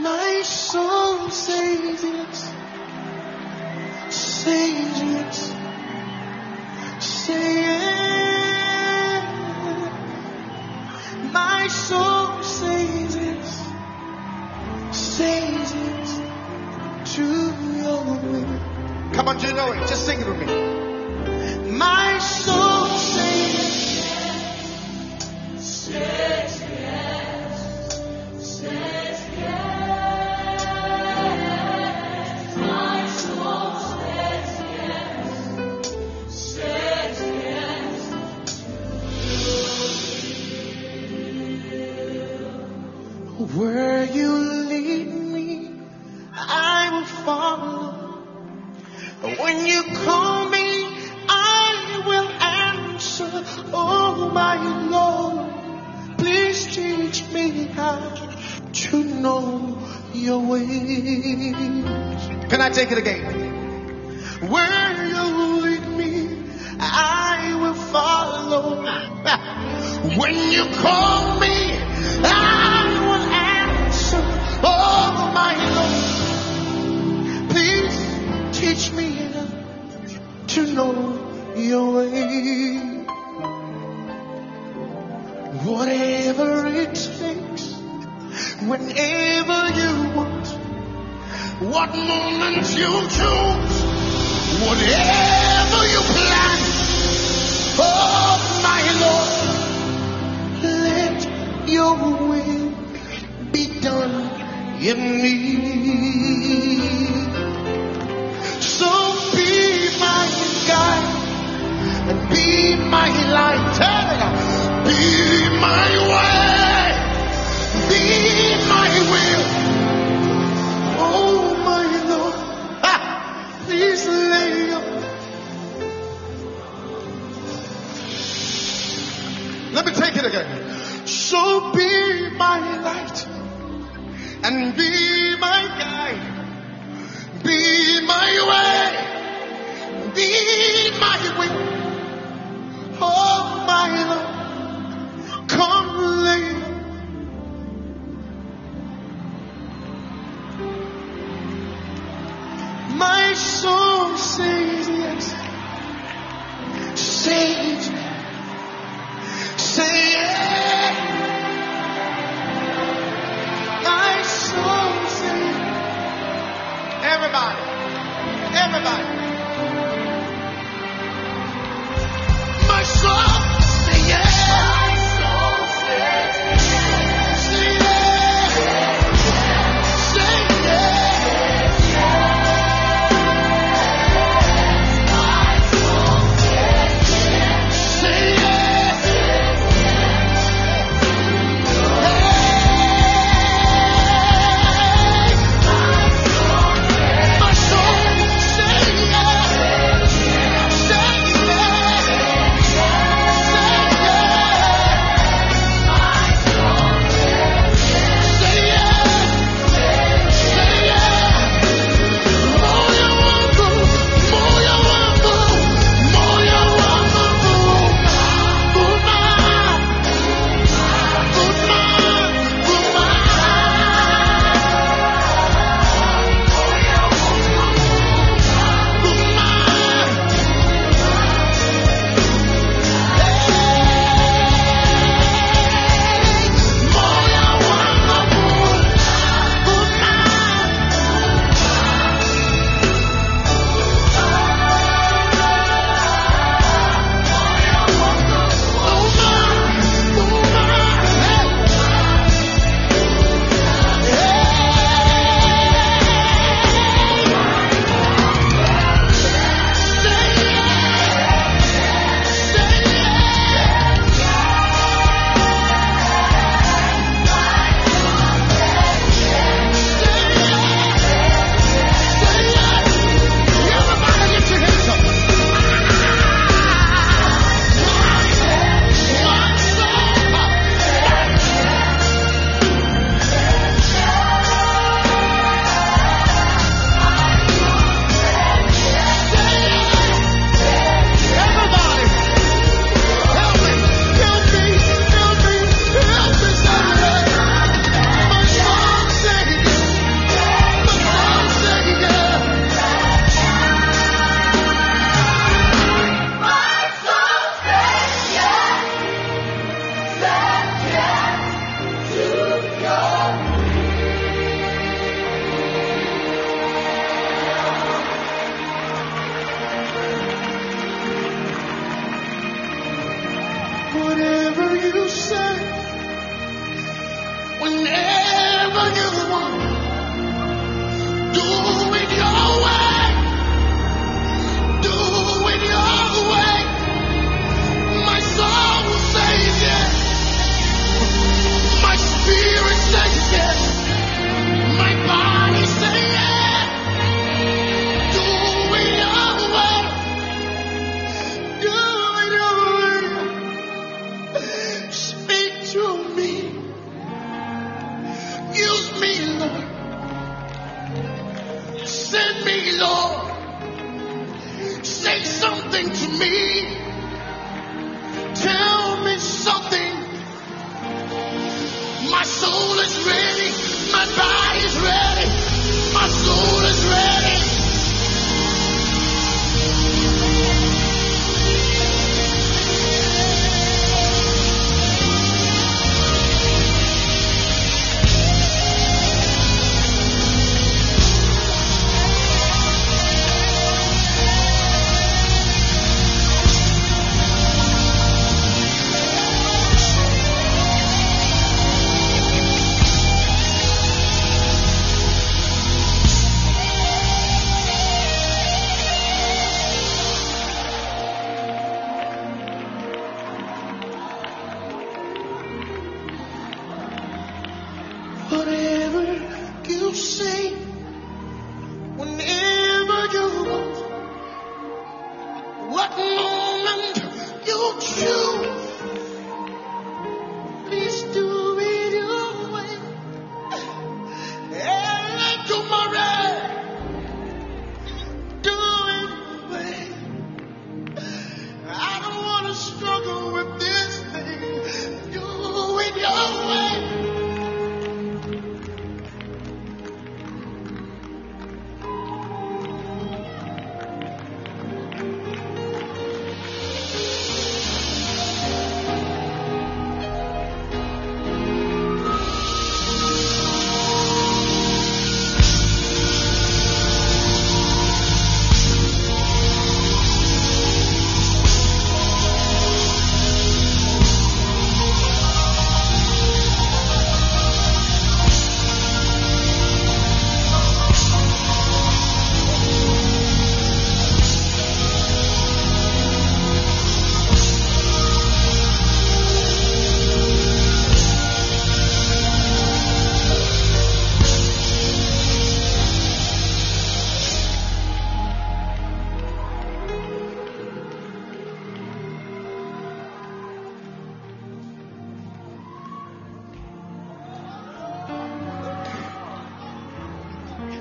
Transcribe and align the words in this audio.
My 0.00 0.42
soul 0.44 1.28
says 1.30 2.04
yes, 2.04 2.54
says 4.14 5.02
yes, 5.02 5.54
say 7.00 7.54
yes. 7.62 9.24
My 11.32 11.66
soul 11.68 12.42
says 12.42 13.16
yes, 13.16 13.72
says 14.92 15.74
yes 15.74 16.20
to 17.14 17.24
your 17.76 18.04
will. 18.04 18.60
Come 19.14 19.28
on, 19.28 19.40
you 19.40 19.52
know 19.52 19.72
it. 19.72 19.80
Just 19.88 20.06
sing 20.06 20.20
it 20.20 20.26
with 20.28 20.38
me. 20.38 20.46
My 21.72 22.18
soul. 22.18 22.67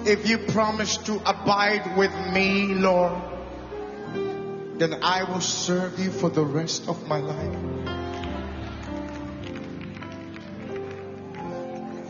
If 0.08 0.30
you 0.30 0.38
promise 0.38 0.96
to 1.10 1.16
abide 1.26 1.98
with 1.98 2.16
me, 2.32 2.74
Lord, 2.74 3.22
then 4.80 5.04
I 5.04 5.26
will 5.30 5.42
serve 5.42 6.00
you 6.00 6.12
for 6.12 6.30
the 6.30 6.46
rest 6.46 6.88
of 6.88 7.06
my 7.10 7.20
life. 7.20 7.58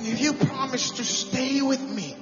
If 0.01 0.21
you 0.21 0.33
promise 0.33 0.91
to 0.91 1.03
stay 1.03 1.63
with 1.63 1.81
me 1.81 2.15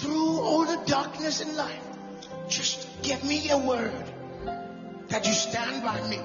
through 0.00 0.40
all 0.42 0.66
the 0.66 0.84
darkness 0.84 1.40
in 1.40 1.56
life, 1.56 1.86
just 2.50 2.86
give 3.02 3.24
me 3.24 3.48
a 3.48 3.56
word 3.56 4.04
that 5.08 5.26
you 5.26 5.32
stand 5.32 5.82
by 5.82 6.06
me. 6.06 6.20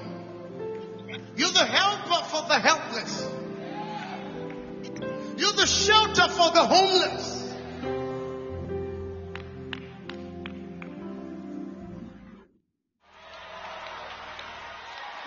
You're 1.36 1.52
the 1.52 1.64
helper 1.64 2.22
for 2.26 2.46
the 2.48 2.58
helpless. 2.58 3.39
You're 5.40 5.52
the 5.52 5.66
shelter 5.66 6.28
for 6.28 6.50
the 6.50 6.66
homeless. 6.66 7.54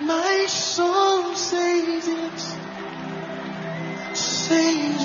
My 0.02 0.46
soul 0.48 1.34
says 1.34 2.08
yes, 2.08 2.58
says 4.14 5.03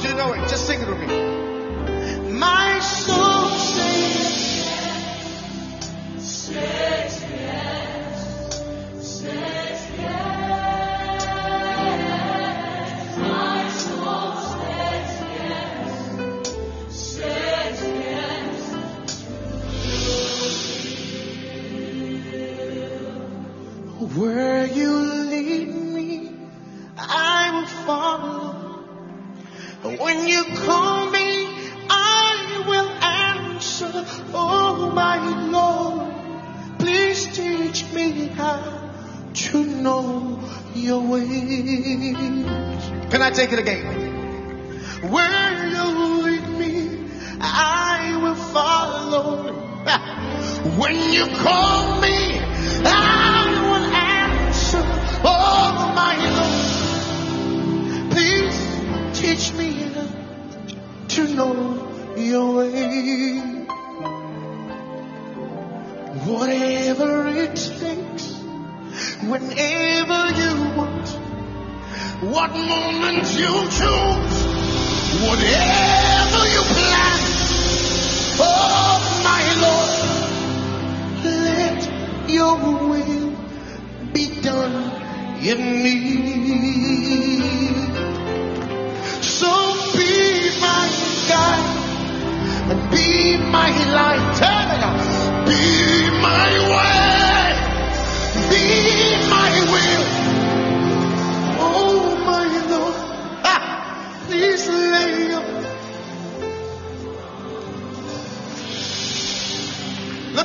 On, 0.00 0.06
you 0.06 0.14
know 0.14 0.32
it. 0.32 0.48
Just 0.48 0.66
sing 0.66 0.80
it 0.80 0.88
with 0.88 0.98
me. 0.98 1.06
My 2.32 2.69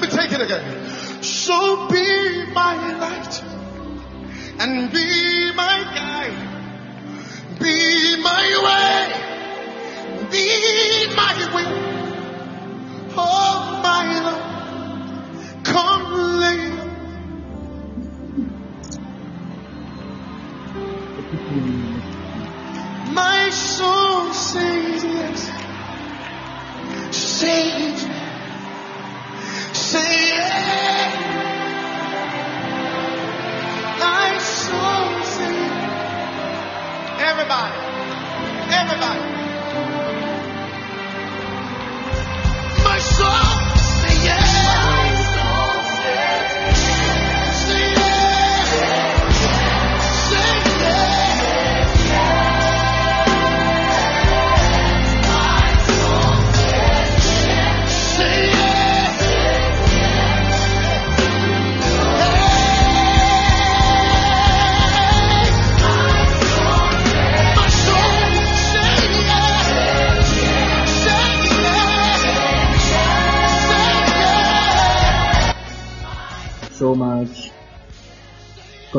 me 0.06 0.12
take 0.18 0.32
it 0.32 0.42
again. 0.42 1.24
So 1.24 1.88
be 1.88 2.46
my 2.54 2.76
light 3.00 3.44
and 4.60 4.92
be 4.92 5.52
my 5.56 5.78
guide. 5.96 6.40
Be 7.60 8.22
my 8.22 8.46
way. 8.66 9.08
Be 10.32 11.16
my 11.16 11.36
way. 11.56 11.66
Oh 13.18 13.80
my 13.84 14.20
Lord. 14.24 14.45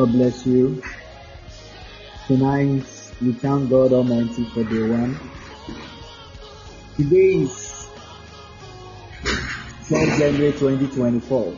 God 0.07 0.13
bless 0.13 0.45
you. 0.45 0.81
Tonight, 2.27 2.83
we 3.21 3.33
thank 3.33 3.69
God 3.69 3.91
Almighty 3.91 4.45
for 4.45 4.63
day 4.63 4.87
one. 4.89 5.19
Today 6.95 7.43
is 7.43 7.89
12 9.89 10.19
January 10.19 10.51
2024. 10.53 11.55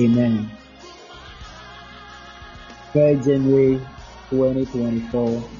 Amen. 0.00 0.50
3 2.92 3.16
January 3.16 3.80
2024. 4.30 5.50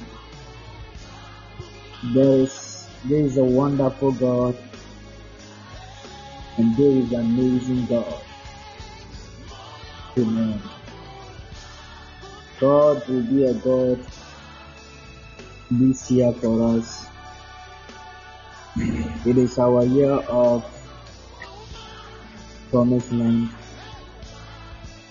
There 2.15 2.39
is, 2.39 2.87
there 3.03 3.19
is 3.19 3.37
a 3.37 3.43
wonderful 3.43 4.13
God 4.13 4.57
and 6.57 6.75
there 6.75 6.89
is 6.89 7.11
an 7.11 7.19
amazing 7.19 7.85
God. 7.85 8.21
Amen. 10.17 10.74
God 12.59 13.07
will 13.07 13.23
be 13.23 13.45
a 13.45 13.53
God 13.53 13.99
this 15.71 16.09
year 16.09 16.31
for 16.33 16.77
us. 16.77 17.05
It 19.25 19.37
is 19.37 19.59
our 19.59 19.83
year 19.85 20.11
of 20.11 20.63
promised 22.69 23.11
land. 23.11 23.49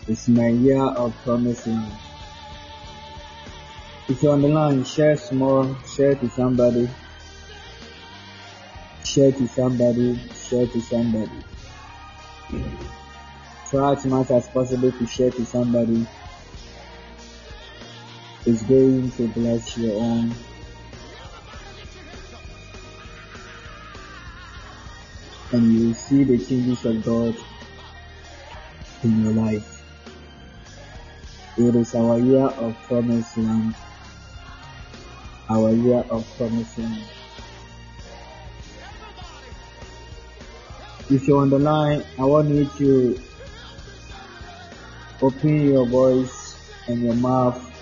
It's 0.07 0.29
my 0.29 0.49
year 0.49 0.83
of 0.83 1.15
promising. 1.25 1.83
If 4.09 4.23
you're 4.23 4.33
on 4.33 4.43
the 4.43 4.49
line, 4.49 4.85
share 4.85 5.17
small, 5.17 5.75
share 5.97 6.15
to 6.15 6.29
somebody, 6.31 6.89
share 9.05 9.33
to 9.33 9.49
somebody, 9.49 10.19
share 10.49 10.67
to 10.67 10.81
somebody. 10.81 11.45
Try 13.71 13.93
as 13.93 14.07
much 14.07 14.31
as 14.31 14.49
possible 14.49 14.93
to 14.93 15.07
share 15.07 15.31
to 15.31 15.45
somebody. 15.45 16.07
It's 18.47 18.63
going 18.65 19.11
to 19.13 19.29
bless 19.29 19.79
your 19.79 19.99
own. 20.03 20.35
And 25.53 25.73
you 25.73 25.87
will 25.89 25.95
see 25.95 26.25
the 26.25 26.37
changes 26.37 26.85
of 26.85 27.03
God 27.03 27.35
in 29.03 29.25
your 29.25 29.33
life. 29.33 29.83
It 31.57 31.75
is 31.75 31.95
our 31.95 32.19
year 32.19 32.45
of 32.45 32.77
promised 32.83 33.39
land. 33.39 33.75
Our 35.49 35.73
year 35.73 36.05
of 36.11 36.27
promising. 36.37 36.99
If 41.09 41.27
you're 41.27 41.41
on 41.41 41.49
the 41.49 41.59
line, 41.59 42.05
I 42.19 42.25
want 42.25 42.51
you 42.51 42.67
to 42.77 43.21
open 45.23 45.67
your 45.67 45.87
voice 45.87 46.57
and 46.89 47.03
your 47.03 47.15
mouth 47.15 47.74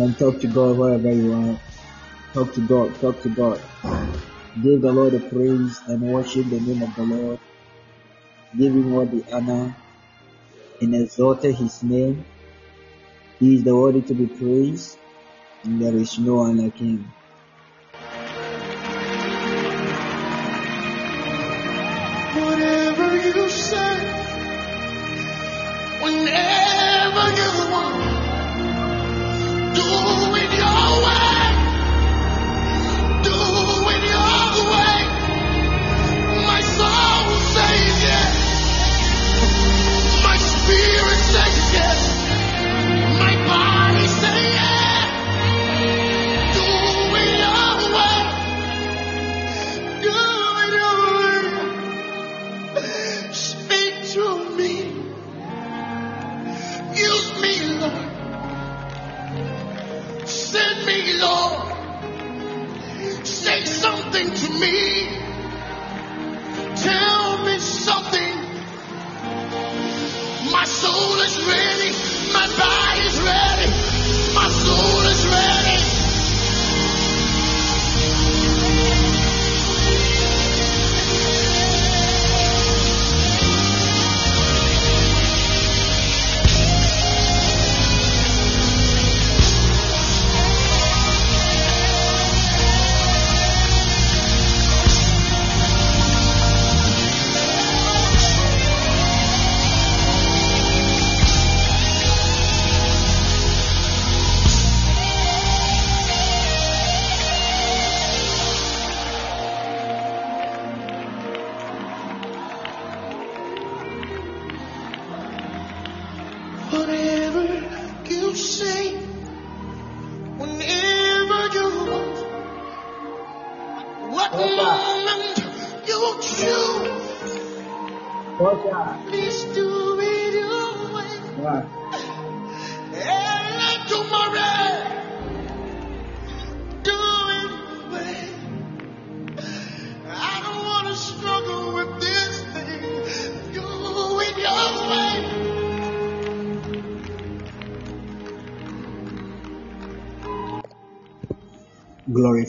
and 0.00 0.18
talk 0.18 0.40
to 0.40 0.46
God 0.46 0.78
wherever 0.78 1.12
you 1.12 1.32
are. 1.34 1.60
Talk 2.32 2.54
to 2.54 2.66
God, 2.66 2.94
talk 3.00 3.20
to 3.22 3.28
God. 3.28 3.60
Give 4.62 4.80
the 4.80 4.92
Lord 4.92 5.12
the 5.12 5.20
praise 5.20 5.80
and 5.86 6.00
worship 6.00 6.48
the 6.48 6.58
name 6.58 6.82
of 6.82 6.94
the 6.96 7.02
Lord. 7.02 7.38
Give 8.56 8.72
him 8.72 8.94
all 8.94 9.04
the 9.04 9.22
honor 9.30 9.76
and 10.80 10.94
exalt 10.94 11.42
his 11.42 11.82
name. 11.82 12.24
He 13.38 13.56
is 13.56 13.64
the 13.64 13.76
worthy 13.76 14.00
to 14.02 14.14
be 14.14 14.26
praised, 14.26 14.96
and 15.64 15.80
there 15.82 15.94
is 15.94 16.18
no 16.18 16.36
one 16.36 16.56
like 16.56 16.78
him. 16.78 17.12
Whatever 22.40 23.16
you 23.16 23.48
say, 23.50 23.96
whenever 26.02 26.59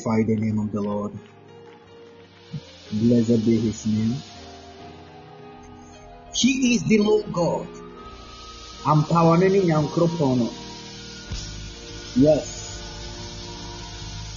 Glorify 0.02 0.24
the 0.24 0.36
name 0.36 0.60
of 0.60 0.72
the 0.72 0.82
Lord. 0.82 1.12
Blessed 2.92 3.46
be 3.46 3.60
his 3.60 3.86
name. 3.86 4.16
He 6.34 6.76
is 6.76 6.84
the 6.84 6.98
Lord 7.00 7.32
God. 7.32 7.68
Ampawaneni 8.84 9.62
nyankropono. 9.66 10.50
Yes. 12.16 12.82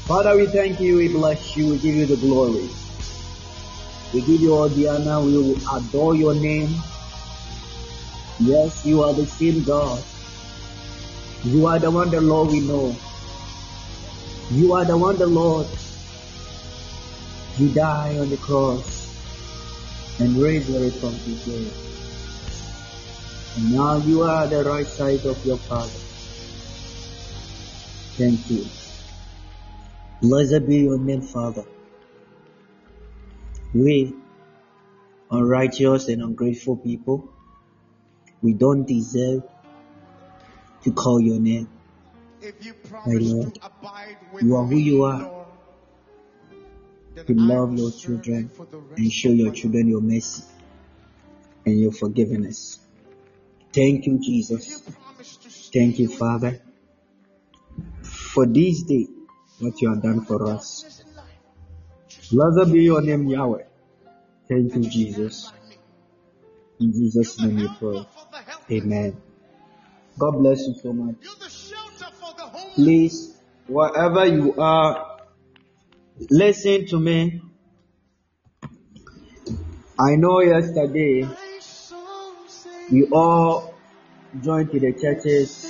Father, 0.06 0.36
we 0.36 0.46
thank 0.46 0.80
you, 0.80 0.96
we 0.96 1.08
bless 1.08 1.56
you, 1.56 1.70
we 1.70 1.78
give 1.78 1.94
you 1.94 2.06
the 2.06 2.16
glory. 2.16 2.68
We 4.12 4.20
give 4.20 4.40
you 4.40 4.54
all 4.54 4.68
the 4.68 4.88
honor, 4.88 5.20
we 5.24 5.38
will 5.38 5.76
adore 5.76 6.14
your 6.14 6.34
name. 6.34 6.74
Yes, 8.38 8.84
you 8.84 9.02
are 9.02 9.14
the 9.14 9.26
same 9.26 9.62
God. 9.64 10.02
You 11.44 11.66
are 11.66 11.78
the 11.78 11.90
one, 11.90 12.10
the 12.10 12.20
Lord 12.20 12.50
we 12.50 12.60
know. 12.60 12.94
You 14.50 14.74
are 14.74 14.84
the 14.84 14.96
one, 14.96 15.16
the 15.16 15.26
Lord. 15.26 15.66
You 17.58 17.68
died 17.72 18.18
on 18.18 18.30
the 18.30 18.36
cross 18.36 19.08
and 20.18 20.36
raised 20.36 20.72
the 20.72 20.90
from 20.90 21.12
the 21.12 21.34
dead. 21.44 21.72
And 23.56 23.72
now 23.72 23.96
you 23.98 24.22
are 24.22 24.46
the 24.46 24.64
right 24.64 24.86
side 24.86 25.24
of 25.24 25.44
your 25.46 25.58
Father. 25.58 26.00
Thank 28.16 28.50
you. 28.50 28.66
Blessed 30.20 30.66
be 30.66 30.78
your 30.78 30.98
name, 30.98 31.22
Father. 31.22 31.64
We, 33.72 34.14
unrighteous 35.30 36.08
and 36.08 36.22
ungrateful 36.22 36.76
people, 36.76 37.28
We 38.44 38.52
don't 38.52 38.84
deserve 38.84 39.42
to 40.82 40.92
call 40.92 41.18
your 41.18 41.40
name. 41.40 41.73
If 42.44 42.62
you 42.66 42.74
My 43.06 43.14
Lord, 43.14 43.54
to 43.54 43.64
abide 43.64 44.18
with 44.30 44.42
you 44.42 44.54
are 44.56 44.66
who 44.66 44.76
you 44.76 45.04
are. 45.04 45.46
To 47.16 47.34
love 47.34 47.78
your 47.78 47.90
children 47.90 48.42
you 48.42 48.48
for 48.48 48.66
the 48.66 48.78
rest 48.78 48.98
and 48.98 49.10
show 49.10 49.30
your 49.30 49.50
children 49.52 49.88
your 49.88 50.02
mercy 50.02 50.44
and 51.64 51.80
your 51.80 51.92
forgiveness. 51.92 52.80
Thank 53.72 54.04
you, 54.04 54.12
life. 54.14 54.20
If 54.20 54.26
you 54.26 54.30
Jesus. 54.32 54.94
promise 54.94 55.36
to 55.38 55.50
stay 55.50 55.78
Thank 55.78 55.98
you, 56.00 56.08
Father, 56.08 56.60
for 58.02 58.46
this 58.46 58.82
day, 58.82 59.06
what 59.60 59.80
you 59.80 59.88
have 59.88 60.02
done 60.02 60.20
for 60.26 60.46
us. 60.46 60.82
darkness 60.82 61.00
in 61.00 61.16
life, 61.16 61.26
just 62.08 62.30
Blessed 62.30 62.72
be 62.72 62.82
your 62.82 63.00
name, 63.00 63.26
Yahweh. 63.26 63.62
Thank 64.48 64.74
you, 64.74 64.82
Jesus. 64.82 65.50
In 66.78 66.92
Jesus' 66.92 67.40
name 67.40 67.56
we 67.56 67.68
pray. 67.68 67.78
for 67.78 68.26
the 68.32 68.38
helpless. 68.38 68.82
Amen. 68.82 69.16
God 70.18 70.32
bless 70.32 70.66
you 70.66 70.74
so 70.74 70.92
much. 70.92 71.16
Please, 72.74 73.36
wherever 73.68 74.26
you 74.26 74.54
are, 74.58 75.18
listen 76.28 76.86
to 76.86 76.98
me. 76.98 77.40
I 79.98 80.16
know 80.16 80.40
yesterday 80.40 81.28
we 82.90 83.06
all 83.12 83.74
joined 84.42 84.72
to 84.72 84.80
the 84.80 84.92
churches 84.92 85.64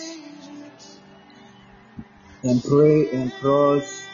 and 2.42 2.64
pray 2.64 3.10
and 3.10 3.30
cross 3.34 4.06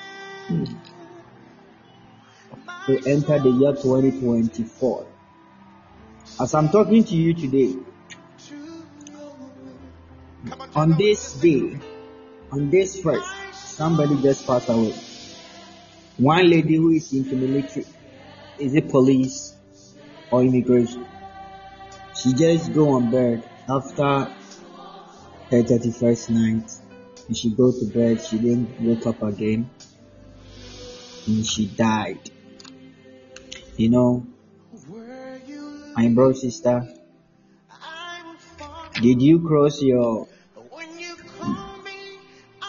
to 2.87 2.99
enter 3.07 3.39
the 3.39 3.51
year 3.51 3.73
2024. 3.73 5.07
As 6.41 6.55
I'm 6.55 6.69
talking 6.71 7.05
to 7.05 7.15
you 7.15 7.35
today, 7.35 7.77
on, 10.75 10.97
this 10.97 11.35
day, 11.35 11.79
on 12.53 12.71
this 12.71 13.01
first, 13.01 13.29
somebody 13.55 14.21
just 14.23 14.47
passed 14.47 14.69
away. 14.69 14.95
One 16.19 16.51
lady 16.51 16.77
who 16.77 16.91
is 16.91 17.13
into 17.13 17.37
the 17.37 17.47
military, 17.47 17.87
is 18.59 18.75
it 18.75 18.91
police 18.91 19.55
or 20.31 20.43
immigration? 20.43 21.07
She 22.15 22.35
just 22.35 22.73
go 22.75 22.91
on 22.91 23.11
bed 23.11 23.49
after 23.69 24.03
her 25.51 25.63
31st 25.63 26.31
night 26.31 26.71
and 27.29 27.37
she 27.37 27.51
go 27.51 27.73
to 27.73 27.87
bed, 27.87 28.21
she 28.21 28.39
didn't 28.39 28.81
wake 28.81 29.07
up 29.07 29.23
again 29.23 29.71
and 31.27 31.47
she 31.47 31.67
died. 31.67 32.31
You 33.77 33.89
know, 33.89 34.27
my 35.97 36.09
bro 36.09 36.33
sister, 36.33 36.87
did 39.01 39.23
you 39.23 39.41
cross 39.47 39.81
your 39.81 40.29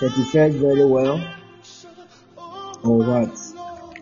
31st 0.02 0.54
very 0.60 0.86
well 0.86 1.18
answer. 1.20 1.90
Oh, 2.38 2.80
or 2.84 2.98
what? 2.98 3.38
Lord, 3.56 4.02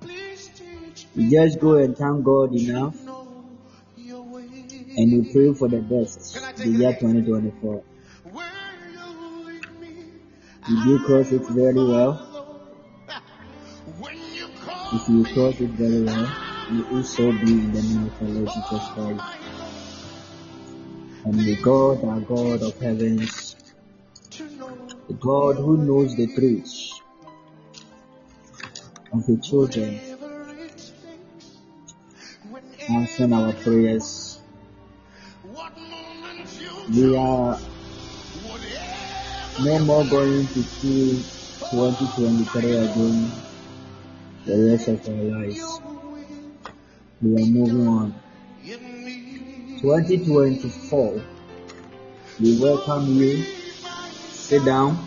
please 0.00 0.48
teach 0.56 1.06
You 1.14 1.30
just 1.30 1.60
go 1.60 1.74
and 1.76 1.96
thank 1.96 2.24
God 2.24 2.54
enough 2.54 2.94
me 2.94 3.00
to 3.00 3.04
know 3.04 3.44
your 3.96 4.22
way. 4.22 4.44
and 4.96 5.10
you 5.12 5.22
pray 5.32 5.52
for 5.52 5.68
the 5.68 5.80
best, 5.82 6.34
the 6.56 6.68
year 6.68 6.92
2024. 6.94 7.84
Where 8.32 8.46
you 8.94 9.60
lead 9.80 10.12
Did 10.66 10.84
you 10.86 10.98
cross 11.04 11.32
it 11.32 11.42
very 11.48 11.74
well? 11.74 12.14
follow. 12.16 12.56
When 13.98 14.16
you 14.34 14.48
call 14.64 14.96
If 14.96 15.08
you 15.08 15.24
cross 15.34 15.60
it 15.60 15.70
very 15.70 16.02
well, 16.02 16.28
you 16.72 16.96
also 16.96 17.32
be 17.32 17.52
in 17.52 17.72
the 17.72 17.82
name 17.82 18.06
of 18.06 18.22
our 18.22 18.28
Lord 18.28 18.48
Jesus 18.54 18.88
Christ. 18.94 19.24
And 21.24 21.34
the 21.38 21.56
God, 21.62 22.04
our 22.04 22.20
God 22.20 22.62
of 22.62 22.78
heavens, 22.78 23.49
the 25.10 25.16
God 25.16 25.56
who 25.56 25.76
knows 25.76 26.14
the 26.14 26.28
truth 26.28 27.00
of 29.12 29.26
the 29.26 29.36
children, 29.38 29.98
answer 32.88 33.34
our 33.34 33.52
prayers. 33.54 34.38
We 36.94 37.16
are 37.16 37.58
no 39.58 39.78
more 39.80 40.04
going 40.04 40.46
to 40.46 40.62
see 40.62 41.24
2023 41.72 42.76
again 42.76 43.32
the 44.46 44.70
rest 44.70 44.86
of 44.86 45.08
our 45.08 45.14
lives. 45.14 45.80
We 47.20 47.42
are 47.42 47.46
moving 47.46 47.88
on. 47.88 48.14
2024, 49.80 51.24
we 52.38 52.60
welcome 52.60 53.06
you. 53.16 53.59
Sit 54.50 54.64
down, 54.64 54.98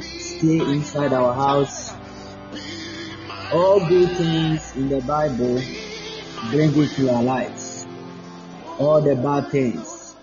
stay 0.00 0.58
inside 0.58 1.12
our 1.12 1.32
house. 1.34 1.94
All 3.52 3.78
good 3.86 4.10
things 4.16 4.74
in 4.74 4.88
the 4.88 5.00
Bible 5.02 5.62
bring 6.50 6.76
it 6.76 6.90
to 6.96 7.10
our 7.14 7.22
lives. 7.22 7.86
All 8.80 9.00
the 9.00 9.14
bad 9.14 9.52
things, 9.52 10.16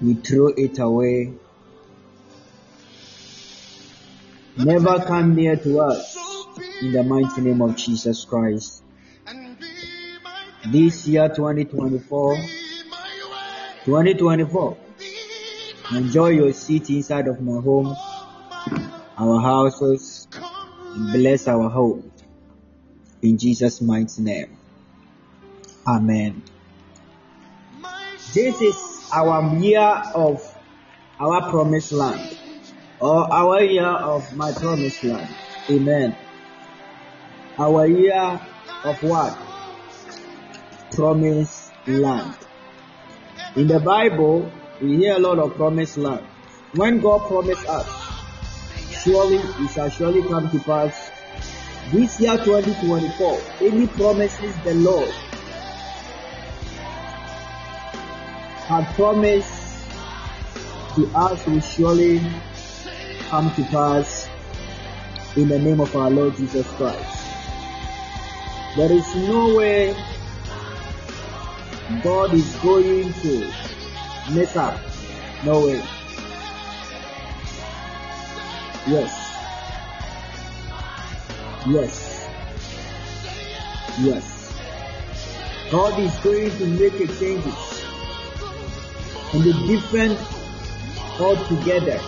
we 0.00 0.14
throw 0.14 0.52
it 0.56 0.78
away. 0.78 1.34
Never 4.56 5.04
come 5.04 5.34
near 5.34 5.56
to 5.56 5.80
us 5.80 6.16
in 6.80 6.92
the 6.92 7.02
mighty 7.02 7.40
name 7.40 7.60
of 7.60 7.74
Jesus 7.74 8.24
Christ. 8.24 8.84
This 10.70 11.08
year 11.08 11.28
2024, 11.28 12.36
be 12.36 12.40
my 12.88 12.96
way. 13.32 13.80
2024, 13.84 14.70
Be 14.70 14.78
my 14.78 14.89
enjoy 15.92 16.28
your 16.28 16.52
seat 16.52 16.88
inside 16.90 17.26
of 17.26 17.40
my 17.40 17.60
home, 17.60 17.96
our 19.18 19.40
houses, 19.40 20.28
and 20.94 21.12
bless 21.12 21.48
our 21.48 21.68
home. 21.68 22.10
In 23.22 23.38
Jesus' 23.38 23.80
mighty 23.80 24.22
name. 24.22 24.56
Amen. 25.86 26.42
This 28.32 28.60
is 28.60 29.10
our 29.12 29.56
year 29.58 30.02
of 30.14 30.40
our 31.18 31.50
promised 31.50 31.92
land 31.92 32.38
or 33.00 33.32
our 33.32 33.62
year 33.62 33.84
of 33.84 34.34
my 34.36 34.52
promised 34.52 35.02
land. 35.02 35.28
Amen. 35.68 36.16
Our 37.58 37.86
year 37.86 38.40
of 38.84 39.02
what? 39.02 39.36
Promised 40.92 41.72
land. 41.86 42.36
In 43.56 43.66
the 43.66 43.80
Bible, 43.80 44.50
we 44.80 44.96
hear 44.96 45.16
a 45.16 45.18
lot 45.18 45.38
of 45.38 45.54
promised 45.56 45.98
land. 45.98 46.24
When 46.74 47.00
God 47.00 47.26
promised 47.28 47.68
us, 47.68 47.88
surely 49.02 49.36
it 49.36 49.70
shall 49.72 49.90
surely 49.90 50.22
come 50.22 50.50
to 50.50 50.58
pass. 50.60 51.10
This 51.90 52.20
year 52.20 52.36
2024, 52.36 53.40
any 53.60 53.86
promises 53.88 54.54
the 54.64 54.74
Lord 54.74 55.10
had 58.68 58.86
promised 58.94 59.60
to 60.94 61.10
us 61.14 61.46
will 61.46 61.60
surely 61.60 62.20
come 63.28 63.52
to 63.54 63.64
pass 63.64 64.28
in 65.36 65.48
the 65.48 65.58
name 65.58 65.80
of 65.80 65.94
our 65.96 66.10
Lord 66.10 66.36
Jesus 66.36 66.66
Christ. 66.76 67.16
There 68.76 68.92
is 68.92 69.16
no 69.16 69.56
way 69.56 69.94
God 72.02 72.32
is 72.34 72.56
going 72.56 73.12
to 73.12 73.52
up. 74.56 74.78
No 75.44 75.66
way. 75.66 75.82
Yes. 78.86 79.10
Yes. 81.66 82.28
Yes. 84.00 84.60
God 85.70 85.98
is 85.98 86.14
going 86.18 86.50
to 86.50 86.66
make 86.66 86.94
a 86.94 87.06
changes 87.18 87.84
and 89.32 89.44
be 89.44 89.52
different 89.66 90.18
altogether. 91.18 92.00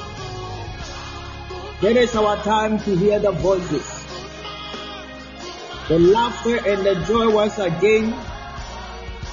There 1.81 1.99
is 1.99 2.15
our 2.15 2.37
time 2.45 2.79
to 2.81 2.97
hear 2.97 3.19
the 3.19 3.33
voices, 3.33 4.05
the 5.89 5.99
laughter 5.99 6.57
and 6.69 6.87
the 6.87 6.95
joy 7.07 7.31
once 7.31 7.59
again 7.59 8.15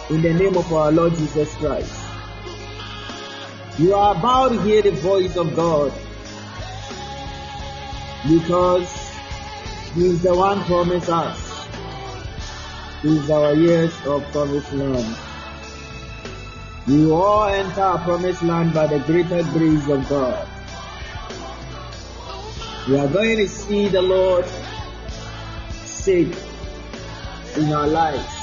in 0.10 0.22
the 0.22 0.34
name 0.34 0.58
of 0.58 0.74
our 0.74 0.92
Lord 0.92 1.16
Jesus 1.16 1.54
Christ. 1.56 1.99
You 3.80 3.96
are 3.96 4.14
about 4.14 4.50
to 4.50 4.62
hear 4.62 4.82
the 4.82 4.92
voice 4.92 5.38
of 5.38 5.56
God 5.56 5.94
because 8.28 8.92
He 9.96 10.08
is 10.08 10.22
the 10.22 10.36
one 10.36 10.60
promised 10.66 11.10
us. 11.10 11.68
He 13.02 13.16
is 13.16 13.30
our 13.32 13.54
years 13.54 13.94
of 14.06 14.30
promised 14.34 14.74
land. 14.74 15.16
We 16.88 17.10
all 17.10 17.48
enter 17.48 17.80
our 17.80 18.00
promised 18.00 18.44
land 18.44 18.74
by 18.74 18.86
the 18.88 19.00
greater 19.00 19.44
grace 19.54 19.88
of 19.88 20.10
God. 20.10 20.46
We 22.90 22.98
are 22.98 23.08
going 23.08 23.38
to 23.38 23.48
see 23.48 23.88
the 23.88 24.02
Lord 24.02 24.46
save 25.86 26.38
in 27.56 27.72
our 27.72 27.88
lives. 27.88 28.36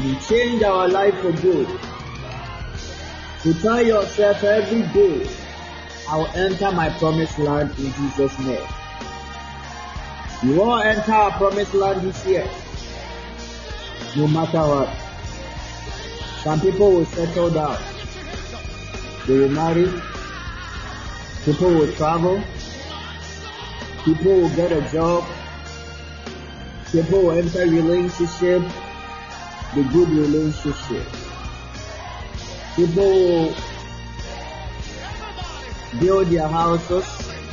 You 0.00 0.16
change 0.28 0.64
our 0.64 0.88
life 0.88 1.14
for 1.20 1.30
good. 1.30 1.91
Tell 3.42 3.82
yourself 3.84 4.44
every 4.44 4.82
day, 4.94 5.28
I'll 6.08 6.28
enter 6.28 6.70
my 6.70 6.90
promised 6.90 7.36
land 7.40 7.70
in 7.76 7.92
Jesus' 7.92 8.38
name. 8.38 8.66
You 10.44 10.60
won't 10.60 10.86
enter 10.86 11.12
our 11.12 11.32
promised 11.32 11.74
land 11.74 12.02
this 12.02 12.24
year, 12.24 12.48
no 14.16 14.28
matter 14.28 14.58
what. 14.58 14.88
Some 16.44 16.60
people 16.60 16.92
will 16.92 17.04
settle 17.04 17.50
down. 17.50 17.82
They 19.26 19.40
will 19.40 19.48
marry. 19.48 19.92
People 21.44 21.70
will 21.70 21.92
travel. 21.94 22.44
People 24.04 24.34
will 24.34 24.50
get 24.50 24.70
a 24.70 24.88
job. 24.92 25.24
People 26.92 27.22
will 27.22 27.32
enter 27.32 27.62
relationship, 27.62 28.62
the 29.74 29.82
good 29.92 30.08
relationship. 30.10 31.31
People 32.76 33.54
build 36.00 36.26
their 36.28 36.48
houses, 36.48 37.06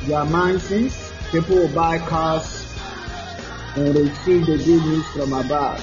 their 0.04 0.24
mansions. 0.26 1.12
People 1.32 1.68
buy 1.70 1.98
cars 2.00 2.74
and 3.76 3.96
receive 3.96 4.46
the 4.46 4.58
good 4.58 4.82
news 4.86 5.06
from 5.08 5.34
above. 5.34 5.78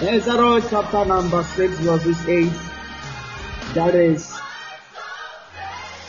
Exodus 0.00 0.70
chapter 0.70 1.04
number 1.04 1.42
6 1.42 1.78
verses 1.80 2.28
8. 2.28 2.52
That 3.74 3.94
is 3.94 4.34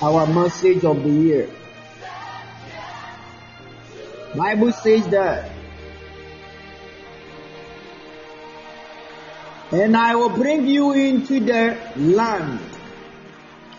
our 0.02 0.26
message 0.28 0.86
of 0.86 1.04
the 1.04 1.10
year. 1.10 1.50
Bible 4.36 4.72
says 4.72 5.08
that 5.10 5.52
and 9.72 9.98
I 9.98 10.16
will 10.16 10.30
bring 10.30 10.66
you 10.66 10.94
into 10.94 11.40
the 11.40 11.78
land 11.98 12.60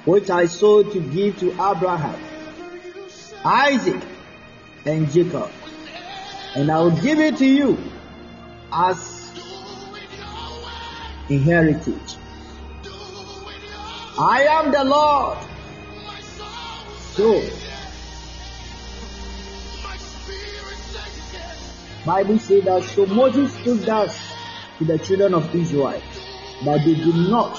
which 0.05 0.29
I 0.31 0.47
swore 0.47 0.85
to 0.85 1.01
give 1.01 1.39
to 1.41 1.53
Abraham, 1.53 2.19
Isaac, 3.45 4.03
and 4.85 5.11
Jacob, 5.11 5.51
and 6.55 6.71
I 6.71 6.81
will 6.81 7.01
give 7.01 7.19
it 7.19 7.37
to 7.39 7.47
you 7.47 7.79
as 8.73 9.31
inheritance. 11.29 12.17
I 14.19 14.43
am 14.51 14.73
the 14.73 14.85
Lord. 14.85 15.39
So, 17.15 17.43
Bible 22.05 22.39
says 22.39 22.65
that 22.65 22.83
so 22.85 23.07
Moses 23.07 23.55
took 23.65 23.81
that 23.81 24.38
to 24.79 24.85
the 24.85 24.99
children 24.99 25.35
of 25.35 25.55
Israel, 25.55 26.01
but 26.65 26.79
they 26.79 26.95
did 26.95 27.15
not 27.15 27.59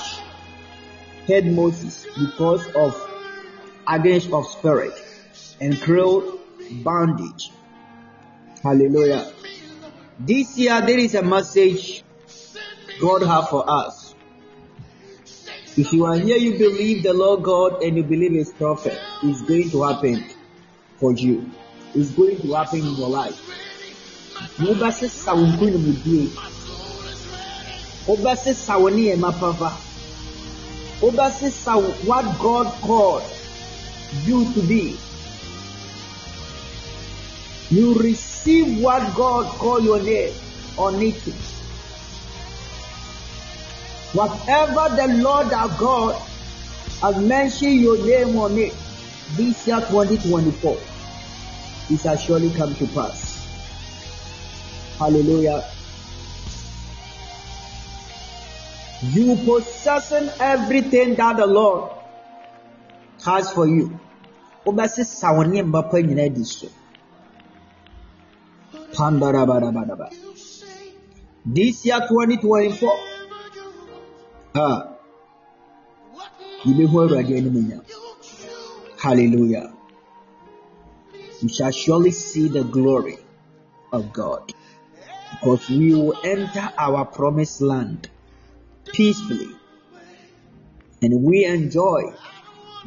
heed 1.26 1.46
Moses 1.54 2.06
because 2.18 2.66
of 2.76 2.96
against 3.88 4.32
of 4.32 4.48
spirit 4.48 4.94
and 5.60 5.80
cruel 5.82 6.40
bondage. 6.84 7.52
Hallelujah. 8.64 9.32
This 10.20 10.58
year 10.58 10.82
there 10.82 11.00
is 11.00 11.16
a 11.16 11.24
message 11.24 12.04
God 13.02 13.24
have 13.24 13.50
for 13.50 13.70
us. 13.70 14.16
If 15.78 15.94
you 15.94 16.06
are 16.06 16.18
here, 16.18 16.38
you 16.38 16.58
believe 16.58 17.04
the 17.04 17.14
Lord 17.14 17.44
God 17.44 17.84
and 17.84 17.96
you 17.96 18.04
believe 18.04 18.34
His 18.34 18.52
prophet, 18.52 19.00
it's 19.24 19.42
going 19.42 19.70
to 19.70 19.84
happen 19.84 20.26
for 20.98 21.14
you. 21.14 21.50
It's 21.96 22.12
going 22.12 22.38
to 22.42 22.54
happen 22.54 22.80
in 22.80 22.96
your 22.96 23.10
life. 23.10 23.40
Wobɛsesa 28.10 28.74
wo 28.82 28.84
wo 28.84 28.90
nneɛma 28.90 29.32
papa. 29.40 29.70
Wobɛsesa 31.02 31.74
what 32.08 32.26
god 32.40 32.68
called 32.82 33.24
you 34.26 34.52
to 34.54 34.62
be. 34.62 34.98
You 37.70 37.94
receive 38.02 38.82
what 38.82 39.04
god 39.16 39.46
called 39.62 39.84
your 39.84 40.02
name 40.02 40.34
on 40.78 41.00
it. 41.02 41.22
Whatever 44.14 44.96
the 44.96 45.08
lord 45.22 45.54
our 45.54 45.70
god 45.78 46.16
has 47.02 47.16
mentioned 47.22 47.80
your 47.80 47.98
name 48.04 48.36
on 48.40 48.58
it 48.58 48.74
this 49.38 49.68
year 49.68 49.80
2024 49.82 50.78
it 51.92 52.00
shall 52.00 52.18
surely 52.18 52.50
come 52.52 52.74
to 52.76 52.88
pass. 52.88 53.38
Hallelujah. 54.98 55.64
You 59.02 59.38
possessing 59.46 60.30
everything 60.40 61.16
that 61.16 61.38
the 61.38 61.48
Lord 61.48 61.92
has 63.24 63.52
for 63.52 63.66
you. 63.68 63.98
Wobɛsesa 64.66 65.36
wo 65.36 65.44
nneɛma 65.44 65.90
pa 65.90 66.02
di 66.02 66.44
so. 66.44 66.68
Pandarabadabadaba. 68.94 70.12
This 71.46 71.86
year 71.86 72.00
2024. 72.10 73.00
Ah. 74.56 74.96
Yibɛhu 76.66 77.08
Awurade 77.08 77.38
anim 77.38 77.82
Hallelujah. 78.98 79.74
You 81.42 81.48
shall 81.48 81.72
surely 81.72 82.12
see 82.12 82.50
the 82.50 82.66
glory 82.66 83.18
of 83.94 84.12
God 84.12 84.54
because 85.32 85.70
we 85.70 85.94
will 85.94 86.20
enter 86.26 86.74
our 86.78 87.06
promised 87.06 87.62
land 87.62 88.10
peacefully 88.94 89.50
and 91.02 91.24
we 91.24 91.46
enjoy 91.46 92.02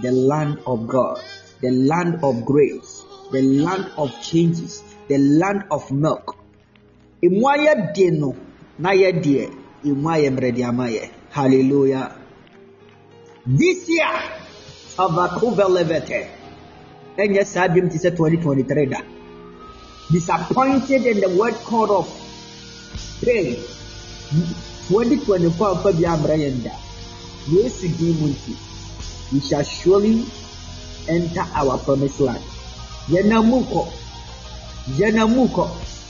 the 0.01 0.13
land 0.13 0.59
of 0.67 0.87
God, 0.87 1.21
the 1.61 1.71
land 1.71 2.23
of 2.23 2.45
grace, 2.45 3.05
the 3.31 3.43
land 3.43 3.91
of 3.97 4.11
changes, 4.23 4.83
the 5.09 5.19
land 5.19 5.65
of 5.71 5.91
milk. 5.91 6.37
Hallelujah. 11.31 12.17
This 13.47 13.89
year, 13.89 14.23
Abakuva 14.99 15.67
Levete. 15.69 16.29
Ɛnyɛ 17.17 17.45
saa 17.45 17.69
dwom 17.69 17.91
te 17.91 17.99
sɛ 17.99 18.17
2023 18.17 18.87
da. 18.87 19.01
Disappointed 20.11 21.07
in 21.07 21.21
the 21.21 21.29
word 21.37 21.55
called 21.65 21.91
of 21.91 22.09
pray 24.93 25.17
2024 25.17 25.73
afa 25.73 25.93
bi 25.93 26.05
amra 26.07 26.35
yɛn 26.37 26.63
da 26.65 26.71
yesu 27.53 27.89
din 27.99 28.17
mu 28.21 28.27
nti 28.29 28.53
we 29.33 29.41
shall 29.41 29.63
surely 29.65 30.25
enter 31.09 31.47
our 31.55 31.79
promised 31.79 32.21
land. 32.21 32.43
Yɛnam 33.09 33.45
mu 33.49 33.61
kɔ 33.65 33.83
yɛnam 34.99 35.31
mu 35.35 35.49
kɔ 35.49 35.65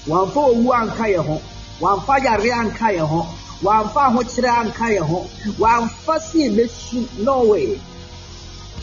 wɔamfa 0.09 0.41
owu 0.51 0.73
anka 0.73 1.05
yɛn 1.15 1.25
ho 1.27 1.41
wɔamfa 1.81 2.15
yare 2.25 2.51
anka 2.53 2.89
yɛn 2.97 3.07
ho 3.07 3.21
wɔamfa 3.63 4.01
ahokyerɛ 4.11 4.51
anka 4.63 4.87
yɛn 4.97 5.07
ho 5.07 5.19
wɔamfa 5.63 6.15
si 6.21 6.49
ebesu 6.49 7.07
norway 7.23 7.79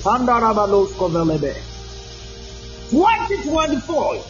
pandarabalos 0.04 0.92
kɔvɛlɛbɛ 0.96 1.54
2024 2.92 4.24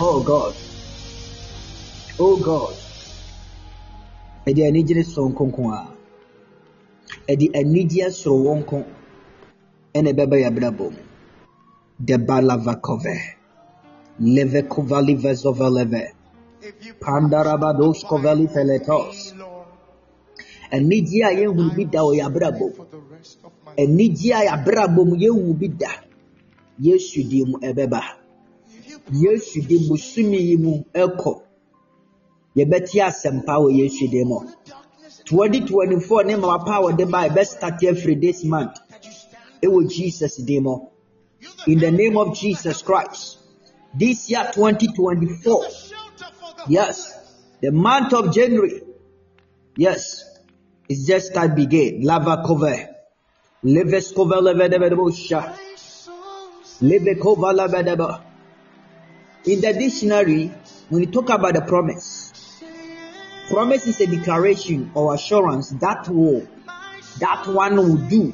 oh 0.00 0.20
god. 0.20 0.54
Oh 2.18 2.36
God, 2.36 2.74
ɛde 4.46 4.62
anigye 4.68 5.02
soro 5.04 5.28
nkonko 5.30 5.62
a. 5.70 5.80
Ɛde 7.30 7.46
anigye 7.58 8.06
soro 8.20 8.42
wɔn 8.44 8.58
nko 8.62 8.76
ɛna 9.96 10.10
ɛbɛba 10.12 10.36
yɛ 10.42 10.46
abrabɔ 10.50 10.84
mu. 10.94 11.02
Debalavakove 12.06 13.14
levekovali 14.34 15.14
vezoveleve 15.22 16.02
pandarabados 17.00 17.98
kovali 18.08 18.46
peletos. 18.54 19.34
Anigye 20.72 21.22
a 21.24 21.30
yɛhunu 21.38 21.74
bi 21.76 21.84
da 21.84 22.00
wɔ 22.02 22.12
yɛ 22.18 22.24
abrabɔ 22.28 22.66
mu. 22.76 22.84
Anigye 23.78 24.32
a 24.34 24.40
yɛ 24.46 24.50
abrabɔ 24.56 25.04
mu 25.08 25.16
yɛhu 25.16 25.58
bi 25.58 25.68
da. 25.68 25.90
Yesu 26.80 27.22
di 27.22 27.44
mu 27.44 27.58
ɛbɛba. 27.58 28.00
Yesu 29.12 29.60
di 29.68 29.78
mu 29.88 29.96
sumi 29.96 30.38
yi 30.38 30.56
mu 30.56 30.82
ɛkɔ 30.94 31.51
yɛbɛte 32.56 32.98
asɛmpa 33.08 33.54
wɔ 33.62 33.68
yesu 33.78 34.08
din 34.08 34.28
mu 34.28 34.38
2024 35.24 36.24
ne 36.24 36.36
ma 36.36 36.58
pa 36.58 36.76
a 36.76 36.82
wɔde 36.82 37.10
ba 37.10 37.28
yɛbɛstarte 37.28 37.88
afiri 37.90 38.20
this 38.20 38.44
month. 38.44 38.76
Ɛwɔ 39.62 39.88
jesus 39.88 40.36
din 40.36 40.62
mu 40.64 40.88
in 41.66 41.78
the 41.78 41.90
name 41.90 42.16
of 42.16 42.36
jesus 42.36 42.82
christ. 42.82 43.38
This 43.94 44.30
year 44.30 44.50
2024 44.52 45.66
yes. 46.68 47.18
The 47.60 47.70
month 47.70 48.12
of 48.12 48.34
january. 48.34 48.82
Yes. 49.76 50.24
It's 50.88 51.06
just 51.06 51.30
start 51.30 51.54
begin. 51.54 52.02
Lava 52.02 52.42
cover. 52.46 52.88
Leves 53.62 54.12
cover 54.12 54.40
levedebedebosha 54.40 55.56
leve 56.82 57.14
cover 57.22 57.54
levedeba 57.54 58.22
in 59.44 59.60
the 59.60 59.72
dictionary 59.72 60.52
when 60.88 61.02
you 61.02 61.10
talk 61.10 61.30
about 61.30 61.54
the 61.54 61.62
promise, 61.62 62.21
promise 63.52 63.86
is 63.86 64.00
a 64.00 64.06
declaration 64.06 64.90
or 64.94 65.14
assurance 65.14 65.68
that 65.80 66.08
will 66.08 66.48
that 67.20 67.46
one 67.46 67.76
will 67.76 67.96
do 68.08 68.32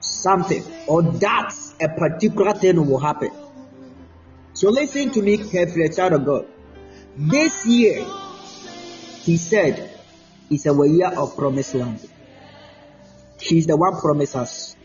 something 0.00 0.64
or 0.86 1.02
that 1.02 1.54
a 1.80 1.88
particular 1.88 2.54
thing 2.54 2.86
will 2.88 2.98
happen. 2.98 3.30
So 4.54 4.70
listen 4.70 5.10
to 5.10 5.22
me 5.22 5.36
carefully, 5.36 5.90
child 5.90 6.14
of 6.14 6.24
God. 6.24 6.46
This 7.14 7.66
year, 7.66 8.06
he 9.20 9.36
said, 9.36 9.90
is 10.50 10.66
a 10.66 10.88
year 10.88 11.08
of 11.08 11.36
promised 11.36 11.74
land. 11.74 12.00
He's 13.38 13.66
the 13.66 13.76
one 13.76 14.00
promised 14.00 14.34
us. 14.34 14.76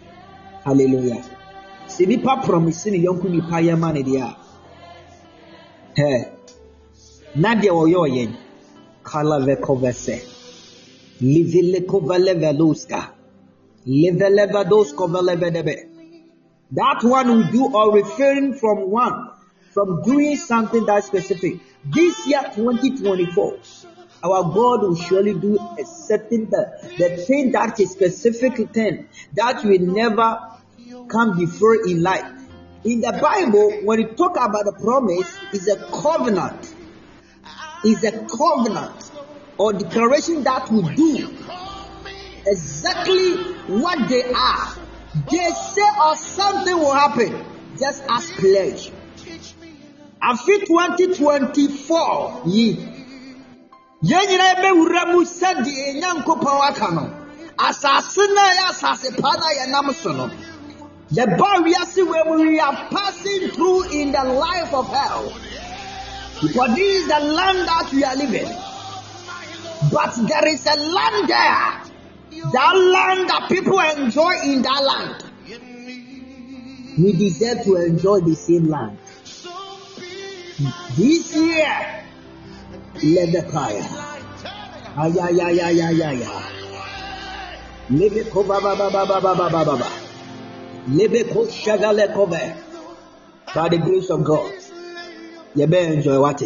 Hallelujah. 0.65 1.23
sɛ 1.87 2.07
nipa 2.07 2.41
promise 2.45 2.85
ne 2.89 2.97
yɔnko 2.97 3.29
nipa 3.29 3.61
yɛ 3.61 3.77
ma 3.77 3.91
ne 3.91 4.01
deɛ 4.03 4.21
a 4.21 4.37
hɛ 5.97 6.29
na 7.35 7.55
deɛ 7.55 7.69
ɔyɛ 7.69 7.97
ɔyɛn 8.05 8.42
that 16.71 17.03
one 17.03 17.27
will 17.27 17.51
do 17.51 17.73
or 17.73 17.93
referring 17.93 18.53
from 18.55 18.89
one 18.89 19.29
from 19.71 20.01
doing 20.03 20.37
something 20.37 20.85
that 20.85 21.03
specific. 21.03 21.59
This 21.85 22.27
year 22.27 22.41
2024 22.55 23.57
our 24.23 24.43
God 24.43 24.81
will 24.81 24.95
surely 24.95 25.33
do 25.33 25.59
a 25.77 25.85
certain 25.85 26.49
the, 26.49 26.71
the 26.97 27.17
thing 27.17 27.51
that 27.51 27.77
is 27.79 27.91
specific 27.91 28.69
thing 28.69 29.09
that 29.33 29.63
will 29.65 29.79
never 29.79 30.39
come 31.09 31.37
before 31.37 31.75
in 31.85 32.01
life. 32.01 32.25
In 32.85 33.01
the 33.01 33.11
Bible, 33.21 33.81
when 33.83 33.99
you 33.99 34.07
talk 34.07 34.35
about 34.37 34.65
the 34.65 34.73
promise, 34.79 35.37
is 35.53 35.67
a 35.67 35.75
covenant. 35.91 36.72
Is 37.85 38.03
a 38.03 38.11
covenant 38.11 39.11
or 39.57 39.73
declaration 39.73 40.43
that 40.43 40.71
will 40.71 40.83
do 40.83 41.35
exactly 42.45 43.33
what 43.67 44.07
they 44.09 44.23
are. 44.31 44.75
They 45.29 45.51
say 45.51 45.81
or 46.01 46.15
something 46.15 46.77
will 46.77 46.93
happen, 46.93 47.45
just 47.77 48.03
as 48.09 48.31
pledge. 48.31 48.91
Afi 50.21 50.65
2024 50.65 52.41
yi, 52.45 52.77
yɛn 54.01 54.25
nyinaa 54.29 54.55
bɛwura 54.63 55.11
mu 55.11 55.25
sɛdeɛ 55.25 55.99
nyankopɔn 56.01 56.59
aka 56.69 56.91
no. 56.95 57.13
Asase 57.59 58.23
na 58.33 58.43
yɛ 58.49 58.63
asase 58.71 59.21
pa 59.21 59.31
na 59.35 59.47
yɛnam 59.59 59.93
so 59.93 60.11
no. 60.13 60.31
The 61.11 61.27
barriers 61.27 61.95
where 61.97 62.39
we 62.39 62.59
are 62.59 62.87
passing 62.89 63.49
through 63.51 63.91
in 63.91 64.11
the 64.13 64.23
life 64.23 64.73
of 64.73 64.87
hell. 64.87 65.33
Because 66.43 66.75
this 66.75 67.01
is 67.01 67.07
the 67.07 67.19
land 67.19 67.67
that 67.67 67.89
we 67.93 68.03
are 68.03 68.15
living. 68.15 68.51
But 69.91 70.15
there 70.27 70.47
is 70.49 70.65
a 70.65 70.75
land 70.75 71.29
there. 71.29 71.79
That 72.51 72.75
land 72.75 73.29
that 73.29 73.47
people 73.49 73.79
enjoy 73.79 74.33
in 74.43 74.61
that 74.61 74.83
land. 74.83 75.23
We 76.97 77.13
deserve 77.13 77.63
to 77.63 77.75
enjoy 77.77 78.19
the 78.21 78.35
same 78.35 78.67
land. 78.67 78.97
This 80.97 81.35
year, 81.35 82.03
let 83.03 83.31
the 83.31 83.41
fire. 83.49 83.87
Ay, 84.95 85.13
ay, 85.19 85.39
ay, 85.41 85.59
ay, 85.59 85.81
ay, 85.81 86.01
ay, 86.03 86.23
ay. 86.23 86.53
It, 87.89 88.33
ba, 88.33 88.43
ba, 88.43 88.59
ba, 88.61 88.89
ba, 88.91 89.05
ba, 89.05 89.21
ba, 89.21 89.35
ba, 89.35 89.49
ba, 89.49 89.75
ba. 89.77 89.89
By 93.55 93.69
the 93.69 93.77
grace 93.77 94.09
of 94.09 94.23
God, 94.23 94.51
better 95.55 95.93
enjoy 95.93 96.19
what? 96.19 96.41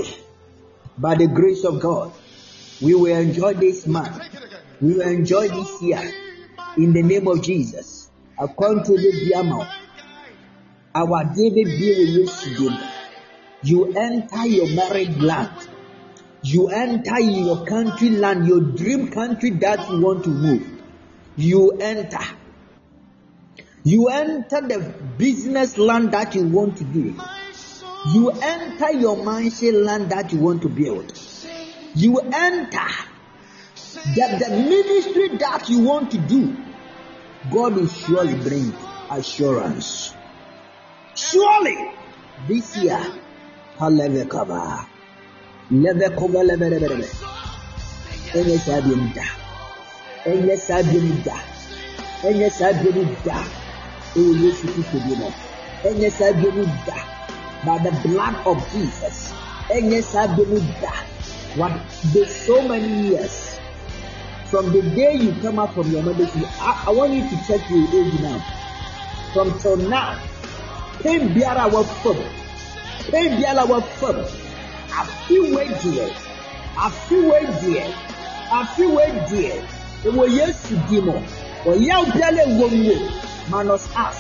By 0.98 1.16
the 1.16 1.28
grace 1.28 1.64
of 1.64 1.80
God, 1.80 2.12
we 2.82 2.94
will 2.94 3.16
enjoy 3.16 3.54
this 3.54 3.88
month. 3.88 4.22
We 4.82 4.96
will 4.96 5.08
enjoy 5.08 5.48
this 5.48 5.82
year 5.82 6.14
in 6.78 6.94
the 6.94 7.04
name 7.04 7.28
of 7.28 7.42
Jesus. 7.42 8.10
According 8.38 8.84
to 8.86 8.92
the 8.92 9.32
Biamo, 9.32 9.68
our 10.94 11.24
David 11.36 11.66
be 11.66 12.20
with 12.20 12.98
you 13.64 13.94
enter 13.94 14.46
your 14.46 14.70
married 14.76 15.22
land. 15.22 15.68
You 16.44 16.70
enter 16.70 17.20
your 17.20 17.66
country 17.66 18.10
land, 18.12 18.48
your 18.48 18.62
dream 18.62 19.10
country 19.10 19.50
that 19.52 19.90
you 19.90 20.02
want 20.02 20.24
to 20.26 20.30
move. 20.30 20.82
You 21.36 21.72
enter 21.80 22.24
you 23.88 24.10
enter 24.10 24.60
the 24.68 24.94
business 25.18 25.78
land 25.78 26.12
that 26.12 26.36
you 26.36 26.46
want 26.46 26.78
to 26.80 26.84
do. 26.84 27.16
You 28.14 28.32
enter 28.32 28.94
your 28.94 29.24
mansion 29.24 29.84
land 29.84 30.10
that 30.12 30.32
you 30.32 30.40
want 30.40 30.62
to 30.62 30.70
build. 30.70 31.12
You 31.94 32.20
enter 32.20 32.88
the, 34.16 34.38
the 34.40 34.50
ministry 34.50 35.38
that 35.38 35.68
you 35.70 35.80
want 35.82 36.12
to 36.12 36.18
do. 36.18 36.56
God 37.52 37.76
will 37.76 37.88
surely 37.88 38.36
bring 38.36 38.74
assurance. 39.12 40.14
Surely 41.16 41.76
this 42.48 42.78
year, 42.78 43.04
Haleve 43.78 44.30
cover. 44.30 44.86
Leve 45.72 46.16
cover 46.16 46.44
leve 46.44 46.60
leve 46.60 46.90
leve. 46.90 47.24
Enye 55.84 57.17
by 57.68 57.78
the 57.84 57.92
blood 58.08 58.36
of 58.48 58.58
jesus. 58.72 59.34
Ɛnyɛ 59.68 60.00
saa 60.02 60.28
bi 60.36 60.44
mu 60.48 60.60
da. 60.82 60.96
What 61.60 61.76
the 62.14 62.24
so 62.26 62.64
many 62.68 63.10
years. 63.10 63.60
From 64.48 64.72
the 64.72 64.82
day 64.96 65.14
you 65.20 65.36
come 65.44 65.60
out 65.60 65.74
from 65.74 65.92
your 65.92 66.04
mother's 66.04 66.34
womb 66.34 66.48
I, 66.62 66.84
I 66.88 66.92
want 66.92 67.12
you 67.12 67.28
to 67.28 67.36
check 67.44 67.60
your 67.70 67.84
age 67.92 68.16
now. 68.24 68.40
From 69.34 69.60
till 69.60 69.76
now 69.76 70.16
pain 71.04 71.30
biara 71.36 71.66
wɔ 71.74 71.84
fam 72.02 72.20
pain 73.12 73.32
biara 73.38 73.64
wɔ 73.70 73.84
fam 74.00 74.18
afi 75.00 75.38
wei 75.54 75.68
deɛ 75.84 76.08
afi 76.86 77.18
wei 77.30 77.46
deɛ 77.62 77.86
afi 78.52 78.84
deɛ 79.30 79.54
ɛwɔ 80.06 80.24
yesu 80.38 80.76
di 80.90 81.02
mu 81.02 81.14
ɔyɛ 81.66 81.96
biara 82.14 82.44
ɛwɔ 82.48 82.68
mu 82.72 82.96
minus 83.52 83.86
us 83.96 84.20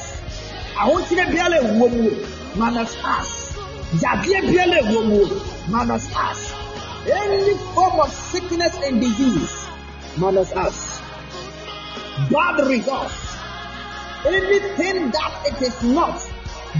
ahokyere 0.77 1.25
biara 1.31 1.57
ewuo 1.63 1.89
mu 1.89 2.11
minus 2.55 2.95
us 3.03 3.57
yadeɛ 4.01 4.41
biara 4.49 4.79
ewuo 4.81 5.01
mu 5.09 5.21
minus 5.67 6.07
any 7.09 7.55
form 7.73 7.99
of 7.99 8.11
sickness 8.11 8.75
and 8.83 8.99
disease. 8.99 9.65
Minus 10.17 10.51
us 10.53 11.01
bad 12.29 12.67
results. 12.67 13.37
Anything 14.25 15.11
that 15.11 15.43
it 15.45 15.61
is 15.61 15.83
not 15.83 16.19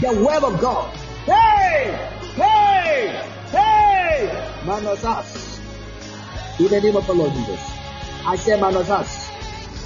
the 0.02 0.14
word 0.26 0.44
of 0.44 0.60
God. 0.60 0.94
Hey! 1.26 2.10
Hey! 2.36 3.30
Hey! 3.52 4.52
Minus 4.66 5.06
us 5.06 5.60
in 6.60 6.68
the 6.68 6.82
name 6.82 6.98
of 6.98 7.06
the 7.08 7.14
Lord 7.14 7.32
Jesus. 7.34 7.62
I 8.26 8.36
say 8.36 8.60
minus 8.60 8.90
us 8.90 9.30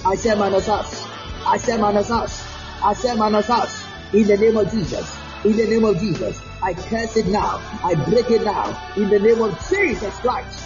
I 0.03 0.15
say 0.15 0.33
minus 0.33 0.67
us 0.67 1.07
I 1.45 1.57
say 1.57 1.77
minus 1.77 2.09
us 2.09 2.47
I 2.83 2.93
say 2.93 3.15
manifest 3.15 3.85
in 4.13 4.25
the 4.25 4.37
name 4.37 4.57
of 4.57 4.71
Jesus. 4.71 5.20
In 5.43 5.57
the 5.57 5.65
name 5.65 5.85
of 5.85 5.99
Jesus. 5.99 6.39
I 6.61 6.73
curse 6.73 7.17
it 7.17 7.27
now. 7.27 7.59
I 7.83 7.95
break 7.95 8.29
it 8.29 8.43
now. 8.43 8.93
In 8.95 9.09
the 9.09 9.19
name 9.19 9.41
of 9.41 9.51
Jesus 9.69 10.13
Christ. 10.17 10.63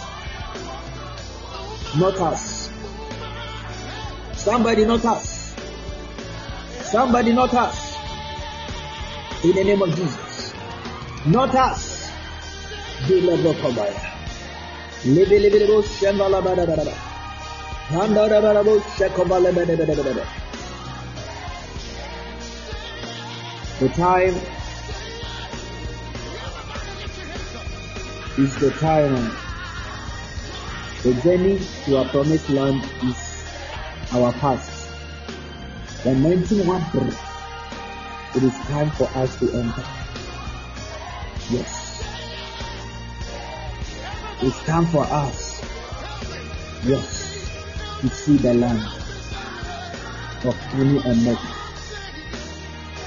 Not 1.96 2.20
us. 2.20 2.70
Somebody 4.34 4.84
not 4.84 5.04
us. 5.04 5.54
Somebody 6.82 7.32
not 7.32 7.54
us. 7.54 7.96
In 9.44 9.54
the 9.54 9.64
name 9.64 9.80
of 9.80 9.94
Jesus. 9.96 10.52
Not 11.24 11.54
us. 11.54 12.10
Deliver 13.08 13.54
Bada, 16.42 16.66
Bada, 18.42 18.82
Shekobala, 18.96 19.52
Bada, 19.52 19.76
Bada, 19.76 19.94
Bada, 19.94 20.12
Bada. 20.12 20.26
The 23.78 23.88
time 23.90 24.55
is 28.38 28.54
the 28.56 28.70
time. 28.72 29.30
The 31.02 31.14
journey 31.22 31.58
to 31.84 31.98
our 31.98 32.04
promised 32.08 32.48
land 32.50 32.84
is 33.04 33.16
our 34.12 34.32
past. 34.34 34.70
The 36.04 36.14
19 36.14 36.60
it 38.36 38.42
is 38.42 38.52
time 38.68 38.90
for 38.90 39.08
us 39.14 39.38
to 39.38 39.50
enter. 39.52 39.84
Yes. 41.48 42.04
It's 44.42 44.64
time 44.64 44.86
for 44.86 45.04
us. 45.04 45.62
Yes. 46.84 47.48
To 48.02 48.08
see 48.10 48.36
the 48.36 48.52
land 48.52 48.84
of 50.44 50.54
honey 50.72 51.00
and 51.06 51.24
milk. 51.24 51.40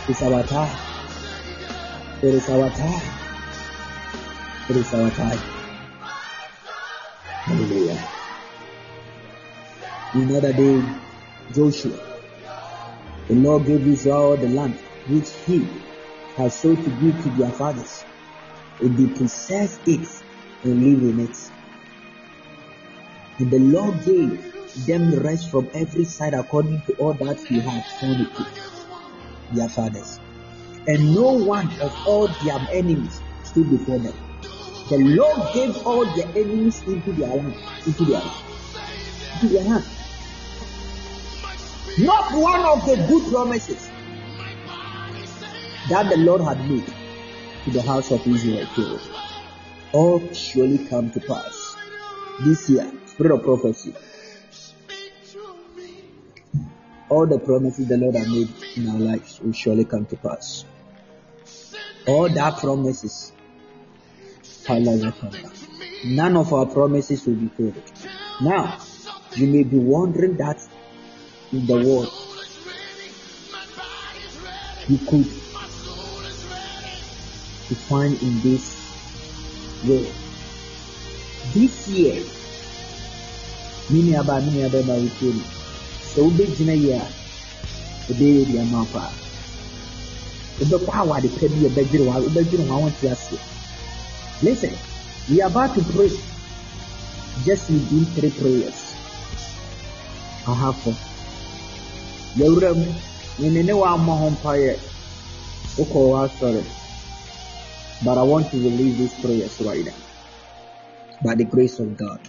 It's 0.08 0.24
our 0.24 0.42
time. 0.42 0.78
It 2.24 2.34
is 2.34 2.50
our 2.50 2.70
time. 2.72 3.19
It 4.70 4.76
is 4.76 4.94
our 4.94 5.10
time. 5.10 5.40
Hallelujah. 7.46 7.98
In 10.14 10.30
another 10.30 10.54
day, 10.54 10.84
Joshua, 11.56 11.98
the 13.28 13.34
Lord 13.34 13.66
gave 13.66 13.88
Israel 13.88 14.38
the 14.38 14.48
land 14.50 14.76
which 15.08 15.32
he 15.48 15.68
has 16.38 16.54
sought 16.54 16.84
to 16.84 16.90
give 17.02 17.24
to 17.24 17.30
their 17.32 17.50
fathers, 17.50 18.06
and 18.80 18.96
they 18.96 19.12
possess 19.18 19.80
it 19.88 20.08
and 20.64 20.84
live 20.84 21.02
in 21.02 21.20
it. 21.22 21.52
And 23.40 23.50
the 23.50 23.58
Lord 23.58 24.06
gave 24.06 24.86
them 24.86 25.16
rest 25.16 25.50
from 25.50 25.68
every 25.74 26.06
side 26.06 26.36
according 26.36 26.84
to 26.86 26.94
all 26.98 27.14
that 27.16 27.40
he 27.48 27.60
had 27.60 27.84
sworn 27.98 28.18
to 28.18 28.46
their 29.52 29.70
fathers. 29.70 30.20
And 30.86 31.16
no 31.16 31.44
one 31.44 31.72
of 31.82 31.92
all 32.06 32.28
their 32.28 32.60
enemies 32.72 33.20
stood 33.44 33.68
before 33.72 33.98
them. 33.98 34.29
The 34.90 34.98
Lord 34.98 35.54
gave 35.54 35.86
all 35.86 36.04
their 36.16 36.28
enemies 36.30 36.82
into 36.88 37.12
their 37.14 37.30
land, 37.30 37.56
into 37.86 38.06
their 38.06 38.20
land, 38.20 38.44
into 39.36 39.48
their 39.54 39.64
hand. 39.64 39.86
Not 42.00 42.32
one 42.34 42.62
of 42.62 42.86
the 42.86 42.96
good 43.08 43.32
promises 43.32 43.90
that 45.90 46.10
the 46.10 46.18
Lord 46.18 46.42
had 46.42 46.70
made 46.70 46.86
to 47.66 47.72
the 47.72 47.82
house 47.82 48.10
of 48.12 48.26
Israel 48.26 48.66
failed. 48.68 49.02
All 49.94 50.34
surely 50.34 50.80
come 50.88 51.12
to 51.12 51.20
pass 51.20 51.76
this 52.42 52.70
year. 52.70 52.92
Spirit 53.06 53.34
of 53.34 53.44
prophecy. 53.44 53.94
All 57.10 57.28
the 57.28 57.40
promises 57.40 57.88
the 57.88 57.98
Lord 57.98 58.16
has 58.16 58.28
made 58.28 58.50
in 58.78 58.90
our 58.90 59.00
lives 59.00 59.40
will 59.42 59.52
surely 59.52 59.86
come 59.86 60.06
to 60.08 60.16
pass. 60.16 60.66
All 62.08 62.30
that 62.30 62.58
promises, 62.58 63.34
none 66.06 66.38
of 66.38 66.54
our 66.54 66.66
promises 66.68 67.26
will 67.26 67.36
be 67.36 67.48
failed. 67.48 67.82
Now, 68.42 68.78
you 69.36 69.48
may 69.48 69.64
be 69.64 69.78
wondering 69.78 70.38
that 70.38 70.58
in 71.52 71.66
the 71.66 71.76
world, 71.76 72.12
you 74.88 74.98
could 75.10 75.26
to 77.70 77.76
find 77.76 78.22
in 78.22 78.42
this 78.42 78.76
way. 79.88 80.08
This 81.54 81.88
year, 81.88 82.24
mini 83.90 84.16
aba 84.16 84.42
mini 84.42 84.64
aba 84.66 84.84
ma 84.84 84.94
wutie 84.94 85.34
no 85.34 85.44
sɛ 86.14 86.22
wobɛgyina 86.22 86.74
yi 86.78 86.92
a 86.94 87.02
ɛbɛyɛ 88.10 88.46
di 88.46 88.58
ama 88.60 88.86
paa 88.94 89.12
wobɛkɔ 90.60 90.92
awade 91.02 91.30
pa 91.38 91.46
bi 91.48 91.66
ɛbɛdwere 91.70 92.06
wobɛdwere 92.06 92.64
ho 92.68 92.74
awonte 92.76 93.06
aseɛ 93.14 93.49
listen 94.42 94.74
we 95.30 95.42
are 95.42 95.50
about 95.50 95.76
to 95.76 95.84
pray. 95.94 96.10
Just 97.46 97.70
within 97.70 98.06
three 98.06 98.32
prayers 98.32 98.78
aha 100.48 100.72
fo 100.72 100.92
yɛwura 102.38 102.74
mu 102.76 102.88
mene 103.40 103.64
ne 103.64 103.74
wammɔ 103.74 104.14
ho 104.20 104.30
mpaeɛ 104.30 104.74
wokɔ 105.78 106.00
asɔre. 106.24 106.64
But 108.04 108.18
I 108.18 108.24
want 108.24 108.50
to 108.52 108.58
release 108.58 108.98
these 108.98 109.14
prayers 109.20 109.60
right 109.62 109.84
now. 109.86 109.92
By 111.22 111.36
the 111.36 111.44
grace 111.44 111.80
of 111.80 111.98
God. 111.98 112.20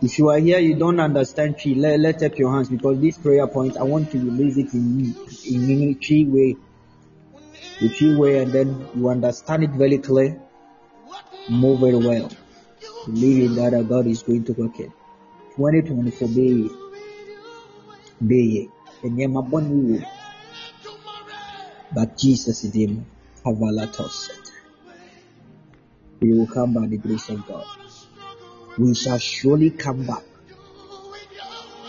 If 0.00 0.18
you 0.18 0.28
are 0.28 0.38
here, 0.38 0.60
you 0.60 0.76
don't 0.76 1.00
understand 1.00 1.58
tree, 1.58 1.74
let, 1.74 1.98
let 1.98 2.22
up 2.22 2.38
your 2.38 2.52
hands 2.54 2.68
because 2.68 3.00
this 3.00 3.18
prayer 3.18 3.46
point, 3.48 3.76
I 3.76 3.82
want 3.82 4.10
to 4.12 4.18
release 4.18 4.56
it 4.58 4.72
in 4.74 5.14
in 5.50 5.98
tree 5.98 6.24
way, 6.24 6.56
the 7.80 7.88
tree 7.88 8.14
way, 8.14 8.42
and 8.42 8.52
then 8.52 8.88
you 8.94 9.08
understand 9.08 9.64
it 9.64 9.70
very 9.70 9.98
clear, 9.98 10.40
move 11.48 11.80
very 11.80 11.96
well. 11.96 12.30
Believing 13.06 13.54
that 13.56 13.74
our 13.74 13.82
God 13.82 14.06
is 14.06 14.22
going 14.22 14.44
to 14.44 14.52
work 14.52 14.78
it. 14.80 14.90
2024 15.56 16.28
be 16.28 16.70
be 18.26 18.70
and 19.02 19.18
yeah, 19.18 19.26
my 19.26 19.40
body 19.40 20.04
but 21.94 22.18
Jesus 22.18 22.62
did 22.62 23.04
have 23.44 23.60
a 23.60 23.72
lot 23.72 24.00
of 24.00 24.10
set. 24.10 24.50
We 26.20 26.32
will 26.32 26.46
come 26.46 26.74
by 26.74 26.86
the 26.86 26.96
grace 26.96 27.28
of 27.28 27.46
God 27.46 27.66
we 28.78 28.94
shall 28.94 29.18
surely 29.18 29.70
come 29.70 30.04
back. 30.06 30.24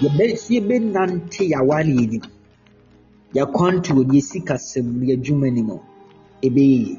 yɛbɛnante 0.01 1.43
yɛaware 1.51 1.85
nim 1.87 2.21
yɛkwanto 3.35 3.93
ne 3.93 4.03
yɛsikasɛm 4.13 4.87
ne 4.97 5.03
yɛadwuma 5.09 5.47
nim 5.55 5.69
ɛbɛyɛ 6.45 6.77
yie 6.85 6.95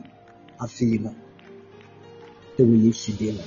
afei 0.64 0.98
no 1.02 1.10
ɛwɔ 2.58 2.74
yesu 2.84 3.12
din 3.18 3.36
mu 3.36 3.44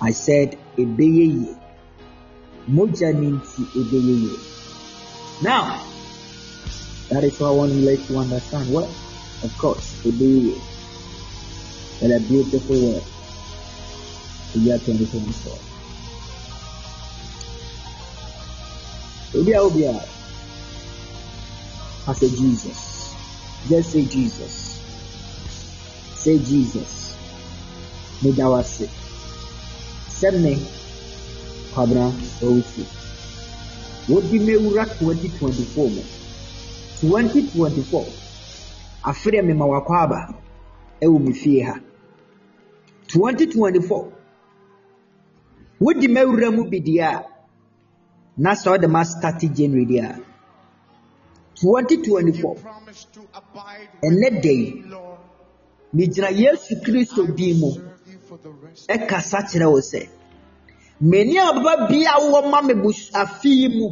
i 0.00 0.12
said 0.12 0.50
ɛbɛyɛ 0.82 1.24
yie 1.36 1.54
mogya 2.74 3.08
ne 3.12 3.26
nti 3.36 3.60
ɛbɛyɛ 3.80 4.14
yie 4.22 4.38
now 5.42 5.64
that 7.08 7.22
is 7.24 7.38
why 7.40 7.48
i 7.48 7.54
want 7.58 7.72
to 7.72 7.78
let 7.88 8.00
you 8.10 8.18
understand 8.18 8.72
well 8.74 8.90
of 9.44 9.52
course 9.58 9.86
ɛbɛyɛ 10.04 10.40
yie 10.46 10.60
but 12.00 12.10
a 12.10 12.20
beautiful 12.28 12.76
word 12.76 13.04
the 14.52 14.58
year 14.60 14.78
2024. 14.78 15.58
Obi 19.40 19.52
a 19.52 19.60
obi 19.60 19.84
a 19.84 20.15
I 22.08 22.12
say 22.12 22.28
Jesus. 22.28 23.16
Just 23.68 23.90
say 23.90 24.04
Jesus. 24.04 24.80
Say 26.14 26.38
Jesus. 26.38 27.16
Meda 28.22 28.44
wase. 28.44 28.88
Sɛme 30.08 30.56
kwabena 31.74 32.12
owusu. 32.42 32.84
Wodi 34.08 34.38
mewura 34.38 34.84
2024 34.84 35.90
mu. 35.90 36.02
2024 37.02 38.06
afere 39.04 39.42
me 39.42 39.52
ma 39.54 39.66
wakɔ 39.66 39.94
aba 40.02 40.34
ɛwɔ 41.02 41.18
me 41.20 41.32
fie 41.32 41.62
ha. 41.62 41.74
2024 43.08 44.12
wodi 45.80 46.08
mawura 46.08 46.50
mu 46.54 46.64
bi 46.70 46.78
deɛ 46.80 47.02
a 47.02 47.24
na 48.38 48.52
sɛ 48.54 48.78
ɔde 48.78 48.88
ma 48.88 49.02
start 49.04 49.40
january 49.52 49.86
deɛ 49.86 50.02
a 50.04 50.35
2024 51.62 52.56
ɛnɛ 54.06 54.28
da 54.42 54.50
yi 54.50 54.84
megyina 55.94 56.30
yesu 56.30 56.74
kristo 56.84 57.22
din 57.36 57.58
mu. 57.60 57.70
Ɛkasa 58.94 59.38
kyerɛ 59.48 59.66
wo 59.72 59.80
sɛ 59.80 60.00
mani 61.00 61.38
aba 61.38 61.72
bia 61.88 62.12
wɔ 62.30 62.50
ma 62.50 62.60
me 62.62 62.74
afi 63.22 63.48
yi 63.60 63.68
mu. 63.68 63.88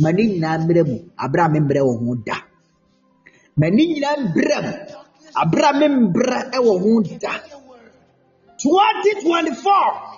Ma 0.00 0.10
ne 0.12 0.22
nyinaa 0.28 0.58
mmerɛ 0.58 0.82
mu 0.86 0.96
aberɛ 1.24 1.42
a 1.44 1.48
memmerɛ 1.48 1.80
wɔ 1.88 1.94
ho 2.00 2.14
da. 2.26 2.36
Ma 3.56 3.66
nyinaa 3.70 4.16
mberɛ 4.24 4.58
mu 4.66 4.72
aberɛ 5.42 5.66
a 5.70 5.72
membrɛ 5.80 6.38
wɔ 6.66 6.74
ho 6.82 7.02
da. 7.22 7.32
2024 8.58 10.16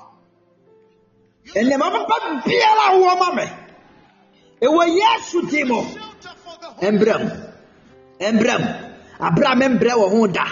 nneɛma 1.57 1.87
papa 1.95 2.17
biara 2.45 2.85
wɔma 3.03 3.29
me 3.37 3.68
ɛwɔ 4.67 4.83
yesu 4.99 5.43
di 5.51 5.65
mu 5.65 5.81
mbrɛm 6.83 7.23
mbrɛm 8.35 8.63
abere 9.21 9.47
a 9.47 9.55
membrɛ 9.57 9.93
wɔ 9.95 10.07
ho 10.11 10.27
da. 10.27 10.45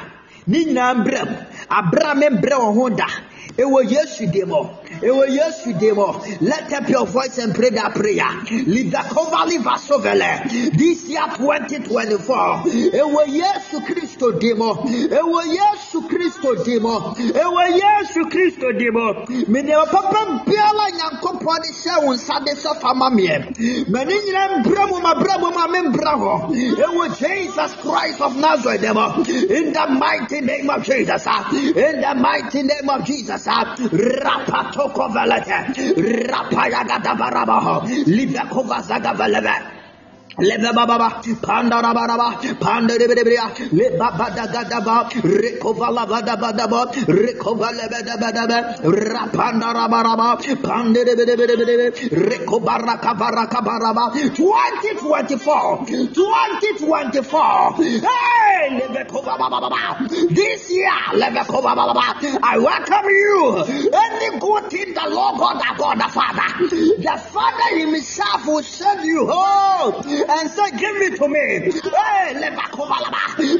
Ne 0.47 0.65
nyinaa 0.65 0.95
mbrɛm 0.95 1.29
abere 1.69 2.07
a 2.11 2.15
membrɛ 2.15 2.55
wɔ 2.63 2.75
ho 2.75 2.89
da 2.91 3.07
ɛwɔ 3.57 3.91
yesu 3.91 4.25
mu 4.47 4.69
ɛwɔ 5.01 5.25
yesu 5.29 5.73
di 5.79 5.91
mu 5.93 6.07
let 6.41 6.73
up 6.73 6.89
your 6.89 7.07
voice 7.07 7.39
and 7.39 7.55
pray 7.55 7.71
that 7.71 7.95
prayer. 7.95 8.29
Lidakova 8.67 9.47
livasovele 9.49 10.73
this 10.77 11.09
year 11.09 11.27
2024 11.37 12.65
ɛwɔ 12.93 13.23
yesu 13.29 13.81
kristo 13.81 14.39
di 14.39 14.53
mu 14.55 14.73
ɛwɔ 15.09 15.41
yesu 15.57 16.01
kristo 16.09 16.65
di 16.65 16.79
mu 16.79 16.95
ɛwɔ 17.33 17.63
yesu 17.81 18.25
kristo 18.29 18.73
di 18.79 18.91
mu 18.91 19.25
medeɛ 19.49 19.91
papa 19.91 20.45
biara 20.45 20.87
nyankopɔn 20.97 21.61
de 21.63 21.71
hyɛ 21.73 22.05
wo 22.05 22.13
nsa 22.15 22.45
de 22.45 22.53
sɛ 22.53 22.81
fama 22.81 23.11
meɛ 23.11 23.89
m'ani 23.89 24.15
nyina 24.15 24.63
mbrɛ 24.63 24.89
mu 24.91 25.01
mabrɛ 25.01 25.41
mu 25.41 25.51
ma 25.51 25.67
membrɛ 25.67 26.13
hɔ 26.21 26.35
ɛwɔ 26.77 27.19
jesus 27.19 27.73
christ 27.81 28.21
of 28.21 28.37
nazareth 28.37 28.83
mu 28.95 29.25
in 29.49 29.73
the 29.73 29.87
mighty 29.89 30.41
name 30.41 30.69
of 30.71 30.83
jesus 30.85 31.27
in 31.27 32.01
the 32.01 32.15
mighty 32.19 32.63
name 32.63 32.89
of 32.89 33.05
jesus 33.05 33.46
ah. 33.49 33.77
rapatoko 34.25 35.09
velete 35.15 35.59
rapayagada 36.31 37.13
barabaho 37.15 37.87
livekova 38.07 38.83
Levababa, 40.39 41.23
Pandarabaraba, 41.41 42.37
baba 43.97 44.29
baba 44.85 45.09
Recovala 45.11 46.05
Vadabadaba, 46.07 46.93
Recovala 47.09 47.89
Badabadaba, 47.89 48.77
Rapandarabaraba, 48.85 50.37
Pandaribidibidibidib, 50.61 52.13
Recobarakabarakabaraba, 52.29 54.13
2024, 54.37 55.87
2024. 56.13 57.75
Hey, 57.77 58.81
baba, 59.61 60.07
this 60.29 60.71
year, 60.71 60.93
rico 61.15 61.63
baba 61.63 61.87
baba 61.95 62.21
I 62.43 62.59
welcome 62.59 63.09
you. 63.09 63.57
and 63.57 64.21
the 64.21 64.39
good 64.39 64.71
thing 64.71 64.93
the 64.93 65.09
Lord 65.09 65.39
God, 65.39 65.59
the 65.61 65.75
God, 65.79 65.99
the 65.99 66.09
Father, 66.13 66.69
the 66.69 67.19
Father 67.33 67.79
Himself 67.79 68.47
will 68.47 68.63
send 68.63 69.05
you. 69.07 69.27
Home 69.31 70.26
and 70.29 70.51
say, 70.51 70.71
Give 70.73 70.97
it 70.97 71.17
to 71.19 71.29
me. 71.29 71.71
Hey, 71.71 72.35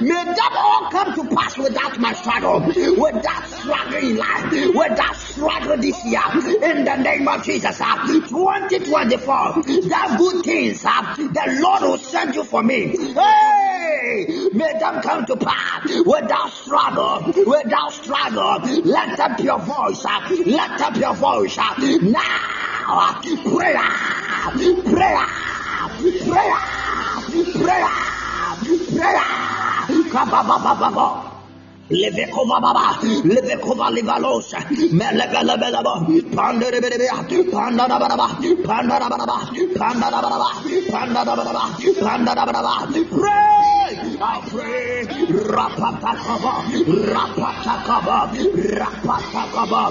May 0.03 0.25
that 0.25 0.53
all 0.57 0.91
come 0.91 1.15
to 1.15 1.35
pass 1.35 1.57
without 1.59 1.99
my 1.99 2.13
struggle, 2.15 2.61
without 2.61 3.47
struggling 3.49 4.11
in 4.11 4.17
life, 4.17 4.53
without 4.75 5.17
struggle 5.17 5.77
this 5.77 6.05
year. 6.05 6.23
In 6.63 6.85
the 6.85 6.97
name 6.97 7.29
of 7.29 7.45
Jesus, 7.45 7.81
uh, 7.81 8.07
2024, 8.07 9.63
that 9.89 10.17
good 10.19 10.45
things 10.45 10.85
uh, 10.85 11.15
the 11.17 11.59
Lord 11.61 11.83
will 11.83 11.99
send 11.99 12.35
you 12.35 12.45
for 12.45 12.63
me. 12.63 12.97
Hey, 12.97 14.49
may 14.53 14.79
them 14.79 15.03
come 15.03 15.27
to 15.27 15.37
pass 15.37 15.85
without 16.05 16.53
struggle, 16.53 17.33
without 17.47 17.93
struggle. 17.93 18.61
Let 18.85 19.21
up 19.21 19.39
your 19.41 19.59
voice, 19.59 20.05
uh, 20.05 20.29
let 20.47 20.81
up 20.81 20.97
your 20.97 21.15
voice 21.15 21.57
now. 21.57 23.21
Prayer, 23.45 23.83
prayer 24.85 25.46
prayer, 26.13 26.59
prayer, 27.53 27.89
prayer. 28.95 29.37
Levekova 31.89 32.59
baba, 32.61 32.99
levekova 33.23 33.91
livalosa, 33.95 34.59
melevelebeleba, 34.91 35.95
panderebelebea, 36.35 37.23
pandarabaraba, 37.53 38.27
pandarabaraba, 38.67 39.37
pandarabaraba, 39.79 40.49
pandarabaraba, 40.91 41.63
pandarabaraba. 42.03 42.91
Pray, 43.07 44.19
I 44.19 44.41
pray, 44.51 45.07
rapatakaba, 45.47 46.55
rapatakaba, 47.07 48.19
rapatakaba, 48.81 49.83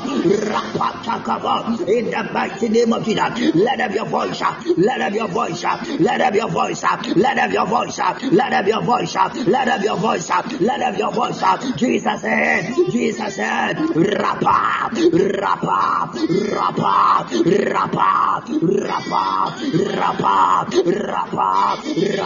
rapatakaba. 0.52 1.80
In 1.88 2.12
the 2.12 2.30
mighty 2.34 2.68
name 2.70 2.92
of 2.92 3.06
Jesus, 3.06 3.56
let 3.56 3.80
up 3.80 3.94
your 3.94 4.06
voice, 4.06 4.42
up, 4.42 4.58
let 4.76 5.00
up 5.00 5.14
your 5.14 5.30
voice, 5.30 5.64
up, 5.64 5.80
let 5.98 6.20
up 6.20 6.34
your 6.34 6.50
voice, 6.50 6.84
up, 6.84 7.02
let 7.16 7.38
up 7.38 7.54
your 7.54 7.68
voice, 7.68 7.98
up, 8.00 8.22
let 8.36 8.52
up 8.52 8.68
your 8.68 8.82
voice, 8.82 9.16
up, 9.16 9.34
let 9.48 9.68
up 9.70 9.82
your 9.82 9.96
voice, 9.98 10.30
up, 10.30 10.46
let 10.60 10.82
up 10.82 10.98
your 10.98 11.14
voice. 11.14 11.42
Jesus 11.86 12.22
said, 12.22 12.74
Jesus 12.90 13.36
said, 13.36 13.78
Rapa, 13.78 14.90
Rapa, 14.90 16.10
Rapa, 16.50 17.30
Rapa, 17.30 18.02
Rapa, 18.02 18.42
Rapa, 18.74 19.46
Rapa, 19.86 20.66
Rapa, 20.82 22.26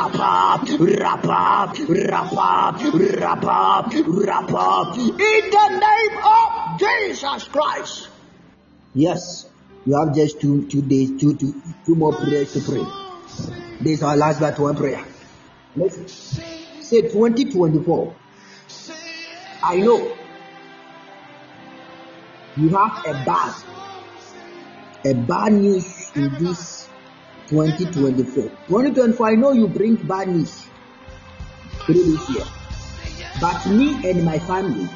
Rapa, 0.79 1.33
Rapa, 1.99 2.77
Rapa, 3.19 3.59
Rapa, 4.29 4.95
in 4.97 5.49
the 5.51 5.67
name 5.85 6.15
of 6.23 6.79
Jesus 6.79 7.47
Christ. 7.49 8.07
Yes, 8.93 9.45
you 9.85 9.99
have 9.99 10.15
just 10.15 10.39
two 10.39 10.67
two 10.67 10.81
days, 10.81 11.19
two 11.19 11.35
two 11.35 11.53
two 11.85 11.95
more 11.95 12.13
prayers 12.13 12.53
to 12.53 12.61
pray. 12.61 12.85
This 13.81 13.97
is 13.99 14.03
our 14.03 14.15
last 14.15 14.39
but 14.39 14.57
one 14.57 14.77
prayer. 14.77 15.03
Let's 15.75 16.13
say 16.79 17.01
2024. 17.01 18.15
I 19.61 19.75
know 19.77 20.17
you 22.55 22.69
have 22.69 23.05
a 23.05 23.13
bad, 23.25 23.55
a 25.05 25.13
bad 25.13 25.53
news 25.53 26.11
in 26.15 26.29
this 26.39 26.87
2024. 27.47 28.43
2024, 28.67 29.27
I 29.27 29.35
know 29.35 29.51
you 29.51 29.67
bring 29.67 29.95
bad 29.95 30.29
news 30.29 30.65
through 31.85 32.03
this 32.03 32.29
year. 32.29 32.45
But 33.41 33.65
me 33.67 34.09
and 34.09 34.23
my 34.23 34.39
family, 34.39 34.87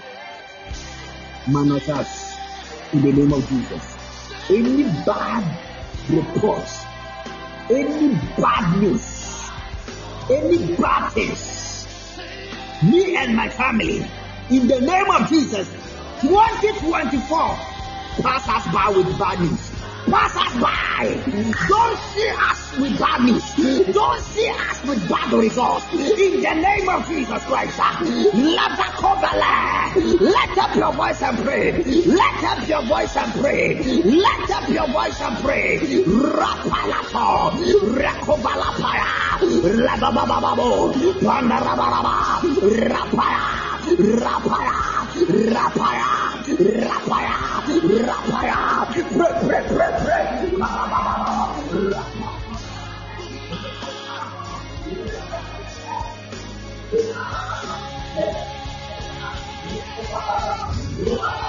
manage 1.48 1.90
us 1.90 2.38
in 2.94 3.02
the 3.02 3.12
name 3.12 3.34
of 3.34 3.48
Jesus. 3.50 3.98
Any 4.50 4.84
bad 5.06 5.44
reports, 6.10 6.86
any 7.70 8.16
bad 8.38 8.82
news, 8.82 9.50
any 10.30 10.76
bad 10.76 11.10
things, 11.12 11.88
me 12.82 13.16
and 13.18 13.36
my 13.36 13.50
family, 13.50 14.06
in 14.50 14.68
the 14.68 14.82
name 14.82 15.10
of 15.10 15.30
Jesus, 15.30 15.68
2024, 16.22 17.38
pass 18.22 18.48
us 18.48 18.74
by 18.74 18.90
with 18.96 19.18
bad 19.18 19.40
news. 19.40 19.73
Pass 20.10 20.36
us 20.36 20.62
by. 20.62 21.06
Don't 21.68 22.00
see 22.12 22.30
us 22.30 22.78
with 22.80 23.00
bad 23.00 23.22
news. 23.24 23.94
Don't 23.94 24.22
see 24.26 24.50
us 24.50 24.84
with 24.88 25.10
bad 25.10 25.34
results. 25.34 25.86
In 25.94 26.42
the 26.42 26.54
name 26.54 26.90
of 26.90 27.08
Jesus 27.08 27.44
Christ, 27.46 27.78
let 28.34 28.72
the 28.78 28.90
cover 29.00 29.34
Let 30.20 30.58
up 30.58 30.76
your 30.76 30.94
voice 30.94 31.22
and 31.22 31.38
pray. 31.44 31.84
Let 32.06 32.44
up 32.44 32.68
your 32.68 32.84
voice 32.84 33.16
and 33.16 33.32
pray. 33.42 33.76
Let 34.04 34.52
up 34.52 34.70
your 34.70 34.88
voice 34.88 35.22
and 35.22 35.38
pray. 35.44 35.80
Rapalato, 35.80 37.52
Rekobalapaya, 37.96 39.40
Rabababo, 39.88 40.94
Pandarabaraba, 41.22 42.42
Rapaya. 42.92 43.64
Rapaya, 43.84 44.74
Rapaya, 45.54 46.10
Rapaya, 46.88 47.36
Rapaya, 48.08 48.93
break, 49.32 49.68
break. 49.70 50.60
Wow. 61.06 61.40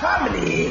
Family. 0.00 0.66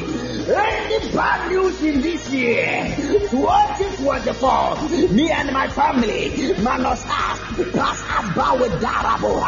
Any 0.48 1.08
news 1.50 1.82
in 1.82 2.00
this 2.00 2.28
year 2.30 3.07
Worship 3.32 4.00
was 4.00 4.24
the 4.24 4.32
fall. 4.32 4.88
Me 4.88 5.30
and 5.30 5.52
my 5.52 5.68
family, 5.68 6.54
Manos 6.62 7.02
pass 7.02 7.38
about 7.58 8.58
with 8.58 8.72
Darabo, 8.80 9.40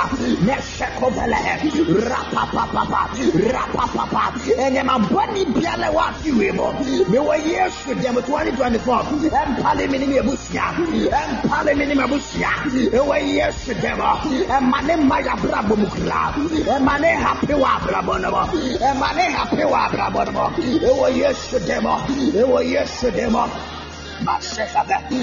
Neshekobele, 0.44 1.56
Rapapapa, 2.04 3.08
Rapapapa, 3.48 4.58
and 4.58 4.76
then 4.76 4.84
my 4.84 4.98
bunny 5.08 5.46
Biala 5.46 5.94
was 5.94 6.26
you 6.26 6.42
able. 6.42 6.74
Me 7.08 7.18
were 7.18 7.36
years 7.36 7.72
with 7.86 8.02
them 8.02 8.16
2024, 8.16 9.00
and 9.00 9.56
Palimini 9.64 10.20
Busia, 10.20 10.76
and 11.12 11.50
Palimini 11.50 11.94
Busia, 12.06 12.92
and 12.92 13.08
were 13.08 13.18
years 13.18 13.66
with 13.66 13.80
them, 13.80 13.98
oh. 14.02 14.46
and 14.50 14.70
Mane 14.70 15.08
Maya 15.08 15.36
Brabo 15.40 15.74
Mukra, 15.76 16.34
and 16.68 16.84
Mane 16.84 17.16
Happy 17.16 17.46
Wabra 17.54 18.02
Bonobo, 18.02 18.80
and 18.82 19.00
Mane 19.00 19.30
Happy 19.30 19.56
Wabra 19.56 20.10
Bonobo, 20.12 20.58
and 20.58 21.00
were 21.00 21.08
years 21.08 21.50
with 21.50 21.66
them, 21.66 21.84
oh. 21.86 22.04
and 22.36 22.52
were 22.52 22.62
years 22.62 23.02
with 23.02 23.14
them. 23.14 23.32
Oh. 23.34 23.69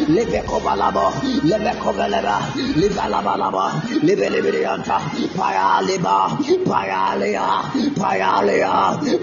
Leve 0.08 0.42
kovalabo, 0.44 1.12
leve 1.44 1.74
koveleba, 1.80 2.38
livalabalaba, 2.76 3.82
live 4.04 4.30
liberianta, 4.30 4.98
payaliba, 5.36 6.30
payalia, 6.66 7.48
payalia, 7.96 8.74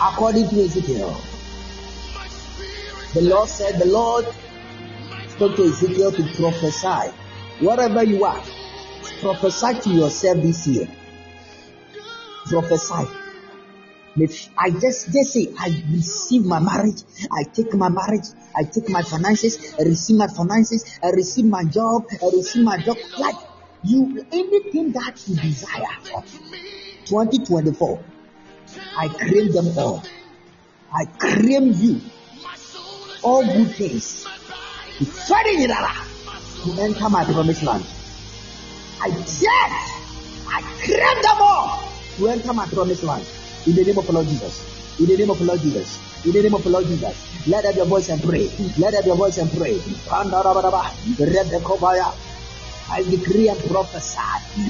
according 0.00 0.48
to 0.48 0.60
Ezekiel, 0.62 1.20
the 3.14 3.22
Lord 3.22 3.48
said, 3.48 3.80
the 3.80 3.86
Lord 3.86 4.26
spoke 5.28 5.56
to 5.56 5.64
Ezekiel 5.64 6.12
to 6.12 6.22
prophesy. 6.36 7.10
Wherever 7.60 8.04
you 8.04 8.24
are, 8.24 8.42
prophesy 9.20 9.80
to 9.80 9.90
yourself 9.90 10.36
this 10.42 10.66
year. 10.66 10.88
Prophesy. 12.46 13.08
I 14.58 14.70
just 14.70 15.12
just 15.12 15.32
say 15.32 15.48
I 15.58 15.68
receive 15.90 16.44
my 16.44 16.58
marriage, 16.58 17.02
I 17.30 17.44
take 17.44 17.72
my 17.74 17.88
marriage, 17.88 18.26
I 18.56 18.64
take 18.64 18.88
my 18.88 19.02
finances, 19.02 19.74
I 19.78 19.82
receive 19.82 20.16
my 20.16 20.26
finances, 20.26 20.98
I 21.02 21.10
receive 21.10 21.44
my 21.44 21.64
job, 21.64 22.04
I 22.22 22.26
receive 22.34 22.64
my 22.64 22.78
job. 22.78 22.96
Like 23.18 23.36
you, 23.82 24.26
anything 24.32 24.92
that 24.92 25.22
you 25.26 25.36
desire 25.36 25.96
for 26.02 26.22
2024, 27.06 28.04
I 28.98 29.08
claim 29.08 29.52
them 29.52 29.78
all. 29.78 30.02
I 30.92 31.04
claim 31.04 31.72
you 31.72 32.00
all 33.22 33.44
good 33.44 33.74
things. 33.74 34.26
to 36.64 36.80
enter 36.82 37.08
my 37.08 37.24
promised 37.24 37.62
land. 37.62 37.84
I 39.02 39.10
said, 39.24 39.70
I 40.46 40.60
claim 40.82 41.22
them 41.22 41.40
all 41.40 41.88
to 42.16 42.28
enter 42.28 42.52
my 42.52 42.66
promised 42.66 43.02
land. 43.02 43.26
In 43.66 43.74
the 43.74 43.84
name 43.84 43.98
of 43.98 44.06
the 44.06 44.12
Lord 44.12 44.26
Jesus. 44.26 44.64
In 44.98 45.06
the 45.06 45.16
name 45.16 45.30
of 45.30 45.38
the 45.38 45.44
Lord 45.44 45.60
Jesus. 45.60 45.98
In 46.24 46.32
the 46.32 46.42
name 46.42 46.54
of 46.54 46.64
the 46.64 46.70
Lord 46.70 46.86
Jesus. 46.86 47.16
Let 47.46 47.64
up 47.64 47.76
your 47.76 47.86
voice 47.86 48.08
and 48.08 48.22
pray. 48.22 48.48
Let 48.78 48.94
up 48.94 49.04
your 49.06 49.16
voice 49.16 49.38
and 49.38 49.50
pray. 49.52 49.80
I 52.92 53.02
decree 53.04 53.48
and 53.48 53.60
prophesy. 53.70 54.18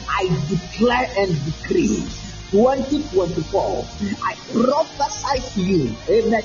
I 0.09 0.29
declare 0.49 1.09
and 1.17 1.45
decree. 1.45 2.05
2024, 2.51 3.87
I 4.25 4.35
prophesy 4.53 5.39
to 5.55 5.61
you. 5.63 5.97
Amen. 6.11 6.43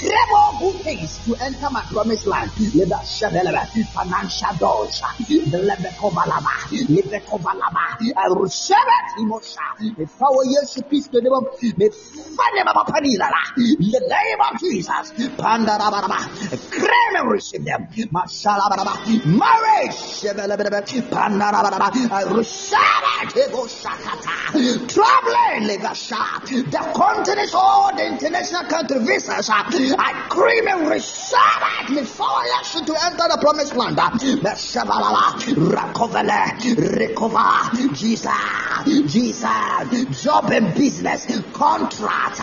Lebekoba. 0.00 0.30
All 0.40 0.58
good 0.58 0.82
things 0.82 1.18
to 1.26 1.34
enter 1.44 1.68
my 1.70 1.82
promised 1.82 2.26
land. 2.26 2.50
Lebe 2.74 2.90
Shabelebe. 3.04 3.66
Financial 3.92 4.54
doors. 4.58 5.02
Lebekobalaba. 5.28 6.54
Lebekobalaba. 6.70 7.98
I 8.16 8.26
receive 8.40 8.76
it. 8.76 9.20
Imosha. 9.20 9.96
The 9.96 10.06
power 10.18 10.44
yes 10.44 10.74
to 10.74 10.82
peace. 10.84 11.08
The 11.08 11.20
funny 12.36 12.62
Baba 12.64 12.84
Panilala. 12.90 13.42
In 13.58 13.90
the 13.90 14.00
name 14.00 14.40
of 14.40 14.60
Jesus. 14.60 15.12
Pandarabaraba. 15.36 16.18
Claim 16.70 17.16
and 17.16 17.30
receive 17.30 17.64
them. 17.64 17.86
Mashalabaraba. 18.12 18.94
Marriage. 19.26 19.96
Shebelebelebe. 19.96 21.10
Pandarabaraba. 21.10 22.10
I 22.10 22.22
receive 22.32 22.78
it. 23.22 23.36
Ego 23.48 23.66
Shakata. 23.66 24.88
Traveling. 24.88 25.68
Legasha. 25.68 26.40
The 26.70 26.78
continent, 26.94 27.50
all 27.54 27.94
the 27.94 28.06
international 28.06 28.64
country 28.64 28.98
visas. 29.00 29.48
I 29.98 30.28
receive 30.88 31.62
it. 31.62 32.00
Before 32.00 32.44
yes 32.44 32.72
to 32.72 32.94
enter 33.04 33.28
the 33.28 33.38
promised 33.40 33.74
land. 33.76 33.96
Rakovele. 35.56 36.54
Recover. 36.98 37.70
Jesus. 37.94 38.32
Jesus. 39.06 40.22
Job 40.22 40.50
and 40.50 40.74
business. 40.74 41.26
Contract. 41.52 42.40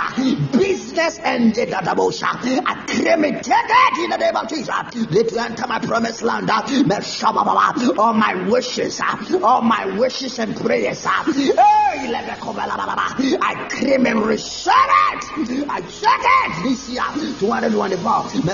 Business 0.52 1.20
and 1.20 1.54
it. 1.58 3.44
Take 3.44 3.70
it 3.70 3.98
in 4.04 4.10
the 4.10 4.18
name 4.18 4.36
of 4.36 4.48
Jesus. 4.50 4.70
Let 5.12 5.32
you 5.32 5.38
enter 5.40 5.68
my 5.68 5.80
promised 5.80 6.22
land. 6.24 6.50
All 7.98 8.14
my 8.14 8.34
wishes. 8.50 9.02
All 9.44 9.62
my 9.62 9.86
wishes 9.98 10.40
and 10.40 10.56
prayers. 10.56 11.06
I 13.40 13.68
claim 13.70 14.06
and 14.06 14.22
receive 14.26 14.74
it. 14.74 15.66
I 15.70 15.82
check 15.82 16.22
it 16.24 16.64
this 16.64 16.90
year. 16.90 17.04
2024. 17.36 18.48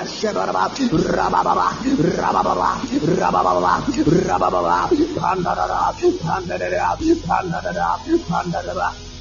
Rabababa, 1.13 1.67
Rabababa, 2.17 2.69
Rabababa, 3.19 3.73
Rabababa, 4.27 4.89
Pandada, 5.15 5.93
Pandada, 6.21 6.95
Pandada, 7.25 7.97
Pandada, 8.17 8.23
Pandada, 8.27 9.12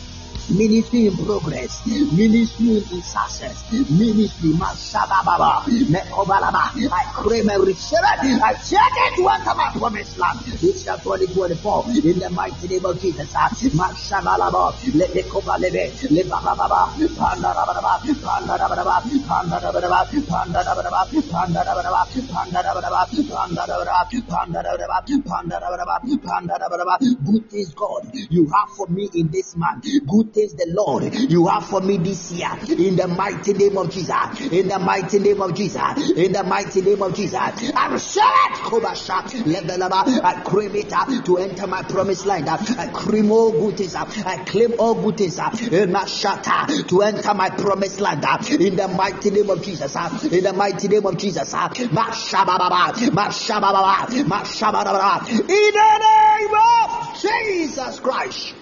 ministry 0.50 1.06
in 1.06 1.16
progress, 1.16 1.84
ministry 1.86 2.76
in 2.76 3.02
success, 3.02 3.64
ministry 3.90 4.50
Mashababa, 4.50 5.62
Mekobalaba. 5.88 6.72
I 6.90 7.04
claim 7.14 7.48
and 7.48 7.66
receive 7.66 7.98
it. 8.02 8.42
I 8.42 8.52
check 8.54 8.92
it 8.96 9.16
to 9.16 9.28
enter 9.28 9.54
my 9.54 9.70
promised 9.72 10.18
land. 10.18 10.40
This 10.40 10.84
year 10.84 10.96
2024 11.02 11.84
in 12.04 12.18
the 12.18 12.30
mighty 12.30 12.68
name 12.68 12.84
of 12.84 13.00
Jesus. 13.00 13.32
Mashabalaba, 13.32 14.72
let 14.94 15.12
the 15.12 15.22
Kobalebe, 15.22 16.10
let 16.10 16.28
Baba, 16.28 16.52
Pandarababa, 16.52 17.98
Pandarababa, 18.02 18.96
Pandarababa, 19.22 20.06
Pandarababa, 20.22 21.06
Pandarababa, 21.22 21.22
Pandarababa, 21.22 23.06
Pandarababa, 23.30 24.10
Pandarababa, 24.26 24.98
Pandarababa, 25.22 25.96
Pandarababa. 26.22 26.98
Good 27.24 27.50
things, 27.50 27.74
God, 27.74 28.08
you 28.30 28.46
have 28.46 28.70
for 28.76 28.86
me 28.88 29.08
in 29.14 29.28
this 29.30 29.56
month. 29.56 29.84
Good 29.84 30.31
things, 30.32 30.54
the 30.54 30.66
Lord, 30.74 31.14
you 31.14 31.46
have 31.46 31.66
for 31.66 31.80
me 31.80 31.98
this 31.98 32.32
year. 32.32 32.50
In 32.68 32.96
the 32.96 33.08
mighty 33.08 33.52
name 33.52 33.76
of 33.78 33.90
Jesus. 33.90 34.40
In 34.50 34.68
the 34.68 34.78
mighty 34.78 35.18
name 35.18 35.40
of 35.42 35.54
Jesus. 35.54 36.10
In 36.16 36.32
the 36.32 36.42
mighty 36.42 36.80
name 36.82 37.02
of 37.02 37.14
Jesus. 37.14 37.34
I 37.36 37.88
receive 37.92 38.22
it. 38.24 38.52
Kobasha. 38.64 39.22
Levelaba. 39.44 40.22
I 40.22 40.42
claim 40.42 40.74
it 40.76 40.92
uh, 40.92 41.22
to 41.22 41.38
enter 41.38 41.66
my 41.66 41.82
promised 41.82 42.26
land. 42.26 42.48
uh, 42.48 42.58
I 42.78 42.86
claim 42.88 43.30
all 43.30 43.52
good 43.52 43.76
things. 43.78 43.94
uh, 43.94 44.04
I 44.26 44.38
claim 44.44 44.74
all 44.78 44.94
good 44.94 45.16
things. 45.18 45.38
uh, 45.38 45.50
in 45.70 45.92
my 45.92 46.04
shata 46.04 46.86
to 46.88 47.02
enter 47.02 47.34
my 47.34 47.50
promised 47.50 48.00
land. 48.00 48.24
uh, 48.24 48.38
In 48.50 48.76
the 48.76 48.88
mighty 48.88 49.30
name 49.30 49.50
of 49.50 49.62
Jesus. 49.62 49.94
uh, 49.96 50.08
In 50.30 50.42
the 50.44 50.52
mighty 50.52 50.88
name 50.88 51.06
of 51.06 51.16
Jesus. 51.16 51.52
uh, 51.54 51.68
Mashababa. 51.68 52.92
Mashababa. 53.12 54.06
Mashababa. 54.24 55.28
In 55.30 55.46
the 55.46 55.98
name 56.00 56.54
of 56.54 57.20
Jesus 57.20 58.00
Christ. 58.00 58.54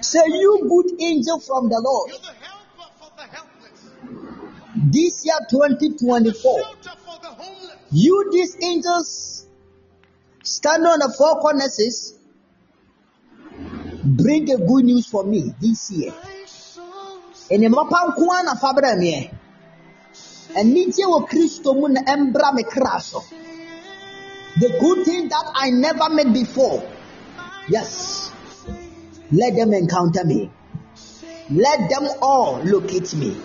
Say, 0.00 0.20
you 0.26 0.66
good 0.68 1.02
angel 1.02 1.40
from 1.40 1.68
the 1.68 1.80
Lord. 1.80 2.10
You're 2.10 2.18
the 2.18 2.26
helper 2.26 2.90
for 3.00 3.10
the 3.16 3.22
helpless, 3.22 3.90
This 4.92 5.24
year 5.24 5.38
2024, 5.50 6.60
the 6.82 6.98
you 7.90 8.30
these 8.32 8.56
angels 8.62 9.46
stand 10.42 10.86
on 10.86 10.98
the 11.00 11.12
four 11.16 11.40
corners, 11.40 12.14
bring 14.04 14.44
the 14.44 14.58
good 14.58 14.84
news 14.84 15.06
for 15.06 15.24
me 15.24 15.52
this 15.60 15.90
year. 15.90 16.12
My 16.12 16.44
soul's 16.46 17.48
ɛne 17.50 17.68
mmapa 17.68 17.98
nko 18.08 18.30
ara 18.32 18.44
na 18.44 18.54
fa 18.54 18.72
brɛ 18.76 18.94
meɛ 18.98 19.30
anigye 20.54 21.04
wɔ 21.04 21.28
kristo 21.28 21.74
mu 21.74 21.88
na 21.88 22.00
ɛmbra 22.02 22.54
me 22.54 22.62
kra 22.62 23.00
so 23.00 23.24
the 24.60 24.68
good 24.80 25.04
thing 25.04 25.28
that 25.28 25.46
i 25.54 25.70
never 25.70 26.08
met 26.10 26.32
before. 26.32 26.82
Yes 27.68 28.17
let 29.30 29.54
them 29.54 29.72
encounter 29.72 30.24
me. 30.24 30.50
Let 31.50 31.88
them 31.90 32.08
all 32.22 32.62
locate 32.64 33.14
me. 33.14 33.36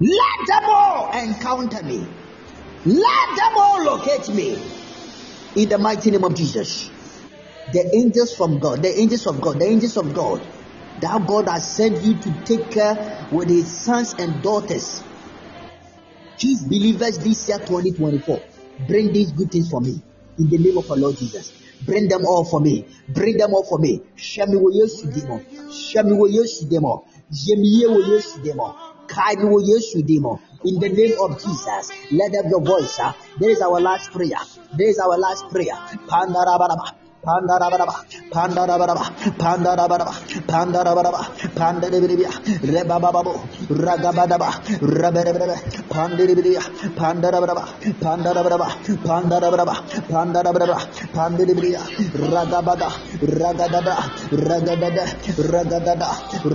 Let 0.00 0.46
them 0.46 0.64
all 0.66 1.10
encounter 1.12 1.82
me. 1.84 2.06
Let 2.84 3.28
them 3.36 3.56
all 3.56 3.84
locate 3.84 4.28
me. 4.34 4.58
In 5.54 5.68
the 5.68 5.78
mighty 5.78 6.10
name 6.10 6.24
of 6.24 6.34
jesus. 6.34 6.90
The 7.72 7.90
angels 7.94 8.34
from 8.36 8.58
God, 8.58 8.82
the 8.82 8.92
angels 8.98 9.26
of 9.26 9.40
God, 9.40 9.60
the 9.60 9.66
angels 9.66 9.96
of 9.96 10.12
God, 10.12 10.46
that 11.00 11.26
God 11.26 11.48
has 11.48 11.76
sent 11.76 12.02
you 12.02 12.14
to 12.14 12.30
take 12.44 12.70
care 12.70 13.26
with 13.30 13.48
his 13.48 13.84
sons 13.84 14.14
and 14.18 14.42
daughters. 14.42 15.02
His 16.38 16.64
believers 16.64 17.18
this 17.18 17.48
year 17.48 17.58
2024. 17.58 18.42
Bring 18.88 19.12
these 19.12 19.32
good 19.32 19.50
things 19.50 19.70
for 19.70 19.80
me. 19.80 20.00
In 20.38 20.48
the 20.48 20.58
name 20.58 20.78
of 20.78 20.90
our 20.90 20.96
Lord 20.96 21.16
Jesus. 21.16 21.52
Bring 21.86 22.08
them 22.08 22.24
all 22.26 22.44
for 22.44 22.60
me. 22.60 22.86
Bring 23.08 23.36
them 23.36 23.54
all 23.54 23.64
for 23.64 23.78
me. 23.78 24.00
Shami 24.16 24.60
wo 24.60 24.70
Yesu 24.70 25.12
demo. 25.12 25.40
Shami 25.70 26.16
wo 26.16 26.26
Yesu 26.26 26.68
demo. 26.68 27.04
Jemiye 27.30 27.88
wo 27.88 28.00
Yesu 28.00 28.42
demo. 28.42 28.74
Kai 29.06 29.34
wo 29.38 29.58
Yesu. 29.60 29.98
In 30.64 30.78
the 30.78 30.88
name 30.88 31.18
of 31.18 31.42
Jesus, 31.42 31.90
let 32.12 32.34
up 32.36 32.46
your 32.48 32.60
voice. 32.60 33.00
There 33.38 33.50
is 33.50 33.60
our 33.60 33.80
last 33.80 34.12
prayer. 34.12 34.38
There 34.78 34.88
is 34.88 34.98
our 34.98 35.18
last 35.18 35.48
prayer. 35.50 35.74
Pandarabaraba. 36.06 37.01
Pandarabaraba, 37.22 37.94
pandarabaraba, 38.32 39.04
pandarabaraba, 39.38 40.12
pandarabaraba, 40.50 41.22
pandarabaraba, 41.54 42.30
rebababo, 42.66 43.34
ragabadaba, 43.70 44.50
raberebrebe, 44.82 45.56
Pandiribiria, 45.92 46.60
Pandarabraba, 46.96 47.64
Pandarabraba, 48.00 48.68
Pandarabraba, 49.06 49.74
Pandarabraba, 50.10 50.78
Pandiribiria, 51.14 51.82
Ragabada, 52.32 52.88
Ragadada, 53.20 53.96
Ragadada, 54.32 55.04
Ragadada, 55.52 56.08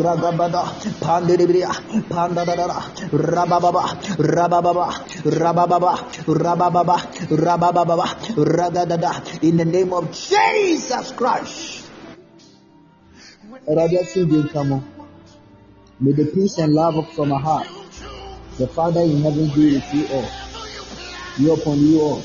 Ragabada, 0.04 0.64
Pandiribiria, 1.00 1.72
Pandadara, 2.10 2.78
Rabababa, 3.14 3.84
Rabababa, 4.18 4.88
Rabababa, 5.24 5.94
Rabababa, 6.26 6.98
Rabababa, 7.30 8.08
Ragadada, 8.36 9.44
in 9.44 9.58
the 9.58 9.66
name 9.66 9.94
of 9.94 10.12
Jesus 10.12 10.57
Christ. 11.16 11.90
Raja 13.68 14.04
come 14.54 14.84
May 16.00 16.12
the 16.12 16.26
peace 16.26 16.58
and 16.58 16.74
love 16.74 17.12
from 17.14 17.32
our 17.32 17.40
heart 17.40 17.68
the 18.58 18.68
Father 18.68 19.02
in 19.02 19.22
heaven 19.22 19.50
be 19.54 19.76
with 19.76 19.94
you 19.94 20.08
all. 20.16 20.30
Be 21.38 21.62
upon 21.62 21.80
you 21.80 22.02
all. 22.02 22.24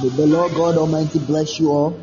May 0.00 0.08
the 0.10 0.26
Lord 0.26 0.52
God 0.52 0.76
Almighty 0.76 1.18
bless 1.18 1.58
you 1.58 1.70
all. 1.70 2.00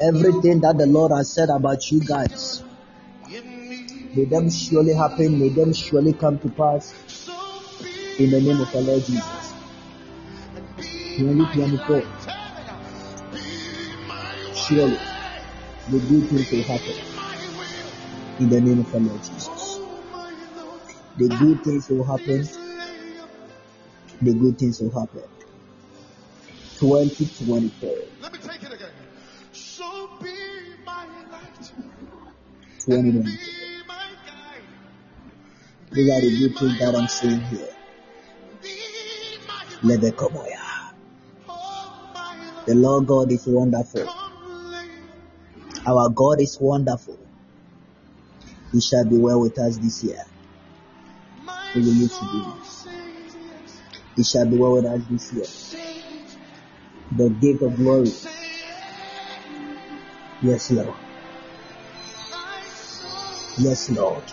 Everything 0.00 0.60
that 0.60 0.78
the 0.78 0.86
Lord 0.86 1.10
has 1.10 1.32
said 1.34 1.48
about 1.48 1.90
you 1.90 1.98
guys, 2.00 2.62
may 4.14 4.24
them 4.24 4.50
surely 4.50 4.94
happen. 4.94 5.40
May 5.40 5.48
them 5.48 5.72
surely 5.72 6.12
come 6.12 6.38
to 6.38 6.48
pass. 6.50 6.94
In 8.20 8.30
the 8.30 8.40
name 8.40 8.60
of 8.60 8.70
the 8.70 8.82
Lord 8.82 9.04
Jesus. 9.04 9.54
2024. 11.18 12.21
Surely, 14.74 14.98
the 15.90 15.98
good 15.98 16.28
things 16.28 16.50
will 16.50 16.62
happen. 16.62 16.96
In 18.38 18.48
the 18.48 18.60
name 18.60 18.80
of 18.80 18.90
the 18.90 19.00
Lord 19.00 19.22
Jesus 19.22 19.72
the 21.16 21.28
good 21.28 21.62
things 21.62 21.88
will 21.88 22.04
happen. 22.04 22.48
The 24.22 24.34
good 24.34 24.58
things 24.58 24.80
will 24.80 24.90
happen. 24.98 25.22
2024. 26.78 27.94
Let 28.20 28.32
me 28.32 28.38
take 28.38 28.62
it 28.62 28.72
again. 28.72 28.90
So 29.52 30.10
be 30.22 30.30
my 30.86 31.06
light. 31.30 31.72
2024. 32.80 33.32
These 35.92 36.10
are 36.10 36.20
the 36.20 36.38
good 36.38 36.58
things 36.58 36.78
that 36.78 36.94
I'm 36.94 37.08
saying 37.08 37.42
here. 37.42 37.68
Lebekoboya. 39.82 40.92
The 42.64 42.74
Lord 42.74 43.06
God 43.06 43.32
is 43.32 43.46
wonderful. 43.46 44.31
Our 45.86 46.08
God 46.10 46.40
is 46.40 46.58
wonderful. 46.60 47.18
He 48.72 48.80
shall 48.80 49.04
be 49.04 49.18
well 49.18 49.40
with 49.40 49.58
us 49.58 49.78
this 49.78 50.04
year 50.04 50.24
we 51.74 51.80
will 51.82 51.94
need 51.94 52.10
to 52.10 52.24
do. 52.32 52.44
It 54.18 54.26
shall 54.26 54.46
be 54.46 54.58
well 54.58 54.74
with 54.74 54.84
us 54.84 55.00
this 55.08 55.72
year. 55.72 55.80
The 57.12 57.30
gate 57.30 57.62
of 57.62 57.76
glory. 57.76 58.10
Yes, 60.42 60.70
Lord. 60.70 60.94
Yes, 63.58 63.90
Lord. 63.90 64.24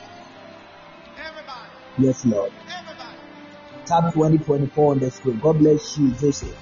Yes, 1.98 2.26
Lord. 2.26 2.52
Tap 3.86 4.14
2024 4.14 4.92
on 4.92 5.00
the 5.00 5.12
screen. 5.12 5.40
God 5.40 5.60
bless 5.60 5.98
you, 5.98 6.12
Joseph. 6.12 6.56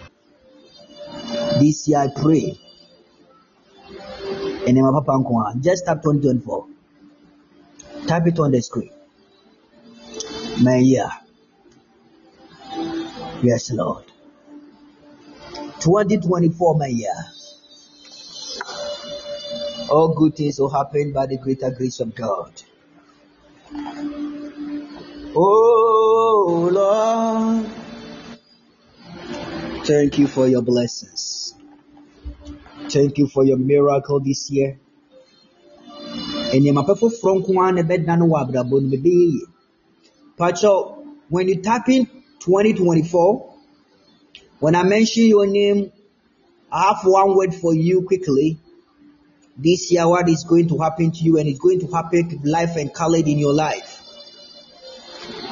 This 1.60 1.88
year 1.88 2.00
I 2.00 2.08
pray. 2.16 2.58
And 4.68 4.78
Papa 4.78 5.54
Just 5.62 5.86
tap 5.86 6.04
2024. 6.04 6.68
Tap 8.06 8.28
it 8.28 8.40
on 8.40 8.52
the 8.52 8.62
screen 8.62 8.92
my 10.62 10.78
year. 10.78 11.10
Yes, 13.44 13.72
Lord. 13.72 14.06
2024, 15.80 16.78
my 16.78 16.88
year. 16.88 17.14
All 19.90 20.14
good 20.14 20.36
things 20.36 20.60
will 20.60 20.70
happen 20.70 21.14
by 21.14 21.28
the 21.28 21.38
greater 21.38 21.72
grace 21.72 22.00
of 22.00 22.14
God. 22.16 22.52
Oh 25.40 26.70
Lord, 26.72 27.66
thank 29.86 30.18
you 30.18 30.28
for 30.28 30.48
your 30.48 30.64
blessings. 30.64 31.54
Thank 32.90 33.18
you 33.18 33.28
for 33.28 33.44
your 33.46 33.58
miracle 33.58 34.20
this 34.20 34.50
year. 34.50 34.80
ɛnneɛma 36.54 36.82
pɛfoforɔ 36.88 37.34
nko 37.40 37.52
ara 37.62 37.72
na 37.74 37.82
ɛbɛda 37.84 38.14
no 38.20 38.26
wɔ 38.32 38.38
abrabɔ 38.44 38.76
no 38.82 38.88
bɛbɛyɛ 38.94 39.58
when 41.30 41.48
you 41.50 41.62
tap 41.62 41.90
in 41.90 42.06
2024, 42.40 43.54
when 44.60 44.76
I 44.76 44.84
mention 44.84 45.26
your 45.26 45.46
name, 45.48 45.92
I 46.72 46.94
have 46.94 47.04
one 47.04 47.36
word 47.36 47.54
for 47.54 47.76
you 47.76 48.04
quickly. 48.04 48.58
This 49.58 49.92
year, 49.92 50.08
what 50.08 50.30
is 50.30 50.46
going 50.48 50.68
to 50.70 50.78
happen 50.78 51.12
to 51.12 51.20
you, 51.20 51.38
and 51.38 51.50
it's 51.50 51.60
going 51.60 51.80
to 51.82 51.88
happen 51.88 52.30
to 52.30 52.50
life 52.50 52.76
and 52.78 52.94
color 52.94 53.18
in 53.18 53.40
your 53.40 53.54
life. 53.54 54.02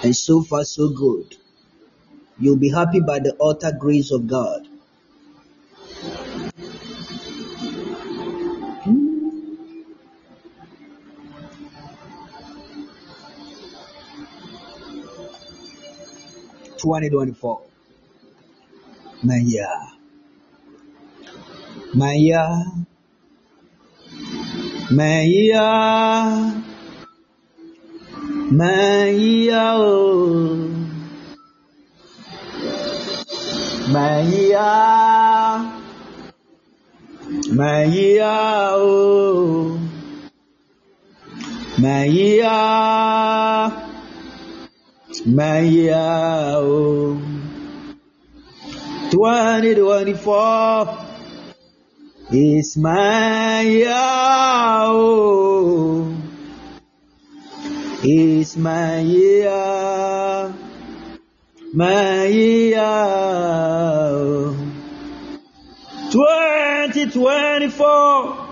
And 0.04 0.16
so 0.16 0.44
far, 0.44 0.64
so 0.64 0.90
good. 0.90 1.36
You'll 2.40 2.58
be 2.58 2.70
happy 2.70 3.00
by 3.00 3.20
the 3.20 3.36
utter 3.42 3.76
grace 3.78 4.12
of 4.12 4.28
God. 4.28 4.65
2024. 16.86 17.62
My 19.24 19.38
year. 19.38 19.68
My 21.96 22.14
year. 22.14 22.48
My 24.92 25.22
year. 25.22 26.64
My 28.52 29.10
year. 29.10 29.58
Oh. 29.58 30.70
My 33.90 34.22
year. 34.22 34.62
My 37.52 37.84
year. 37.86 38.30
Oh. 38.78 39.80
My 41.80 42.06
year. 42.06 43.95
Maya, 45.24 46.58
oh. 46.58 47.22
2024 49.12 50.98
is 52.32 52.76
Maya, 52.76 53.94
oh. 54.92 56.12
Is 58.04 58.58
my 58.58 59.00
year, 59.00 60.54
my 61.74 62.26
year, 62.26 62.82
2024 66.12 68.50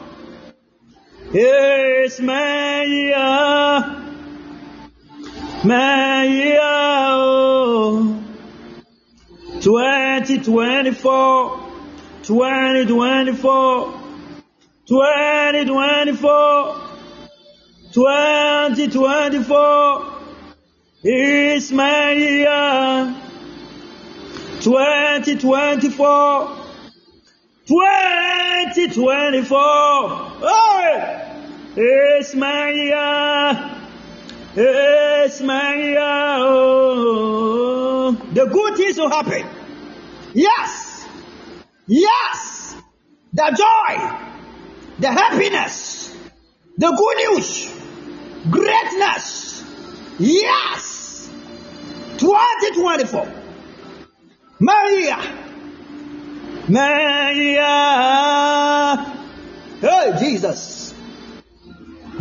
is 1.34 2.20
my 2.20 2.84
year. 2.84 4.03
Maya, 5.66 6.60
2024, 9.62 11.72
2024, 12.24 13.94
2024, 14.86 16.76
2024 17.94 20.14
is 21.06 21.72
my 21.72 22.12
year. 22.12 23.16
2024, 24.60 26.58
2024, 27.68 29.58
oh, 30.44 31.00
is 31.78 32.36
my 32.36 32.70
year. 32.70 33.73
Yes, 34.56 35.42
my 35.42 35.96
oh. 35.98 37.44
The 38.34 38.46
good 38.46 38.78
things 38.78 38.98
will 38.98 39.10
happen. 39.10 39.48
Yes. 40.34 41.08
Yes. 41.88 42.76
The 43.34 43.50
joy. 43.58 43.98
The 45.00 45.12
happiness. 45.12 46.16
The 46.78 46.92
good 46.92 47.18
news. 47.32 47.74
Greatness. 48.52 49.64
Yes. 50.20 51.30
2024. 52.18 53.34
Maria. 54.60 55.18
Maria. 56.70 57.74
Hey, 59.82 60.14
Jesus. 60.20 60.73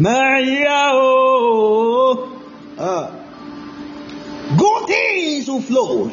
Oh, 0.05 2.41
uh, 2.79 3.11
good 4.57 4.87
things 4.87 5.49
will 5.49 5.61
flow. 5.63 6.09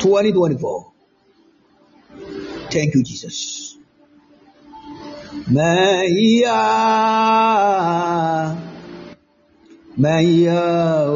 2024. 0.00 0.92
Thank 2.70 2.94
you, 2.94 3.02
Jesus. 3.02 3.76
Maya, 5.50 6.54
Maya, 9.96 11.06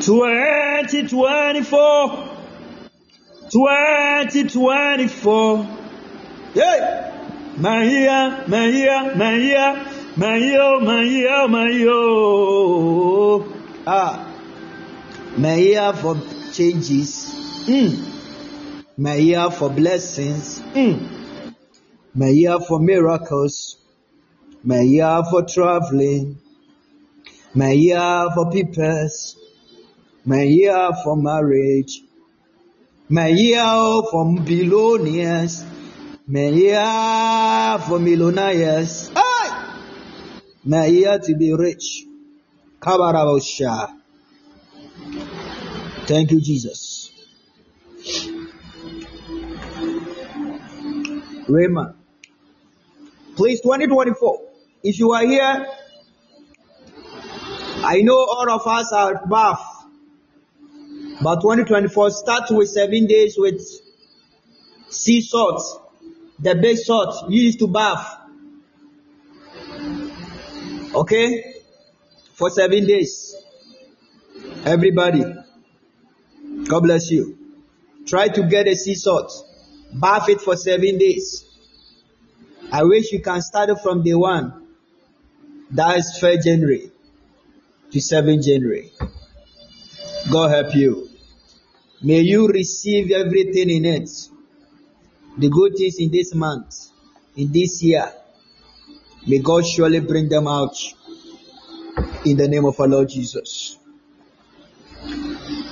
2024, 0.00 2.28
2024. 3.50 5.64
Hey, 6.54 7.15
Maya, 7.58 8.44
Maya, 8.48 9.16
Maya, 9.16 9.66
Maya, 10.16 10.78
Maya, 10.80 11.48
Maya. 11.48 12.02
Ah, 13.86 14.28
Maya 15.38 15.92
for 15.94 16.20
changes. 16.52 17.32
Mm. 17.66 17.96
Maya 18.98 19.50
for 19.50 19.70
blessings. 19.70 20.60
Mm. 20.74 21.00
Maya 22.14 22.60
for 22.60 22.78
miracles. 22.78 23.78
Maya 24.62 25.22
for 25.24 25.42
traveling. 25.44 26.38
Maya 27.54 28.28
for 28.34 28.50
peoples. 28.50 29.36
Maya 30.26 30.92
for 31.02 31.16
marriage. 31.16 32.02
Maya 33.08 34.02
for 34.10 34.40
billionaires. 34.44 35.64
Maya 36.28 37.78
for 37.78 38.00
millionaires. 38.00 39.08
Hey! 39.14 39.50
Maya 40.64 41.20
to 41.20 41.36
be 41.36 41.52
rich. 41.52 42.04
Kabarabosha. 42.80 43.96
Thank 46.06 46.32
you, 46.32 46.40
Jesus. 46.40 47.12
Raymond. 51.48 51.94
Please, 53.36 53.60
2024. 53.60 54.40
If 54.82 54.98
you 54.98 55.12
are 55.12 55.24
here, 55.24 55.66
I 57.84 58.00
know 58.02 58.16
all 58.16 58.50
of 58.50 58.66
us 58.66 58.92
are 58.92 59.26
buff. 59.26 59.60
But 61.22 61.36
2024 61.40 62.10
starts 62.10 62.50
with 62.50 62.68
seven 62.68 63.06
days 63.06 63.36
with 63.38 63.60
sea 64.88 65.20
salt, 65.20 65.85
the 66.38 66.54
big 66.54 66.76
salt 66.76 67.30
used 67.30 67.58
to 67.60 67.68
bath. 67.68 68.18
Okay? 70.94 71.54
For 72.34 72.50
seven 72.50 72.86
days. 72.86 73.34
Everybody. 74.64 75.24
God 76.68 76.80
bless 76.80 77.10
you. 77.10 77.38
Try 78.06 78.28
to 78.28 78.42
get 78.44 78.68
a 78.68 78.76
sea 78.76 78.94
salt. 78.94 79.32
Bath 79.92 80.28
it 80.28 80.40
for 80.40 80.56
seven 80.56 80.98
days. 80.98 81.44
I 82.72 82.82
wish 82.84 83.12
you 83.12 83.20
can 83.20 83.40
start 83.42 83.70
it 83.70 83.78
from 83.82 84.02
day 84.02 84.14
one. 84.14 84.66
That 85.70 85.98
is 85.98 86.18
1st 86.20 86.42
January 86.44 86.90
to 87.90 87.98
7th 87.98 88.44
January. 88.44 88.92
God 90.30 90.50
help 90.50 90.74
you. 90.74 91.08
May 92.02 92.20
you 92.20 92.48
receive 92.48 93.10
everything 93.10 93.70
in 93.70 93.84
it. 93.84 94.10
The 95.38 95.48
good 95.50 95.76
things 95.76 95.98
in 95.98 96.10
this 96.10 96.34
month, 96.34 96.88
in 97.36 97.52
this 97.52 97.82
year. 97.82 98.10
May 99.26 99.38
God 99.38 99.66
surely 99.66 100.00
bring 100.00 100.28
them 100.28 100.46
out 100.46 100.76
in 102.24 102.36
the 102.36 102.48
name 102.48 102.64
of 102.64 102.78
our 102.80 102.88
Lord 102.88 103.08
Jesus. 103.08 103.78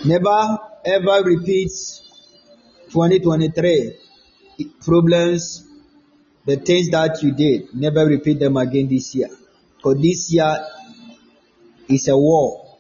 Never 0.05 0.59
ever 0.85 1.23
repeat 1.25 1.71
2023 2.91 3.97
problems, 4.81 5.67
the 6.45 6.57
things 6.57 6.91
that 6.91 7.23
you 7.23 7.33
did, 7.33 7.75
never 7.75 8.07
repeat 8.07 8.39
them 8.39 8.57
again 8.57 8.89
this 8.89 9.15
year. 9.15 9.29
Because 9.77 10.01
this 10.03 10.33
year 10.33 10.67
is 11.89 12.09
a 12.09 12.17
war, 12.17 12.79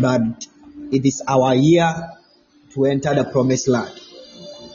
but 0.00 0.46
it 0.90 1.06
is 1.06 1.22
our 1.28 1.54
year 1.54 2.10
to 2.74 2.84
enter 2.86 3.14
the 3.14 3.24
promised 3.24 3.68
land. 3.68 4.01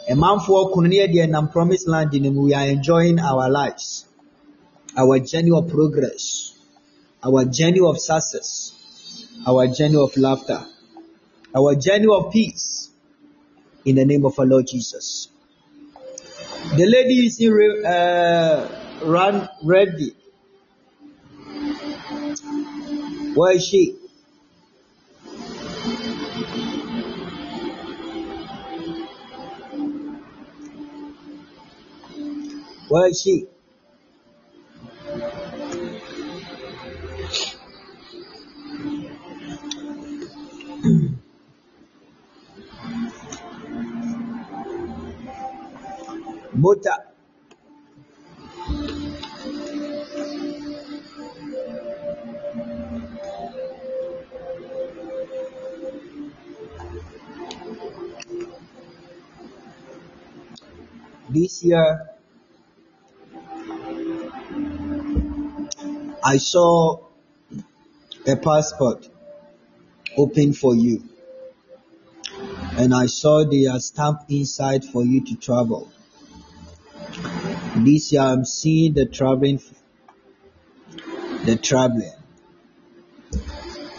A 0.10 0.16
man 0.16 0.40
for 0.40 0.72
Kunania 0.72 1.12
promised 1.52 1.86
land 1.86 2.14
in 2.14 2.34
we 2.34 2.54
are 2.54 2.66
enjoying 2.66 3.20
our 3.20 3.50
lives, 3.50 4.06
our 4.96 5.20
journey 5.20 5.52
of 5.52 5.68
progress, 5.70 6.58
our 7.22 7.44
journey 7.44 7.82
of 7.82 8.00
success, 8.00 8.72
our 9.46 9.68
journey 9.68 9.98
of 9.98 10.16
laughter, 10.16 10.66
our 11.54 11.76
journey 11.76 12.08
of 12.10 12.32
peace 12.32 12.90
in 13.84 13.96
the 13.96 14.06
name 14.06 14.26
of 14.26 14.40
our 14.40 14.46
Lord 14.46 14.68
Jesus. 14.68 15.28
The 16.78 16.86
lady 16.86 17.26
is 17.26 17.42
in 17.42 17.86
uh, 17.86 18.68
run 19.04 19.50
ready. 19.62 20.16
Where 23.36 23.56
is 23.56 23.68
she? 23.68 23.98
washe 32.90 33.48
mota. 46.62 46.94
Bishiya 61.32 61.84
I 66.28 66.40
saw 66.40 66.98
a 68.28 68.36
passport 68.36 69.08
open 70.18 70.52
for 70.52 70.76
you, 70.76 71.02
and 72.78 72.94
I 72.94 73.06
saw 73.06 73.46
the 73.46 73.80
stamp 73.80 74.24
inside 74.28 74.84
for 74.84 75.06
you 75.06 75.24
to 75.24 75.36
travel. 75.38 75.90
This 77.78 78.12
year 78.12 78.24
I'm 78.24 78.44
seeing 78.44 78.94
the 78.94 79.06
traveling, 79.06 79.62
the 81.46 81.56
traveling 81.56 82.12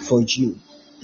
for 0.03 0.21
you. 0.21 0.59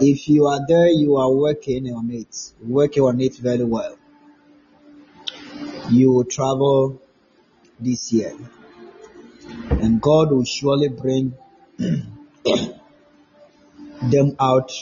if 0.00 0.28
you 0.28 0.48
are 0.48 0.60
there, 0.68 0.88
you 0.88 1.16
are 1.16 1.32
working 1.32 1.90
on 1.94 2.10
it, 2.10 2.52
working 2.60 3.04
on 3.04 3.22
it 3.22 3.38
very 3.38 3.64
well. 3.64 3.96
You 5.88 6.12
will 6.12 6.24
travel 6.24 7.00
this 7.80 8.12
year, 8.12 8.36
and 9.70 10.00
God 10.00 10.30
will 10.30 10.44
surely 10.44 10.88
bring 10.88 11.34
them 11.78 12.16
out, 14.40 14.72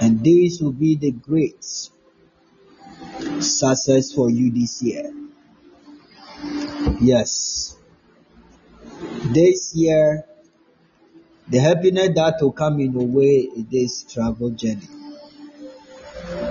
and 0.00 0.24
this 0.24 0.60
will 0.60 0.72
be 0.72 0.96
the 0.96 1.10
great 1.10 1.64
success 3.40 4.12
for 4.12 4.30
you 4.30 4.50
this 4.50 4.82
year. 4.82 5.12
Yes. 7.00 7.76
This 9.24 9.74
year, 9.74 10.24
the 11.48 11.58
happiness 11.58 12.10
that 12.14 12.36
will 12.40 12.52
come 12.52 12.80
in 12.80 12.94
a 12.96 13.02
way 13.02 13.48
is 13.56 13.64
this 13.66 14.04
travel 14.04 14.50
journey 14.50 14.88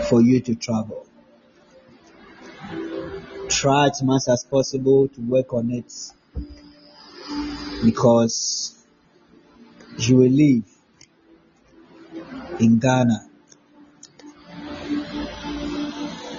for 0.09 0.21
you 0.21 0.39
to 0.41 0.55
travel. 0.55 1.02
Try 3.53 3.87
as 3.87 4.03
much 4.03 4.23
as 4.27 4.43
possible 4.43 5.07
to 5.07 5.21
work 5.21 5.53
on 5.53 5.71
it 5.71 5.93
because 7.85 8.75
you 9.97 10.17
will 10.17 10.29
live 10.29 10.63
in 12.59 12.79
Ghana 12.79 13.29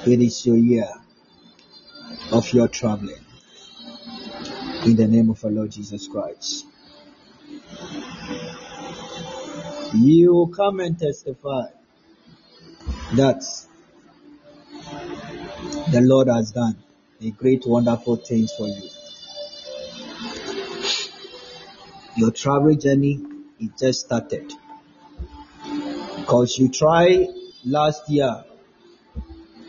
it 0.06 0.20
is 0.20 0.44
your 0.44 0.56
year 0.56 0.88
of 2.30 2.52
your 2.52 2.68
traveling. 2.68 3.24
In 4.84 4.96
the 4.96 5.06
name 5.06 5.30
of 5.30 5.42
our 5.44 5.50
Lord 5.50 5.70
Jesus 5.70 6.08
Christ. 6.08 6.66
You 9.94 10.34
will 10.34 10.48
come 10.48 10.80
and 10.80 10.98
testify 10.98 11.68
that 13.14 13.42
the 15.90 16.00
Lord 16.02 16.28
has 16.28 16.50
done 16.52 16.83
a 17.20 17.30
great, 17.30 17.66
wonderful 17.66 18.16
things 18.16 18.52
for 18.52 18.66
you. 18.66 18.90
Your 22.16 22.30
travel 22.30 22.74
journey 22.74 23.20
is 23.58 23.70
just 23.78 24.00
started. 24.06 24.52
Because 26.16 26.58
you 26.58 26.68
try 26.68 27.28
last 27.64 28.08
year, 28.08 28.44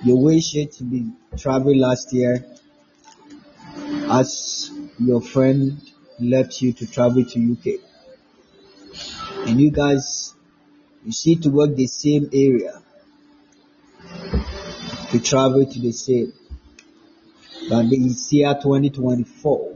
you 0.03 0.15
wish 0.15 0.55
it 0.55 0.73
to 0.73 0.83
be 0.83 1.11
travel 1.37 1.75
last 1.75 2.13
year 2.13 2.45
as 4.09 4.71
your 4.99 5.21
friend 5.21 5.81
left 6.19 6.61
you 6.61 6.73
to 6.73 6.85
travel 6.85 7.25
to 7.25 7.51
UK. 7.53 7.81
And 9.47 9.59
you 9.59 9.71
guys, 9.71 10.33
you 11.03 11.11
see 11.11 11.35
to 11.37 11.49
work 11.49 11.75
the 11.75 11.87
same 11.87 12.29
area 12.33 12.81
to 15.11 15.19
travel 15.19 15.65
to 15.65 15.79
the 15.79 15.91
same. 15.91 16.33
But 17.69 17.89
this 17.89 18.31
year 18.31 18.53
2024, 18.53 19.75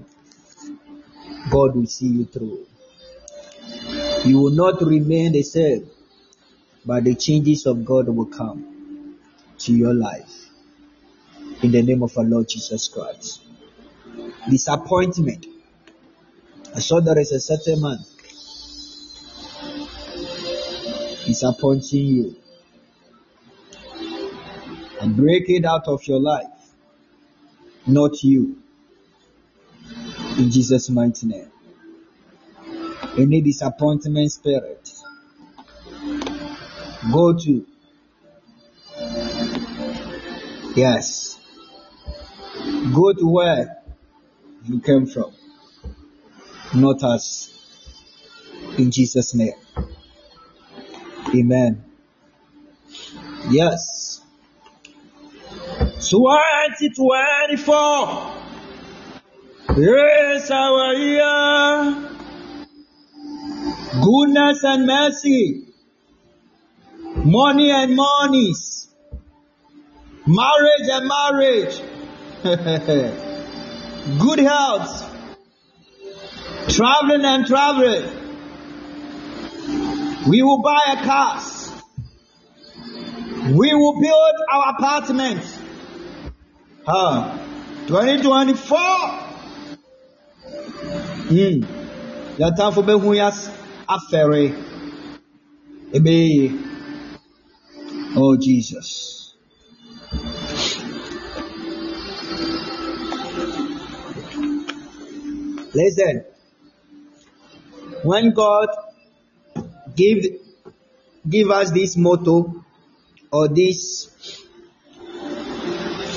God 1.49 1.75
will 1.75 1.85
see 1.85 2.07
you 2.07 2.25
through. 2.25 2.67
You 4.25 4.39
will 4.39 4.51
not 4.51 4.81
remain 4.81 5.31
the 5.31 5.43
same, 5.43 5.89
but 6.85 7.03
the 7.03 7.15
changes 7.15 7.65
of 7.65 7.85
God 7.85 8.07
will 8.09 8.25
come 8.25 9.17
to 9.59 9.73
your 9.73 9.93
life. 9.93 10.49
In 11.63 11.71
the 11.71 11.81
name 11.81 12.03
of 12.03 12.17
our 12.17 12.23
Lord 12.23 12.47
Jesus 12.47 12.87
Christ. 12.87 13.41
Disappointment. 14.49 15.45
I 16.75 16.79
saw 16.79 16.99
there 17.01 17.19
is 17.19 17.31
a 17.31 17.39
certain 17.39 17.81
man 17.81 17.97
disappointing 21.25 22.05
you. 22.05 22.35
And 25.01 25.15
break 25.15 25.43
it 25.47 25.65
out 25.65 25.87
of 25.87 26.05
your 26.07 26.19
life, 26.19 26.59
not 27.88 28.23
you. 28.23 28.61
In 30.38 30.51
Jesus' 30.51 30.89
mighty 30.89 31.27
name. 31.27 31.51
Any 33.17 33.41
disappointment 33.41 34.32
spirit, 34.32 34.91
go 37.11 37.34
to. 37.34 37.65
Yes. 40.75 41.38
Go 42.93 43.13
to 43.13 43.27
where 43.27 43.77
you 44.65 44.80
came 44.80 45.05
from, 45.05 45.32
not 46.75 47.03
us. 47.03 47.49
In 48.77 48.91
Jesus' 48.91 49.34
name. 49.34 49.53
Amen. 51.36 51.84
Yes. 53.49 54.09
2024. 56.10 58.34
Yes, 59.78 60.49
our 60.49 60.93
year. 60.95 62.10
Goodness 64.03 64.64
and 64.64 64.88
mercy. 64.88 65.68
Money 67.16 67.70
and 67.70 67.95
monies. 67.95 68.88
Marriage 70.26 70.89
and 70.89 71.07
marriage. 71.07 71.80
Good 74.20 74.39
health. 74.39 75.05
Traveling 76.70 77.24
and 77.26 77.45
traveling. 77.45 78.10
We 80.28 80.41
will 80.41 80.64
buy 80.64 80.82
a 80.88 81.03
car. 81.05 81.39
We 83.51 83.74
will 83.76 84.01
build 84.01 84.34
our 84.51 84.70
apartment. 84.76 85.59
Huh. 86.91 87.37
2024. 87.87 88.77
Hmm. 91.29 91.61
Yàtàfo 92.41 92.81
bẹ́hu 92.87 93.09
yà 93.19 93.29
afẹ́rẹ́. 93.95 94.47
Ebe 95.97 96.13
yie. 96.33 96.47
Oh 98.21 98.33
Jesus. 98.45 98.89
Listen. 105.79 106.15
When 108.09 108.25
God 108.41 108.69
give 109.95 110.21
give 111.33 111.49
us 111.59 111.69
this 111.69 111.95
motto 112.05 112.35
or 113.31 113.47
this 113.47 113.79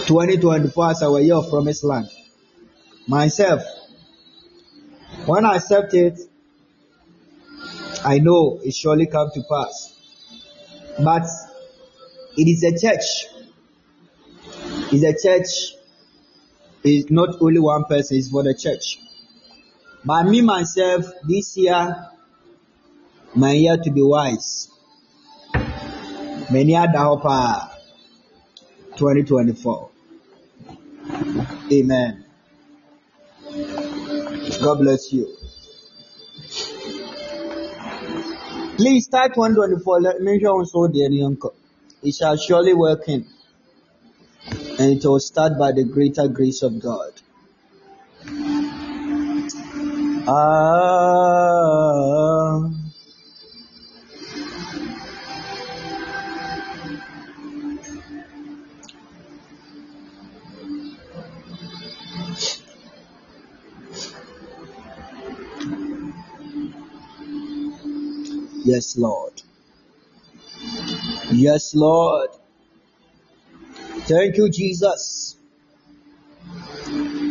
2024 0.06 0.90
as 0.90 1.02
our 1.02 1.20
year 1.20 1.36
of 1.36 1.48
promised 1.48 1.84
land. 1.84 2.08
Myself, 3.06 3.62
when 5.26 5.44
I 5.44 5.56
accept 5.56 5.94
it, 5.94 6.18
I 8.04 8.18
know 8.18 8.60
it 8.62 8.74
surely 8.74 9.06
come 9.06 9.30
to 9.34 9.42
pass. 9.42 9.94
But 11.02 11.26
it 12.36 12.48
is 12.48 12.62
a 12.64 12.72
church. 12.72 13.26
It's 14.92 15.04
a 15.04 15.28
church. 15.28 15.74
It's 16.84 17.10
not 17.10 17.40
only 17.40 17.60
one 17.60 17.84
person, 17.84 18.18
it's 18.18 18.30
for 18.30 18.42
the 18.42 18.54
church. 18.54 18.98
But 20.04 20.24
me 20.24 20.42
myself, 20.42 21.06
this 21.28 21.56
year, 21.56 22.08
my 23.34 23.52
year 23.52 23.76
to 23.76 23.90
be 23.90 24.02
wise. 24.02 24.68
Many 26.50 26.74
paa. 26.74 27.68
2024. 28.96 29.91
Amen. 31.72 32.24
God 34.62 34.78
bless 34.78 35.12
you. 35.12 35.26
Please 38.76 39.04
start 39.04 39.36
124. 39.36 40.00
Let 40.00 40.20
me 40.20 40.40
show 40.40 40.52
also 40.52 40.88
the 40.88 41.22
uncle. 41.24 41.54
It 42.02 42.14
shall 42.14 42.36
surely 42.36 42.74
work 42.74 43.08
in. 43.08 43.26
And 44.78 44.96
it 44.96 45.04
will 45.04 45.20
start 45.20 45.58
by 45.58 45.72
the 45.72 45.84
greater 45.84 46.28
grace 46.28 46.62
of 46.62 46.80
God. 46.80 47.12
Ah. 50.28 52.21
Yes, 68.64 68.96
Lord. 68.96 69.42
Yes, 71.32 71.74
Lord. 71.74 72.30
Thank 74.06 74.36
you, 74.36 74.48
Jesus. 74.50 75.36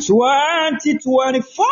2024. 0.05 1.65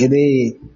Amen. 0.00 0.60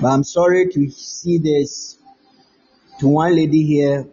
But 0.00 0.08
I'm 0.12 0.22
sorry 0.22 0.68
to 0.70 0.90
see 0.90 1.38
this 1.38 1.98
to 3.00 3.08
one 3.08 3.34
lady 3.34 3.64
here 3.64 4.06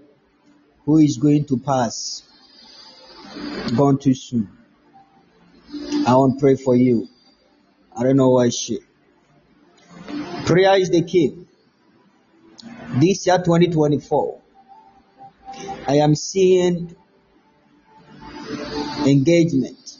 who 0.83 0.97
is 0.97 1.17
going 1.17 1.45
to 1.45 1.57
pass 1.59 2.23
gone 3.77 3.99
too 3.99 4.15
soon. 4.15 4.49
I 6.05 6.13
want 6.15 6.35
to 6.35 6.39
pray 6.39 6.55
for 6.55 6.75
you. 6.75 7.07
I 7.97 8.03
don't 8.03 8.15
know 8.15 8.29
why 8.29 8.49
she. 8.49 8.79
Prayer 10.45 10.77
is 10.79 10.91
the 10.91 11.01
key. 11.01 11.47
This 12.99 13.25
year 13.25 13.37
2024, 13.39 14.41
I 15.87 15.95
am 15.95 16.13
seeing 16.13 16.95
engagement. 19.05 19.97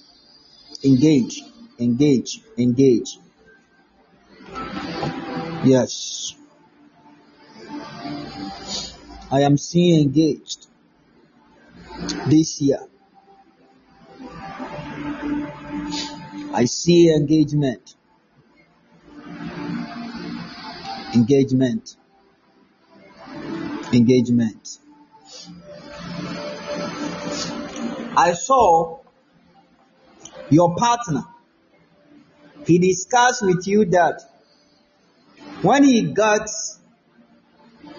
Engage, 0.84 1.42
engage, 1.80 2.42
engage. 2.58 3.18
Yes. 5.64 6.36
I 9.32 9.42
am 9.42 9.58
seeing 9.58 10.02
engaged 10.02 10.68
this 12.28 12.62
year. 12.62 12.80
I 16.58 16.64
see 16.64 17.14
engagement. 17.14 17.96
Engagement. 21.14 21.98
Engagement. 23.92 24.78
I 28.16 28.32
saw 28.36 29.02
your 30.50 30.76
partner. 30.78 31.26
He 32.66 32.80
discussed 32.80 33.46
with 33.46 33.68
you 33.68 33.84
that 33.88 34.22
when 35.62 35.84
he 35.84 36.04
got 36.14 36.48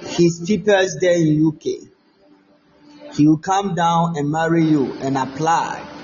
his 0.00 0.42
papers 0.48 0.96
there 0.98 1.18
in 1.18 1.46
UK, 1.46 3.14
he 3.16 3.28
will 3.28 3.36
come 3.36 3.74
down 3.74 4.16
and 4.16 4.30
marry 4.30 4.64
you 4.64 4.94
and 5.02 5.18
apply 5.18 5.95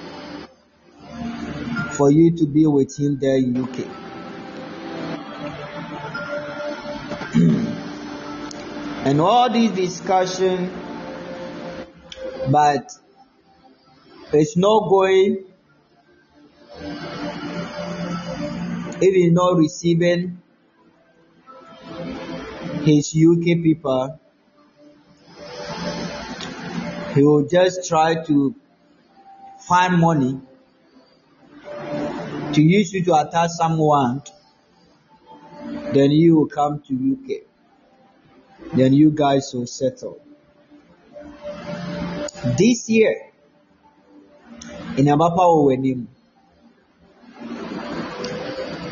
for 1.92 2.10
you 2.10 2.36
to 2.36 2.46
be 2.46 2.66
with 2.66 2.98
him 2.98 3.18
there 3.18 3.36
in 3.36 3.56
UK. 3.56 3.78
and 9.06 9.20
all 9.20 9.50
this 9.50 9.70
discussion, 9.72 10.70
but 12.50 12.90
it's 14.32 14.56
not 14.56 14.88
going 14.88 15.44
if 19.02 19.14
he's 19.14 19.32
not 19.32 19.56
receiving 19.56 20.40
his 22.84 23.08
UK 23.08 23.62
people, 23.62 24.20
he 27.14 27.22
will 27.22 27.46
just 27.48 27.88
try 27.88 28.22
to 28.24 28.54
find 29.66 30.00
money 30.00 30.40
to 32.54 32.62
use 32.62 32.92
you 32.92 33.04
to 33.04 33.14
attack 33.14 33.50
someone, 33.50 34.22
then 35.92 36.10
you 36.10 36.36
will 36.36 36.48
come 36.48 36.82
to 36.88 36.94
UK. 36.94 37.42
Then 38.74 38.92
you 38.92 39.10
guys 39.10 39.52
will 39.54 39.66
settle. 39.66 40.20
This 42.58 42.88
year, 42.88 43.32
in 44.96 45.06
Abapa 45.06 45.46
Wenim, 45.66 46.06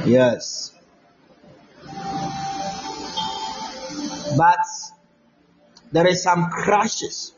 yes. 0.06 0.74
But 4.36 4.58
there 5.92 6.06
is 6.06 6.22
some 6.22 6.50
crashes. 6.50 7.34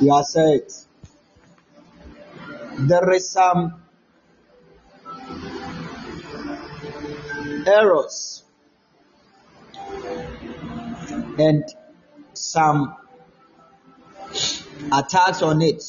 You 0.00 0.12
are 0.12 0.24
said 0.24 0.62
there 2.80 3.12
is 3.12 3.30
some 3.30 3.82
errors 7.66 8.44
and 11.38 11.64
some 12.34 12.96
attacks 14.92 15.42
on 15.42 15.60
it. 15.62 15.82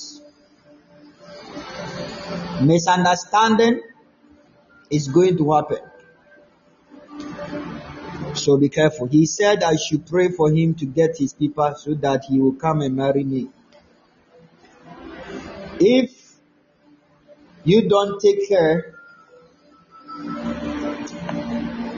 Misunderstanding 2.61 3.81
is 4.89 5.07
going 5.07 5.37
to 5.37 5.51
happen. 5.53 5.79
So 8.33 8.57
be 8.57 8.69
careful. 8.69 9.07
He 9.07 9.25
said 9.25 9.63
I 9.63 9.75
should 9.75 10.05
pray 10.05 10.29
for 10.29 10.51
him 10.51 10.73
to 10.75 10.85
get 10.85 11.17
his 11.17 11.33
people 11.33 11.73
so 11.75 11.93
that 11.95 12.25
he 12.25 12.39
will 12.39 12.53
come 12.53 12.81
and 12.81 12.95
marry 12.95 13.23
me. 13.23 13.49
If 15.79 16.18
you 17.63 17.89
don't 17.89 18.19
take 18.19 18.47
care, 18.47 18.95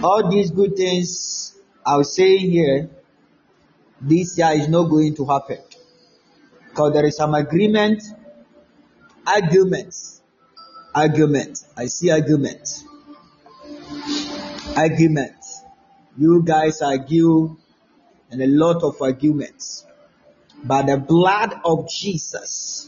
all 0.03 0.29
these 0.29 0.51
good 0.51 0.75
things 0.75 1.55
I'll 1.85 2.03
say 2.03 2.37
here, 2.37 2.89
this 3.99 4.37
year 4.37 4.51
is 4.51 4.67
not 4.67 4.89
going 4.89 5.15
to 5.15 5.25
happen. 5.25 5.59
Because 6.69 6.93
there 6.93 7.05
is 7.05 7.17
some 7.17 7.33
agreement, 7.33 8.03
arguments, 9.25 10.21
argument. 10.95 11.63
I 11.77 11.85
see 11.85 12.11
argument, 12.11 12.67
argument. 14.75 15.35
You 16.17 16.43
guys 16.43 16.81
argue 16.81 17.57
and 18.29 18.41
a 18.41 18.47
lot 18.47 18.83
of 18.83 19.01
arguments. 19.01 19.85
But 20.63 20.85
the 20.85 20.97
blood 20.97 21.59
of 21.65 21.89
Jesus 21.89 22.87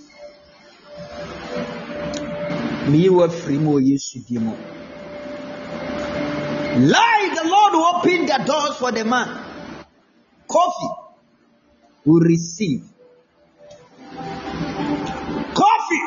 me 2.89 3.07
free 3.29 3.57
mu 3.57 3.79
yesu 3.79 4.19
di 4.27 4.37
mu 4.39 4.55
lie 6.79 7.29
the 7.35 7.43
lord 7.47 7.73
will 7.73 7.85
open 7.95 8.25
the 8.25 8.43
doors 8.45 8.75
for 8.77 8.91
the 8.91 9.05
man. 9.05 9.27
Kofi 10.47 10.95
will 12.05 12.19
receive. 12.21 12.83
Kofi 15.53 16.01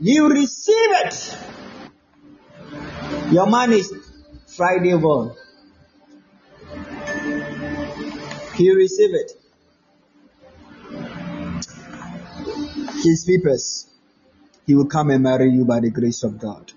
you 0.00 0.28
receive 0.30 0.90
it. 1.04 1.38
Your 3.32 3.46
man 3.46 3.72
is 3.72 3.92
friday 4.46 4.96
born. 4.96 5.34
He 8.54 8.70
receive 8.72 9.14
it. 9.14 9.32
His 13.02 13.24
papers 13.26 13.86
he 14.68 14.74
will 14.74 14.86
come 14.86 15.08
and 15.08 15.22
marry 15.22 15.50
you 15.50 15.64
by 15.64 15.80
the 15.80 15.88
grace 15.88 16.22
of 16.22 16.38
God. 16.38 16.70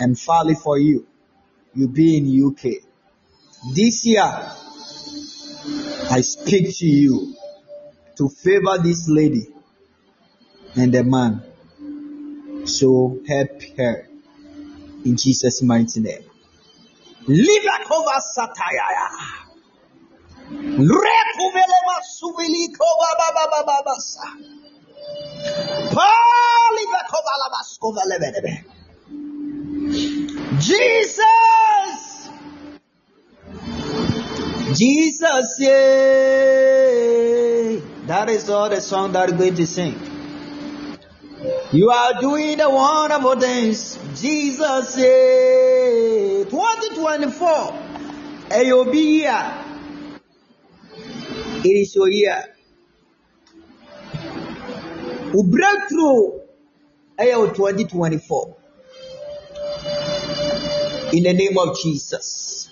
And 0.00 0.18
finally, 0.18 0.56
for 0.56 0.76
you, 0.76 1.06
you 1.72 1.86
be 1.86 2.16
in 2.18 2.46
UK. 2.48 2.82
This 3.76 4.04
year, 4.04 4.24
I 6.10 6.20
speak 6.22 6.76
to 6.78 6.86
you 6.86 7.36
to 8.16 8.28
favor 8.28 8.78
this 8.82 9.08
lady 9.08 9.46
and 10.74 10.92
the 10.92 11.04
man. 11.04 11.44
So 12.64 13.20
help 13.28 13.62
her 13.76 14.08
in 15.04 15.16
Jesus' 15.16 15.62
mighty 15.62 16.00
name. 16.00 16.24
Live 17.28 17.64
like 17.64 17.88
over 17.88 18.20
Satire. 18.34 19.37
Jesus. 30.60 32.28
Jesus, 34.74 35.56
yeah. 35.58 35.68
That 38.06 38.30
is 38.30 38.48
all 38.50 38.68
the 38.70 38.80
song 38.80 39.12
that 39.12 39.30
we're 39.30 39.36
going 39.36 39.54
to 39.56 39.66
sing. 39.66 39.94
You 41.72 41.90
are 41.90 42.20
doing 42.20 42.56
the 42.58 42.68
wonderful 42.70 43.38
things. 43.38 43.98
Jesus, 44.20 44.96
yeah. 44.96 46.44
2024. 46.44 47.48
Ayobi, 48.50 49.20
yeah. 49.20 49.67
It 51.64 51.68
is 51.68 51.94
your 51.94 52.08
year. 52.08 52.44
We 55.34 55.42
break 55.42 55.88
through 55.88 56.40
AO 57.18 57.52
2024. 57.52 58.56
In 61.12 61.22
the 61.24 61.32
name 61.32 61.58
of 61.58 61.78
Jesus. 61.80 62.70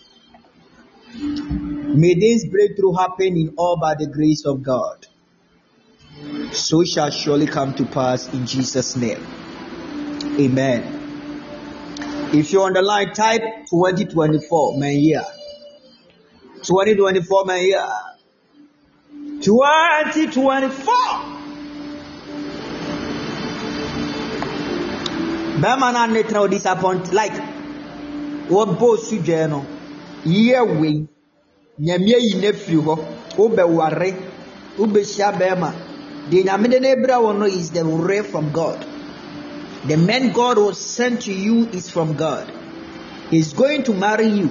May 1.12 2.14
this 2.14 2.46
breakthrough 2.46 2.92
happen 2.92 3.36
in 3.36 3.54
all 3.56 3.76
by 3.78 3.94
the 3.94 4.06
grace 4.06 4.44
of 4.44 4.62
God. 4.62 5.06
So 6.52 6.82
it 6.82 6.88
shall 6.88 7.10
surely 7.10 7.46
come 7.46 7.74
to 7.74 7.84
pass 7.86 8.32
in 8.32 8.46
Jesus' 8.46 8.96
name. 8.96 9.26
Amen. 10.38 11.02
If 12.32 12.52
you're 12.52 12.66
on 12.66 12.74
the 12.74 12.82
line, 12.82 13.12
type 13.14 13.42
2024, 13.70 14.78
my 14.78 14.90
year. 14.90 15.24
2024, 16.62 17.44
my 17.46 17.56
year. 17.56 17.88
2024. 19.40 21.36
bɛrima 25.60 25.92
no 25.92 25.98
ane 25.98 26.22
tena 26.22 26.40
o 26.42 26.48
disappoint 26.48 27.12
like 27.12 27.36
wɔbɔ 28.50 28.98
sudwa 28.98 29.48
no 29.48 29.64
yie 30.24 30.60
wei 30.60 31.06
nyame 31.80 32.14
ayi 32.14 32.34
no 32.40 32.48
afiri 32.48 32.76
hɔ 32.86 32.94
wobɛware 33.36 34.14
wobɛhyia 34.78 35.32
bɛrima 35.38 35.72
deɛ 36.30 36.44
nyame 36.44 36.68
de 36.68 36.80
no 36.80 36.88
abira 36.88 37.16
wɔ 37.24 37.38
no 37.38 37.46
is 37.46 37.70
the 37.70 37.84
ray 37.84 38.22
from 38.22 38.50
god. 38.52 38.84
The 39.86 39.96
man 39.96 40.32
god 40.32 40.58
will 40.58 40.74
send 40.74 41.20
to 41.22 41.32
you 41.32 41.68
is 41.72 41.90
from 41.90 42.14
god. 42.14 42.50
He's 43.30 43.52
going 43.52 43.84
to 43.84 43.94
marry 43.94 44.26
you 44.26 44.50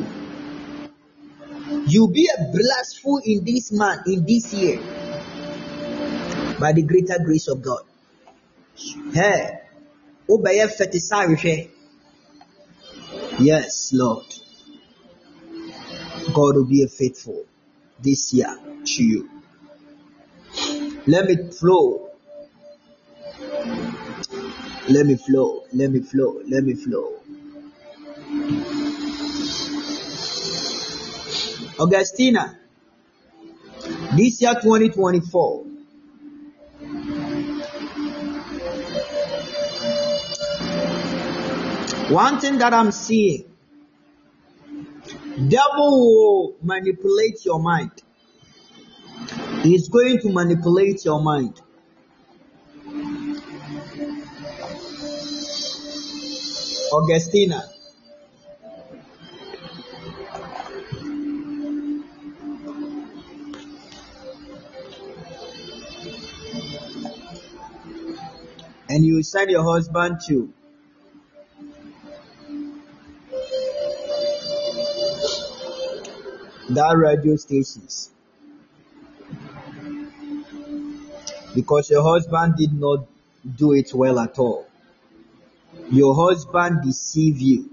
you 1.88 2.08
be 2.08 2.30
a 2.38 2.52
blessful 2.52 3.22
in 3.26 3.44
this 3.44 3.72
man 3.72 4.00
in 4.06 4.26
this 4.26 4.54
year 4.54 4.80
by 6.60 6.74
the 6.74 6.84
greater 6.84 7.18
grace 7.24 7.48
of 7.48 7.62
God. 7.62 7.82
Hey, 9.14 9.60
obey 10.30 10.62
Yes, 13.40 13.92
Lord. 13.94 14.26
God 16.34 16.56
will 16.56 16.66
be 16.66 16.84
a 16.84 16.88
faithful 16.88 17.46
this 18.02 18.34
year 18.34 18.58
to 18.86 19.04
you. 19.04 19.30
Let 21.08 21.26
me 21.26 21.52
flow. 21.52 22.12
Let 24.88 25.06
me 25.06 25.16
flow. 25.16 25.64
Let 25.74 25.92
me 25.92 26.00
flow. 26.02 26.42
Let 26.48 26.64
me 26.64 26.76
flow. 26.76 27.22
Augustina, 31.80 32.58
this 34.16 34.42
year 34.42 34.54
2024, 34.62 35.66
One 42.10 42.40
thing 42.40 42.60
that 42.60 42.72
I'm 42.72 42.92
seeing, 42.92 43.46
devil 45.50 46.00
will 46.00 46.56
manipulate 46.62 47.44
your 47.44 47.60
mind. 47.60 47.92
He's 49.64 49.90
going 49.90 50.20
to 50.20 50.30
manipulate 50.32 51.04
your 51.04 51.20
mind. 51.24 51.60
Augustina. 56.94 57.75
And 68.96 69.04
you 69.04 69.22
send 69.24 69.52
your 69.52 69.62
husband 69.62 70.22
to 70.28 70.54
that 76.70 76.96
radio 76.96 77.36
stations 77.36 78.12
because 81.54 81.90
your 81.90 82.04
husband 82.04 82.56
did 82.56 82.72
not 82.72 83.06
do 83.58 83.74
it 83.74 83.94
well 83.94 84.18
at 84.18 84.40
all. 84.40 84.66
Your 85.92 86.16
husband 86.16 86.82
deceived 86.86 87.42
you. 87.42 87.70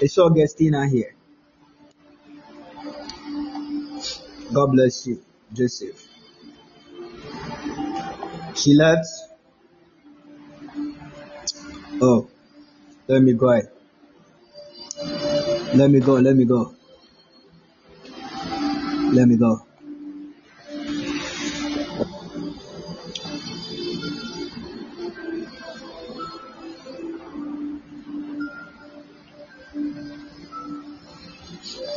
It's 0.00 0.16
Augustina 0.16 0.88
here. 0.88 1.17
God 4.52 4.72
bless 4.72 5.06
you, 5.06 5.22
Joseph. 5.52 6.08
She 8.54 8.74
left. 8.74 9.06
Oh, 12.00 12.28
let 13.06 13.22
me 13.22 13.34
go. 13.34 13.60
Let 15.74 15.90
me 15.90 16.00
go, 16.00 16.14
let 16.14 16.34
me 16.34 16.44
go. 16.44 16.74
Let 19.12 19.28
me 19.28 19.36
go. 19.36 19.64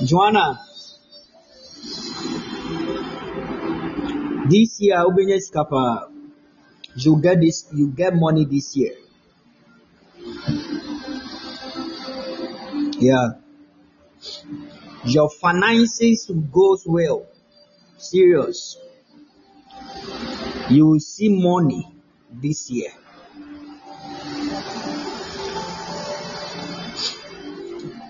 Joanna, 0.04 0.60
this 4.52 4.82
year 4.82 4.98
Ubenya 4.98 5.40
Skapa, 5.40 6.12
you 6.96 7.22
get 7.22 7.40
this, 7.40 7.68
you 7.74 7.88
get 7.88 8.14
money 8.14 8.44
this 8.46 8.76
year. 8.76 8.96
Yeah. 13.00 13.30
Your 15.06 15.30
finances 15.30 16.30
goes 16.52 16.84
well. 16.86 17.26
Serious. 17.98 18.78
You 20.70 20.88
will 20.88 21.00
see 21.00 21.30
money 21.30 21.88
this 22.32 22.70
year. 22.70 22.92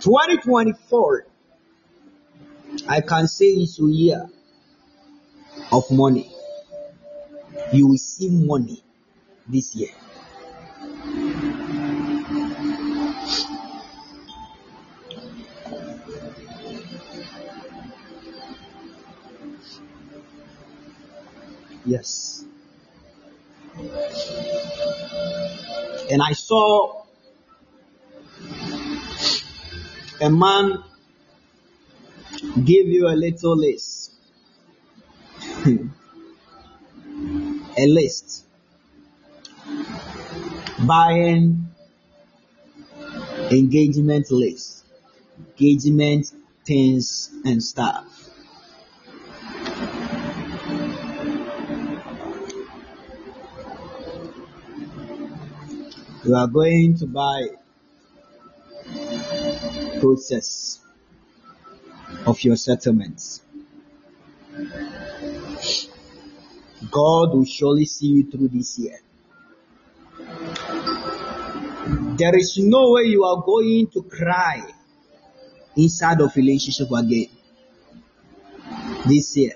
Twenty 0.01 0.37
twenty 0.37 0.73
four, 0.89 1.27
I 2.87 3.01
can 3.01 3.27
say 3.27 3.45
it's 3.45 3.79
a 3.79 3.83
year 3.85 4.29
of 5.71 5.89
money. 5.91 6.30
You 7.73 7.87
will 7.87 7.97
see 7.97 8.29
money 8.29 8.83
this 9.47 9.75
year. 9.75 9.91
Yes. 21.85 22.45
And 26.11 26.21
I 26.21 26.33
saw 26.33 27.05
a 30.19 30.29
man 30.29 30.83
give 32.65 32.87
you 32.87 33.07
a 33.07 33.15
little 33.15 33.55
list. 33.55 34.11
a 37.77 37.87
list. 37.87 38.45
Buying 40.85 41.67
engagement 43.51 44.31
list. 44.31 44.83
Engagement 45.59 46.31
things 46.65 47.29
and 47.45 47.61
stuff. 47.61 48.05
You 56.23 56.35
are 56.35 56.47
going 56.47 56.97
to 56.97 57.07
buy 57.07 57.47
process 59.99 60.79
of 62.25 62.43
your 62.43 62.55
settlements. 62.55 63.41
God 66.91 67.33
will 67.33 67.45
surely 67.45 67.85
see 67.85 68.07
you 68.07 68.29
through 68.29 68.49
this 68.49 68.77
year. 68.77 68.99
There 72.17 72.37
is 72.37 72.57
no 72.57 72.91
way 72.91 73.03
you 73.03 73.23
are 73.23 73.41
going 73.43 73.87
to 73.93 74.03
cry 74.03 74.61
inside 75.75 76.21
of 76.21 76.35
relationship 76.35 76.91
again 76.91 77.29
this 79.07 79.35
year. 79.37 79.53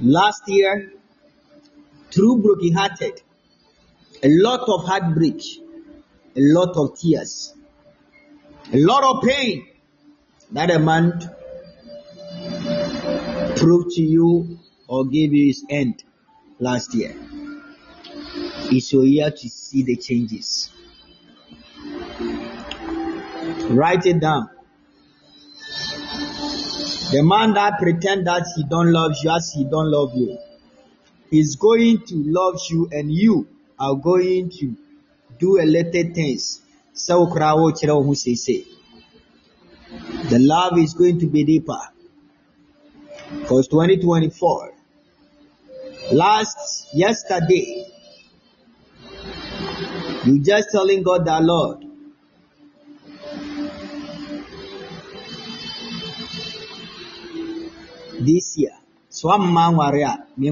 Last 0.00 0.42
year, 0.46 0.92
through 2.10 2.42
brokenhearted, 2.42 3.20
a 4.22 4.28
lot 4.28 4.68
of 4.68 4.84
heartbreak, 4.84 5.42
a 6.36 6.40
lot 6.40 6.76
of 6.76 6.98
tears, 6.98 7.54
a 8.72 8.78
lot 8.78 9.04
of 9.04 9.22
pain 9.22 9.66
that 10.52 10.70
a 10.70 10.78
man 10.78 11.12
proved 13.56 13.90
to 13.90 14.02
you 14.02 14.58
or 14.90 15.06
gave 15.06 15.32
you 15.32 15.46
his 15.46 15.64
end 15.70 16.02
last 16.58 16.92
year. 16.94 17.14
It's 18.72 18.92
your 18.92 19.04
year 19.04 19.30
to 19.30 19.48
see 19.48 19.84
the 19.84 19.94
changes. 19.96 20.68
Write 23.70 24.04
it 24.06 24.18
down. 24.20 24.50
The 27.12 27.22
man 27.22 27.54
that 27.54 27.78
pretend 27.78 28.26
that 28.26 28.48
he 28.56 28.64
don't 28.64 28.90
love 28.92 29.12
you 29.22 29.30
as 29.30 29.52
he 29.54 29.62
don't 29.62 29.92
love 29.92 30.16
you 30.16 30.36
is 31.30 31.54
going 31.54 32.04
to 32.06 32.16
love 32.26 32.60
you 32.68 32.88
and 32.90 33.12
you 33.12 33.46
are 33.78 33.94
going 33.94 34.50
to 34.58 34.74
do 35.38 35.60
a 35.60 35.66
little 35.66 36.12
things. 36.12 36.62
The 40.30 40.38
love 40.40 40.78
is 40.78 40.94
going 40.94 41.20
to 41.20 41.26
be 41.26 41.44
deeper. 41.44 41.78
Because 43.40 43.68
2024, 43.68 44.79
last 46.12 46.88
yesterday, 46.94 47.86
you 50.24 50.40
just 50.40 50.70
telling 50.70 51.02
God 51.02 51.24
that 51.26 51.42
Lord, 51.42 51.84
this 58.20 58.58
year, 58.58 58.72
so 59.08 59.30
I'm 59.30 59.52
man 59.52 59.76
warrior, 59.76 60.16
me 60.36 60.50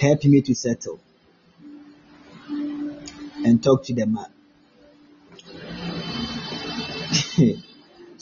help 0.00 0.24
me 0.24 0.42
to 0.42 0.54
settle 0.54 1.00
and 3.44 3.62
talk 3.62 3.84
to 3.84 3.94
the 3.94 4.06
man. 4.06 4.26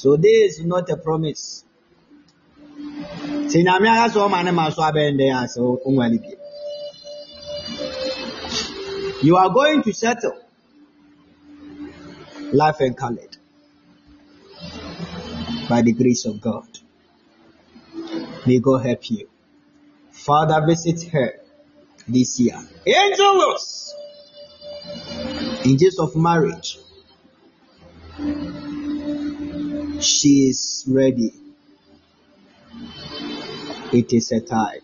so 0.02 0.16
this 0.16 0.58
is 0.58 0.64
not 0.64 0.90
a 0.90 0.96
promise. 0.96 1.64
You 9.22 9.36
are 9.36 9.50
going 9.50 9.84
to 9.84 9.92
settle 9.92 10.40
life 12.52 12.80
and 12.80 12.96
colored 12.96 13.36
by 15.68 15.82
the 15.82 15.92
grace 15.92 16.24
of 16.24 16.40
God. 16.40 16.66
May 18.44 18.58
God 18.58 18.78
help 18.78 19.08
you. 19.08 19.28
Father, 20.10 20.66
visit 20.66 21.10
her 21.12 21.34
this 22.08 22.40
year. 22.40 22.58
Angels, 22.84 23.94
In 25.64 25.76
case 25.76 26.00
of 26.00 26.16
marriage, 26.16 26.78
she 30.02 30.48
is 30.48 30.84
ready. 30.88 31.32
It 33.92 34.12
is 34.12 34.32
a 34.32 34.40
time. 34.40 34.80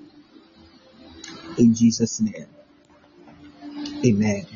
In 1.57 1.74
Jesus' 1.74 2.20
name. 2.20 2.47
Amen. 4.05 4.47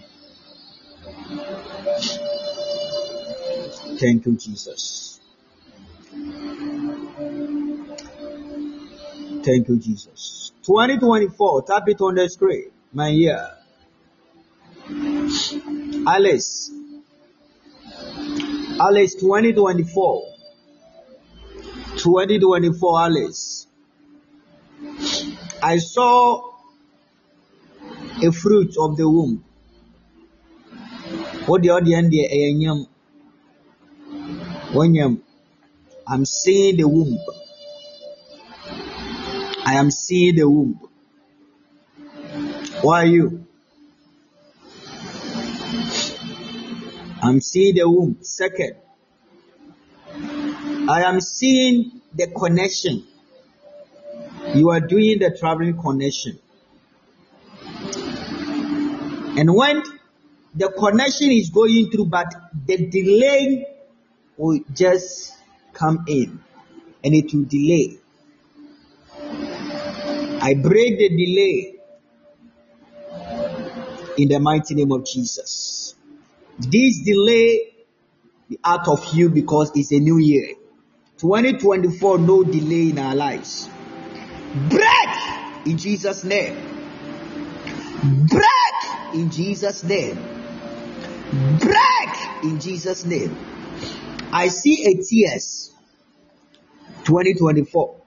Thank 3.99 4.27
you, 4.27 4.37
Jesus. 4.37 5.21
Thank 9.45 9.69
you, 9.69 9.79
Jesus. 9.79 10.53
2024, 10.65 11.63
tap 11.63 11.83
it 11.89 12.01
on 12.01 12.15
the 12.15 12.29
screen. 12.29 12.71
My 12.93 13.09
year. 13.09 13.49
Alice. 16.07 16.71
Alice 18.81 19.15
2024. 19.17 20.32
2024 21.97 23.01
Alice. 23.01 23.67
I 25.63 25.79
saw 25.79 26.43
a 28.23 28.33
fruit 28.33 28.75
of 28.79 28.97
the 28.97 29.09
womb. 29.09 29.45
What 31.47 31.63
the 31.63 31.71
audience 31.71 32.15
there 32.15 32.29
eh, 32.31 32.85
When 34.73 35.23
I'm 36.07 36.25
seeing 36.25 36.77
the 36.77 36.89
womb. 36.89 37.19
I 39.65 39.75
am 39.75 39.91
seeing 39.91 40.37
the 40.37 40.49
womb. 40.49 40.81
Why 42.83 43.05
you? 43.05 43.47
I'm 47.23 47.41
seeing 47.41 47.77
the 47.77 47.89
womb. 47.89 48.19
Second, 48.23 48.82
I 50.89 51.03
am 51.05 51.21
seeing 51.21 52.01
the 52.15 52.27
connection. 52.27 53.05
You 54.55 54.71
are 54.71 54.81
doing 54.81 55.19
the 55.21 55.37
traveling 55.39 55.81
connection. 55.81 56.39
And 59.39 59.55
when 59.55 59.83
the 60.55 60.71
connection 60.71 61.31
is 61.31 61.51
going 61.51 61.91
through, 61.91 62.07
but 62.07 62.35
the 62.67 62.87
delay 62.89 63.67
will 64.37 64.61
just 64.75 65.33
come 65.73 66.05
in 66.09 66.41
and 67.05 67.15
it 67.15 67.33
will 67.33 67.45
delay. 67.45 67.99
I 70.41 70.55
break 70.55 70.99
the 70.99 71.09
delay 71.09 71.75
in 74.19 74.29
the 74.29 74.41
mighty 74.41 74.75
name 74.75 74.91
of 74.91 75.07
Jesus. 75.07 75.95
This 76.59 77.01
delay 77.03 77.73
be 78.49 78.59
out 78.65 78.89
of 78.89 79.15
you 79.15 79.31
because 79.31 79.71
it's 79.77 79.93
a 79.93 80.01
new 80.01 80.19
year. 80.19 80.57
2024, 81.23 82.19
no 82.19 82.43
delay 82.43 82.91
in 82.91 82.99
our 82.99 83.15
lives. 83.15 83.71
Break 84.69 85.67
in 85.67 85.79
Jesus' 85.79 86.25
name. 86.25 86.57
Break 88.27 89.15
in 89.15 89.31
Jesus' 89.31 89.85
name. 89.85 90.17
Break 91.61 92.43
in 92.43 92.59
Jesus' 92.59 93.05
name. 93.05 93.39
I 94.33 94.49
see 94.49 94.85
a 94.85 95.01
tears 95.01 95.71
2024 97.05 98.01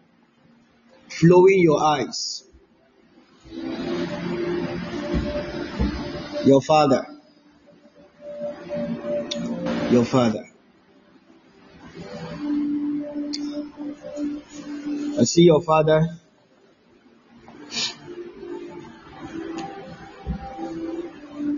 flowing 1.08 1.60
your 1.62 1.82
eyes. 1.82 2.44
Your 6.44 6.62
father. 6.62 7.08
Your 9.90 10.04
father. 10.04 10.45
I 15.18 15.24
see 15.24 15.44
your 15.44 15.62
father. 15.62 16.10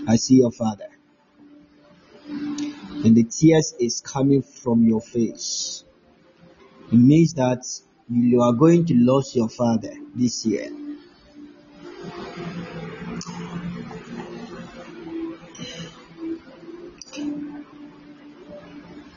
I 0.08 0.16
see 0.16 0.36
your 0.36 0.52
father. 0.52 0.90
And 2.28 3.16
the 3.16 3.24
tears 3.24 3.74
is 3.80 4.02
coming 4.02 4.44
from 4.44 4.88
your 4.88 5.02
face. 5.02 5.84
It 6.92 6.98
means 6.98 7.34
that 7.34 7.66
you 8.10 8.42
are 8.42 8.54
going 8.54 8.86
to 8.86 8.94
lose 8.94 9.36
your 9.36 9.50
father 9.50 9.94
this 10.14 10.46
year. 10.46 10.70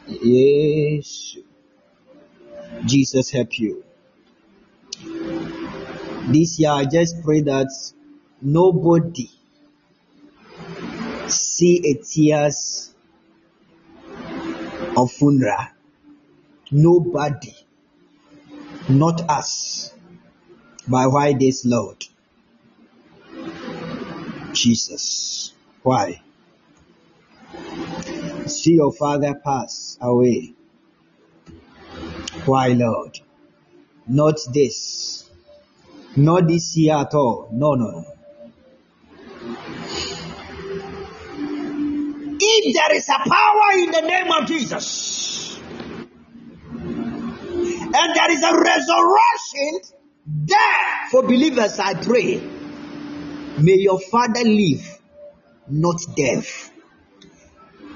Yes. 0.07 1.37
Jesus 2.87 3.31
help 3.31 3.59
you. 3.59 3.85
This 6.33 6.61
year 6.61 6.71
I 6.71 6.85
just 6.85 7.23
pray 7.25 7.41
that 7.43 7.69
nobody 8.41 9.29
see 11.27 11.83
a 11.85 12.03
tears 12.03 12.95
of 14.97 15.11
funeral. 15.11 15.67
Nobody. 16.71 17.55
Not 18.89 19.29
us. 19.29 19.93
By 20.87 21.07
why 21.07 21.33
this 21.33 21.65
Lord? 21.65 22.05
Jesus. 24.53 25.53
Why? 25.83 26.23
See 28.47 28.75
your 28.75 28.93
father 28.93 29.35
pass 29.35 29.99
away. 30.01 30.55
Why, 32.47 32.69
Lord? 32.69 33.19
Not 34.07 34.39
this. 34.53 35.30
Not 36.17 36.49
this 36.49 36.77
year 36.77 36.97
at 36.97 37.15
all. 37.15 37.49
No, 37.53 37.75
no, 37.75 37.91
no. 37.91 38.05
If 42.43 42.75
there 42.75 42.97
is 42.97 43.09
a 43.09 43.19
power 43.29 43.73
in 43.79 43.91
the 43.91 44.01
name 44.01 44.33
of 44.33 44.47
Jesus, 44.47 45.61
and 47.93 48.15
there 48.15 48.31
is 48.33 48.43
a 48.43 48.53
resurrection 48.53 49.81
there 50.27 51.09
for 51.11 51.23
believers, 51.23 51.79
I 51.79 51.95
pray, 51.95 52.41
may 53.59 53.77
your 53.77 54.01
father 54.01 54.45
live, 54.45 54.99
not 55.69 56.01
death. 56.17 56.71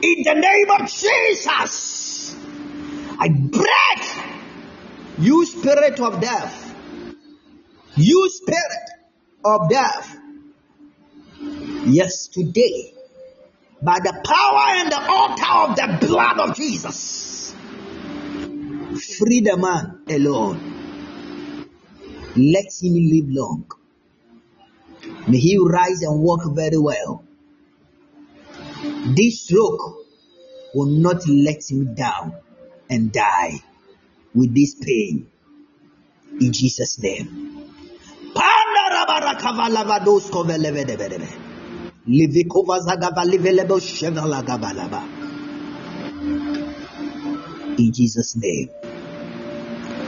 In 0.02 0.22
the 0.24 0.34
name 0.34 0.70
of 0.78 0.88
Jesus, 0.90 2.36
I 3.18 3.28
break 3.28 4.02
you 5.18 5.46
spirit 5.46 6.00
of 6.00 6.20
death, 6.20 6.63
you 7.96 8.30
spirit 8.30 8.90
of 9.44 9.68
death. 9.68 10.18
Yes, 11.86 12.28
today, 12.28 12.94
by 13.82 13.98
the 14.00 14.12
power 14.24 14.80
and 14.80 14.90
the 14.90 15.00
altar 15.10 15.70
of 15.70 15.76
the 15.76 16.06
blood 16.06 16.40
of 16.40 16.56
Jesus, 16.56 17.54
free 19.18 19.40
the 19.40 19.56
man 19.56 20.02
alone. 20.08 20.70
Let 22.36 22.72
him 22.82 22.94
live 22.94 23.28
long. 23.28 23.70
May 25.28 25.38
he 25.38 25.58
rise 25.58 26.02
and 26.02 26.20
walk 26.20 26.42
very 26.54 26.78
well. 26.78 27.24
This 29.14 29.42
stroke 29.42 30.06
will 30.74 30.86
not 30.86 31.26
let 31.28 31.70
him 31.70 31.94
down 31.94 32.34
and 32.90 33.12
die 33.12 33.60
with 34.34 34.54
this 34.54 34.74
pain. 34.74 35.28
In 36.40 36.52
Jesus' 36.52 36.98
name. 36.98 37.63
In 47.78 47.92
Jesus' 47.92 48.36
name. 48.36 48.70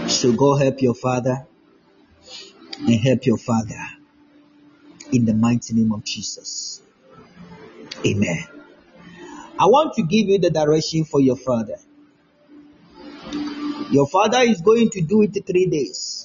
So 0.09 0.32
go 0.32 0.56
help 0.56 0.82
your 0.82 0.94
father 0.94 1.47
and 2.78 3.01
help 3.01 3.26
your 3.26 3.38
father 3.38 3.80
in 5.12 5.24
the 5.24 5.34
mighty 5.34 5.74
name 5.74 5.93
of 5.93 6.05
Jesus. 6.05 6.82
Amen. 8.06 8.44
I 9.59 9.66
want 9.66 9.94
to 9.94 10.02
give 10.02 10.28
you 10.28 10.38
the 10.38 10.51
direction 10.51 11.05
for 11.05 11.20
your 11.20 11.36
father. 11.36 11.78
Your 13.90 14.06
father 14.06 14.40
is 14.40 14.60
going 14.60 14.90
to 14.90 15.01
do 15.01 15.22
it 15.22 15.47
three 15.47 15.66
days. 15.66 16.15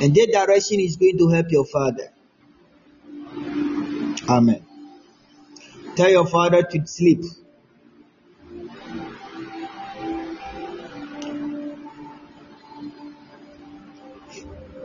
And 0.00 0.14
that 0.14 0.28
direction 0.32 0.80
is 0.80 0.96
going 0.96 1.16
to 1.18 1.28
help 1.28 1.50
your 1.50 1.64
father. 1.64 2.12
Amen. 4.28 4.64
Tell 5.96 6.10
your 6.10 6.26
father 6.26 6.62
to 6.62 6.86
sleep. 6.86 7.22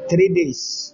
Three 0.10 0.30
days. 0.30 0.94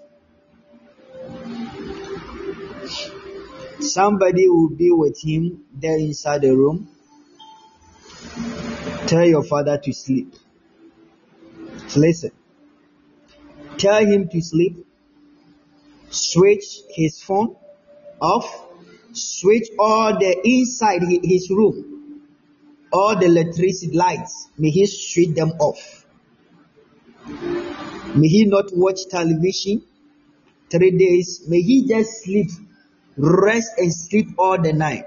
Somebody 3.79 4.47
will 4.47 4.69
be 4.69 4.91
with 4.91 5.21
him 5.21 5.65
there 5.73 5.97
inside 5.97 6.41
the 6.41 6.55
room. 6.55 6.89
Tell 9.05 9.25
your 9.25 9.43
father 9.43 9.77
to 9.77 9.93
sleep. 9.93 10.33
Listen. 11.95 12.31
Tell 13.77 14.05
him 14.05 14.27
to 14.29 14.41
sleep. 14.41 14.85
Switch 16.09 16.79
his 16.89 17.21
phone 17.21 17.55
off. 18.19 18.65
Switch 19.13 19.67
all 19.77 20.17
the 20.17 20.35
inside 20.43 21.03
his 21.03 21.49
room. 21.49 22.21
All 22.91 23.19
the 23.19 23.25
electricity 23.25 23.95
lights. 23.95 24.49
May 24.57 24.69
he 24.69 24.85
switch 24.85 25.35
them 25.35 25.51
off. 25.59 26.05
May 28.15 28.27
he 28.27 28.45
not 28.45 28.75
watch 28.75 28.99
television 29.09 29.83
three 30.71 30.91
days. 30.91 31.43
May 31.47 31.61
he 31.61 31.87
just 31.87 32.23
sleep, 32.23 32.49
rest 33.15 33.73
and 33.77 33.93
sleep 33.93 34.29
all 34.37 34.59
the 34.59 34.73
night. 34.73 35.05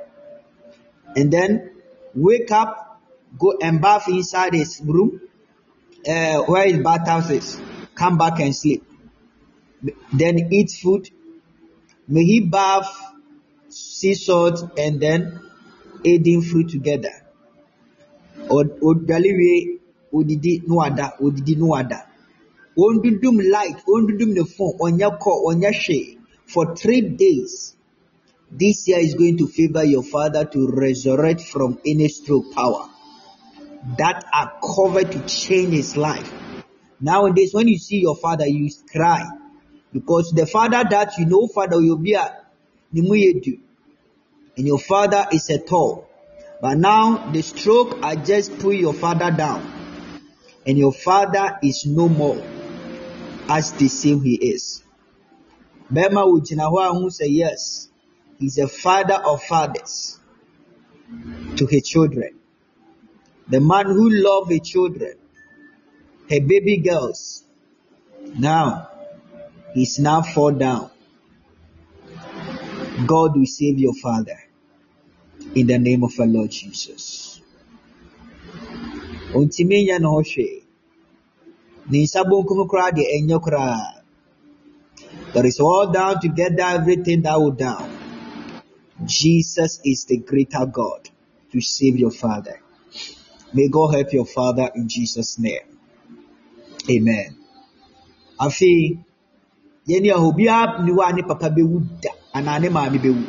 And 1.17 1.33
then 1.33 1.73
wake 2.15 2.53
up, 2.53 3.03
go 3.39 3.55
and 3.61 3.81
bath 3.81 4.09
inside 4.09 4.55
his 4.55 4.81
room, 4.85 5.21
uh, 6.07 6.43
where 6.43 6.69
his 6.69 6.83
bathhouse 6.83 7.31
is. 7.31 7.61
Come 8.01 8.17
back 8.17 8.41
and 8.41 8.57
sleep. 8.57 8.83
Then 10.11 10.49
eat 10.51 10.71
food. 10.71 11.11
May 12.09 12.25
he 12.25 12.41
bath, 12.41 12.89
sea 13.69 14.15
salt, 14.15 14.79
and 14.79 14.99
then 14.99 15.39
eating 16.03 16.41
fruit 16.41 16.71
together. 16.71 17.13
Odaliwe 18.49 19.81
odidi 20.15 20.63
no 20.67 20.81
ada, 20.81 21.13
odidi 21.21 21.59
no 21.59 21.75
ada. 21.75 22.07
Ondudum 22.79 23.37
light, 23.51 23.85
ondudum 23.87 24.35
the 24.35 24.47
phone, 24.47 24.79
onya 24.81 25.11
call, 25.19 25.51
onya 25.51 25.71
share 25.71 26.17
for 26.47 26.75
three 26.75 27.03
days. 27.03 27.77
This 28.51 28.89
year 28.89 29.01
is 29.01 29.15
going 29.15 29.37
to 29.37 29.47
favor 29.47 29.85
your 29.85 30.05
father 30.05 30.47
to 30.47 30.69
resurrect 30.69 31.43
from 31.43 31.79
any 31.85 32.09
stroke 32.09 32.55
power 32.55 32.89
that 33.99 34.25
are 34.33 34.53
covered 34.75 35.13
to 35.13 35.21
change 35.27 35.75
his 35.75 35.99
life. 35.99 36.33
Nowadays, 37.01 37.55
when 37.55 37.69
you 37.69 37.79
see 37.79 38.01
your 38.01 38.17
father, 38.17 38.47
you 38.47 38.71
cry 38.91 39.27
because 39.93 40.33
the 40.33 40.47
father 40.47 40.85
that 40.89 41.17
you 41.19 41.27
know, 41.27 41.47
father, 41.47 41.81
you'll 41.81 41.97
be 41.99 42.15
a 42.15 42.37
and 42.93 44.67
your 44.67 44.79
father 44.79 45.27
is 45.33 45.49
a 45.51 45.59
tall. 45.59 46.09
But 46.61 46.77
now 46.77 47.31
the 47.31 47.43
stroke 47.43 48.01
I 48.03 48.17
just 48.17 48.59
put 48.59 48.77
your 48.77 48.93
father 48.93 49.31
down, 49.31 49.73
and 50.67 50.77
your 50.77 50.93
father 50.93 51.59
is 51.63 51.87
no 51.87 52.09
more 52.09 52.43
as 53.49 53.73
the 53.73 53.89
same 53.89 54.23
he 54.23 54.35
is. 54.35 54.83
Bema 55.91 56.27
Ujinawa 56.27 56.93
who 57.01 57.11
say 57.11 57.27
yes, 57.29 57.89
he's 58.39 58.59
a 58.59 58.69
father 58.69 59.15
of 59.15 59.43
fathers 59.43 60.19
to 61.57 61.67
his 61.67 61.89
children. 61.89 62.39
The 63.49 63.61
man 63.61 63.87
who 63.87 64.11
loved 64.11 64.51
his 64.51 64.61
children, 64.61 65.15
her 66.31 66.41
baby 66.41 66.77
girls, 66.79 67.43
now 68.39 68.89
he's 69.75 69.99
now 69.99 70.23
fall 70.23 70.53
down. 70.53 70.91
God 73.07 73.37
will 73.37 73.47
save 73.47 73.79
your 73.79 73.95
father 73.95 74.39
in 75.55 75.67
the 75.67 75.79
name 75.79 76.05
of 76.05 76.13
our 76.21 76.27
Lord 76.27 76.51
Jesus. 76.51 77.41
Ontimi 79.33 79.87
na 79.87 80.09
ɔhwɛ 80.09 80.63
ne 81.91 82.03
nsa 82.05 82.25
bonkum 82.25 82.69
koraa 82.69 82.91
deɛ. 82.91 83.97
That 85.33 85.47
is 85.47 85.61
all 85.61 85.91
down 85.93 86.21
together, 86.21 86.63
everything 86.63 87.23
that 87.23 87.39
will 87.39 87.53
down. 87.53 87.89
Jesus 89.07 89.81
is 89.85 90.05
the 90.05 90.19
greater 90.19 90.67
God 90.67 91.09
to 91.53 91.61
save 91.61 91.97
your 91.99 92.11
father. 92.11 92.61
May 93.55 93.69
God 93.69 93.95
help 93.95 94.13
your 94.13 94.27
father 94.27 94.71
in 94.75 94.89
Jesus' 94.89 95.39
name. 95.39 95.70
Amen. 96.91 97.37
Afei, 98.39 98.99
yɛne 99.89 100.11
obiara 100.29 100.83
ni 100.85 100.93
wa 100.93 101.13
ne 101.13 101.23
papa 101.23 101.49
bɛwu 101.57 101.77
da 102.03 102.11
anaa 102.37 102.59
ne 102.61 102.69
maame 102.69 102.99
bɛwu. 103.05 103.23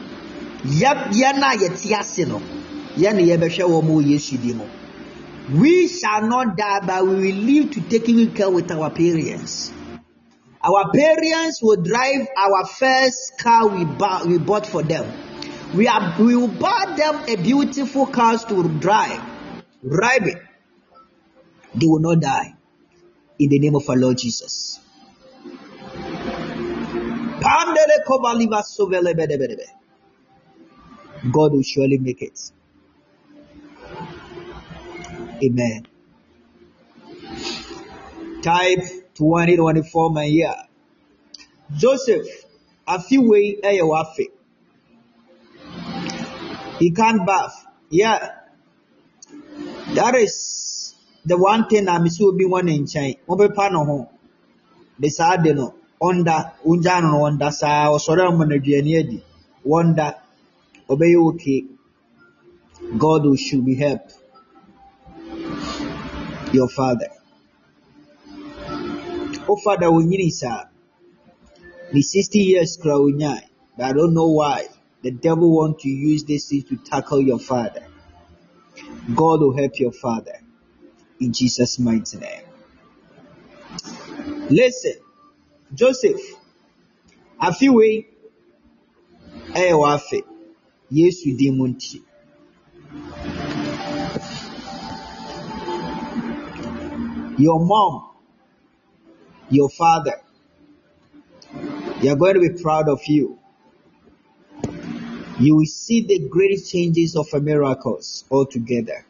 Yɛn 0.79 1.43
a 1.43 1.57
yɛte 1.61 1.91
ase 1.99 2.25
no, 2.25 2.41
yɛn 2.97 3.17
yɛbɛhwɛ 3.29 3.63
wɔn 3.71 3.87
wɔ 3.87 4.05
Yesu 4.09 4.37
di 4.37 4.53
mu. 4.53 4.65
We 5.59 5.87
shall 5.87 6.27
not 6.27 6.55
die, 6.55 6.79
but 6.85 7.05
we 7.05 7.15
will 7.15 7.35
live 7.35 7.71
to 7.71 7.81
take 7.81 8.35
care 8.35 8.49
with 8.49 8.71
our 8.71 8.89
parents. 8.89 9.71
Our 10.63 10.91
parents 10.93 11.61
will 11.61 11.81
drive 11.81 12.27
our 12.37 12.65
first 12.65 13.39
car 13.39 13.67
we, 13.67 13.83
bought, 13.83 14.27
we 14.27 14.37
bought 14.37 14.67
for 14.67 14.83
them. 14.83 15.11
We, 15.75 15.87
are, 15.87 16.15
we 16.19 16.35
will 16.35 16.47
buy 16.47 16.93
them 16.95 17.23
a 17.27 17.35
beautiful 17.41 18.05
car 18.05 18.37
to 18.37 18.69
drive. 18.79 19.19
Drive 19.83 20.27
it. 20.27 20.37
They 21.73 21.87
will 21.87 21.99
not 21.99 22.21
die. 22.21 22.53
In 23.39 23.49
the 23.49 23.59
name 23.59 23.75
of 23.75 23.89
our 23.89 23.95
Lord 23.95 24.17
Jesus. 24.17 24.79
God 31.31 31.53
will 31.53 31.61
surely 31.63 31.97
make 31.97 32.21
it. 32.21 32.51
Amen. 35.43 35.87
Type 38.41 38.79
2024 39.15 40.09
my 40.11 40.23
year. 40.25 40.53
Joseph, 41.77 42.27
afiwei 42.87 43.61
ɛyɛ 43.61 43.83
wafe. 43.87 44.27
He 46.79 46.91
can't 46.91 47.25
bath. 47.25 47.65
Yeah. 47.89 48.29
That 49.93 50.15
is 50.15 50.80
the 51.25 51.37
one 51.37 51.67
thing 51.67 51.87
I'm 51.87 52.09
sure 52.09 52.29
obi 52.29 52.45
wɔ 52.45 52.63
ne 52.63 52.79
nkyɛn. 52.79 53.17
Wɔbɛpa 53.27 53.71
no 53.71 53.85
ho. 53.85 54.09
De 54.99 55.09
saa 55.09 55.37
de 55.37 55.53
no, 55.53 55.73
ɔnda, 56.01 56.53
wogya 56.65 57.01
no 57.01 57.19
ɔnda 57.27 57.51
saa, 57.53 57.89
ɔsɔre 57.89 58.27
ama 58.27 58.45
no 58.45 58.55
aduane 58.55 58.99
adi. 58.99 59.23
Wɔnda, 59.65 60.15
ɔbɛyɛ 60.89 61.27
okay. 61.29 61.65
God 62.97 63.25
will 63.25 63.35
should 63.35 63.63
be 63.63 63.75
help 63.75 64.01
your 66.51 66.67
father. 66.67 67.09
Oh 69.47 69.55
father, 69.63 69.87
wonyini 69.87 70.31
saa. 70.31 70.65
The 71.91 72.01
60 72.01 72.39
years 72.39 72.77
kura 72.77 72.95
wonyae. 72.95 73.43
But 73.77 73.85
I 73.85 73.93
don't 73.93 74.13
know 74.13 74.27
why 74.27 74.67
the 75.03 75.11
devil 75.11 75.55
want 75.55 75.79
to 75.79 75.89
use 75.89 76.23
this 76.23 76.49
thing 76.49 76.63
to 76.63 76.77
tackle 76.77 77.21
your 77.21 77.39
father. 77.39 77.83
God 79.15 79.41
will 79.41 79.55
help 79.55 79.79
your 79.79 79.91
father 79.91 80.40
in 81.21 81.31
Jesus' 81.33 81.77
mighty 81.79 82.17
name. 82.17 82.43
Listen, 84.49 84.95
Joseph, 85.73 86.19
afiwe 87.39 88.05
ɛyɛ 89.53 89.73
wafe 89.79 90.19
Yesu 90.91 91.37
din 91.37 91.55
mu 91.57 91.67
nti. 91.67 92.01
Your 97.37 97.59
mom, 97.65 98.09
your 99.49 99.69
father, 99.69 100.21
they 102.01 102.09
are 102.09 102.15
going 102.15 102.33
to 102.33 102.41
be 102.41 102.61
proud 102.61 102.89
of 102.89 102.99
you. 103.07 103.39
You 105.39 105.55
will 105.55 105.65
see 105.65 106.05
the 106.05 106.19
great 106.27 106.65
changes 106.65 107.15
of 107.15 107.27
miracles 107.41 108.25
altogether. 108.29 109.05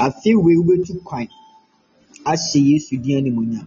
I 0.00 0.10
feel 0.10 0.40
we 0.40 0.56
will 0.56 0.78
be 0.78 0.82
too 0.82 1.02
kind. 1.06 1.28
I 2.24 2.36
see 2.36 2.60
you, 2.60 2.80
Sudiani 2.80 3.66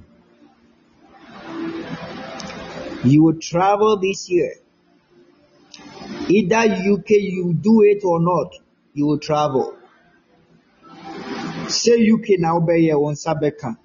You 3.04 3.24
will 3.24 3.36
travel 3.40 4.00
this 4.00 4.32
year. 4.32 4.56
Either 6.28 6.92
UK, 6.92 7.10
you 7.10 7.54
do 7.54 7.84
it 7.84 8.04
or 8.04 8.20
not, 8.20 8.56
you 8.96 9.06
will 9.06 9.20
travel. 9.20 9.78
Say 11.68 12.10
UK 12.12 12.40
na 12.40 12.58
wobɛyɛ 12.60 13.00
wo 13.00 13.12
nsa 13.12 13.40
bɛka. 13.40 13.78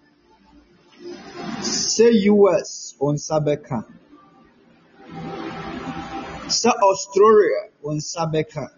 Say 1.63 2.13
US 2.33 2.95
wo 2.99 3.13
nsa 3.13 3.45
bɛka. 3.45 3.85
Say 6.49 6.71
Australia 6.71 7.69
wo 7.83 7.93
nsa 7.93 8.33
bɛka. 8.33 8.69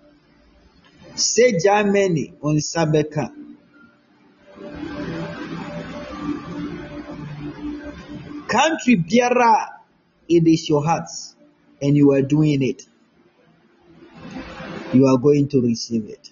Say 1.14 1.56
Germany 1.56 2.34
wo 2.40 2.52
nsa 2.52 2.84
bɛka. 2.92 3.39
Country 8.51 8.97
biara 8.97 9.68
it 10.28 10.47
is 10.47 10.68
your 10.68 10.85
heart 10.85 11.09
and 11.81 11.97
you 11.97 12.10
are 12.12 12.22
doing 12.22 12.62
it. 12.62 12.82
You 14.93 15.06
are 15.06 15.18
going 15.18 15.48
to 15.48 15.60
receive 15.60 16.06
it. 16.09 16.28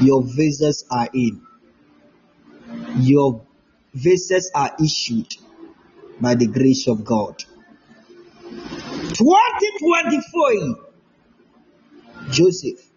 Your 0.00 0.22
visas 0.22 0.84
are 0.88 1.08
in. 1.12 1.42
Your 2.98 3.44
visas 3.92 4.50
are 4.54 4.70
issued 4.82 5.34
by 6.20 6.36
the 6.36 6.46
grace 6.46 6.86
of 6.86 7.04
God. 7.04 7.42
2024 9.14 10.92
Joseph 12.30 12.88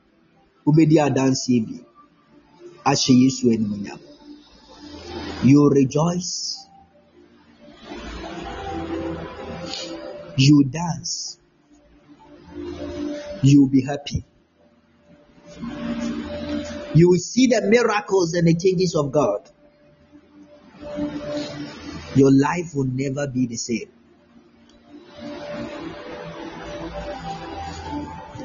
wobɛdi 0.66 0.98
adanseɛ 1.02 1.60
bi 1.68 1.78
ahyɛ 2.86 3.14
Yesu 3.22 3.50
animuonyam. 3.54 4.00
You 5.44 5.70
rejoice. 5.70 6.65
You 10.38 10.64
dance. 10.66 11.40
You 13.42 13.62
will 13.62 13.70
be 13.70 13.82
happy. 13.84 14.24
You 16.94 17.10
will 17.10 17.20
see 17.20 17.48
the 17.48 17.62
miracles 17.62 18.34
and 18.34 18.48
the 18.48 18.56
changes 18.56 18.96
of 18.96 19.12
God. 19.12 19.50
Your 22.16 22.32
life 22.32 22.74
will 22.74 22.86
never 22.86 23.28
be 23.28 23.46
the 23.48 23.58
same. 23.58 23.90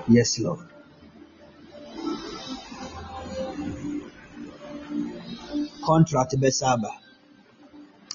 Yes, 0.08 0.38
Lord. 0.40 0.66
Contract 5.84 6.36
Besaba. 6.38 6.90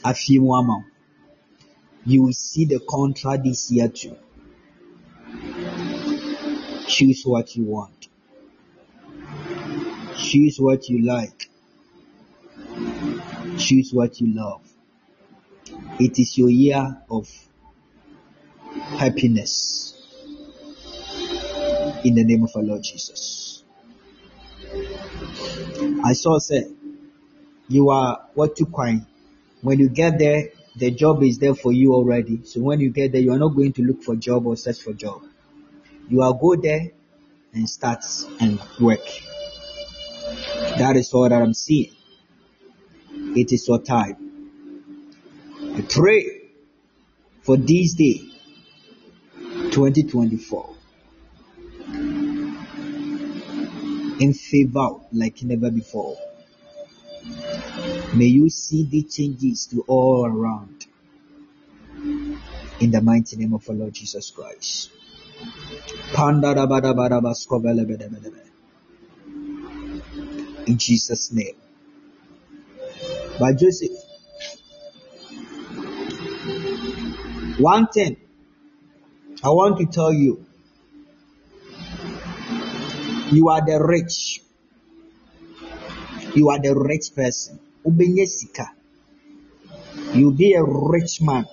Afimu 0.04 0.84
You 2.06 2.24
will 2.24 2.34
see 2.34 2.66
the 2.66 2.80
contract 2.80 3.44
this 3.44 3.72
year 3.72 3.88
too. 3.90 4.16
Choose 6.88 7.24
what 7.24 7.56
you 7.56 7.64
want. 7.64 8.08
Choose 10.16 10.60
what 10.60 10.88
you 10.88 11.04
like. 11.04 11.50
Choose 13.58 13.92
what 13.92 14.22
you 14.22 14.36
love. 14.36 14.62
It 16.00 16.20
is 16.20 16.38
your 16.38 16.50
year 16.50 17.02
of 17.10 17.28
happiness. 18.74 19.94
In 22.04 22.14
the 22.14 22.24
name 22.24 22.44
of 22.44 22.52
our 22.56 22.62
Lord 22.62 22.84
Jesus. 22.84 23.64
I 26.04 26.14
saw 26.14 26.38
say 26.38 26.68
you 27.68 27.90
are 27.90 28.28
what 28.36 28.56
to 28.58 28.66
coin. 28.66 29.08
When 29.62 29.80
you 29.80 29.90
get 29.90 30.20
there, 30.20 30.50
the 30.76 30.92
job 30.92 31.24
is 31.24 31.40
there 31.40 31.56
for 31.56 31.72
you 31.72 31.94
already. 31.94 32.44
So 32.44 32.62
when 32.62 32.80
you 32.80 32.90
get 32.90 33.12
there, 33.12 33.22
you 33.22 33.32
are 33.32 33.40
not 33.40 33.56
going 33.56 33.74
to 33.74 33.82
look 33.82 34.04
for 34.04 34.16
job 34.16 34.46
or 34.46 34.58
search 34.58 34.82
for 34.82 34.94
job. 34.94 35.22
You 36.10 36.22
are 36.22 36.34
go 36.34 36.56
there 36.56 36.92
and 37.54 37.70
start 37.70 38.04
and 38.40 38.60
work. 38.80 39.06
That 40.78 40.96
is 40.98 41.14
all 41.14 41.30
that 41.30 41.42
I'm 41.42 41.54
seeing. 41.54 41.96
It 43.36 43.52
is 43.54 43.68
your 43.68 43.82
time. 43.82 44.18
I 45.76 45.82
pray 45.82 46.42
for 47.42 47.58
this 47.58 47.94
day, 47.94 48.22
2024, 49.72 50.76
in 54.20 54.34
favor 54.34 54.90
like 55.14 55.44
never 55.44 55.72
before. 55.72 56.18
May 58.14 58.26
you 58.26 58.50
see 58.50 58.84
the 58.84 59.04
changes 59.04 59.68
to 59.68 59.84
all 59.88 60.26
around. 60.26 60.86
In 62.80 62.92
the 62.92 63.02
mighty 63.02 63.36
name 63.38 63.54
of 63.54 63.70
our 63.70 63.76
Lord 63.76 63.94
Jesus 63.94 64.32
Christ. 64.32 64.92
In 70.68 70.78
Jesus' 70.78 71.32
name. 71.34 71.56
By 73.40 73.54
Joseph. 73.54 73.92
One 77.60 77.88
thing 77.88 78.18
I 79.44 79.50
want 79.50 79.78
to 79.80 79.86
tell 79.86 80.14
you 80.14 80.46
you 83.32 83.50
are 83.50 83.66
the 83.66 83.84
rich. 83.84 84.42
You 86.36 86.50
are 86.50 86.60
the 86.60 86.76
rich 86.76 87.16
person. 87.16 87.60
You 90.14 90.32
be 90.32 90.54
a 90.54 90.64
rich 90.64 91.22
man. 91.22 91.46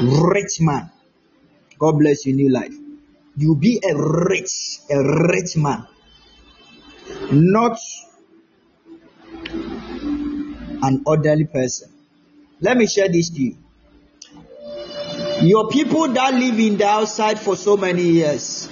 Rich 0.00 0.60
man. 0.60 0.90
God 1.78 1.92
bless 1.92 2.26
you, 2.26 2.34
new 2.34 2.50
life. 2.50 2.74
You 3.36 3.56
be 3.56 3.80
a 3.82 3.96
rich, 3.96 4.80
a 4.90 5.02
rich 5.28 5.56
man. 5.56 5.86
Not 7.32 7.78
an 10.82 11.02
orderly 11.06 11.46
person. 11.46 11.90
Let 12.60 12.76
me 12.76 12.86
share 12.86 13.08
this 13.08 13.30
to 13.30 13.40
you. 13.40 13.56
Your 15.40 15.68
people 15.68 16.08
that 16.08 16.34
live 16.34 16.58
in 16.58 16.76
the 16.76 16.86
outside 16.86 17.38
for 17.38 17.56
so 17.56 17.76
many 17.76 18.02
years, 18.02 18.68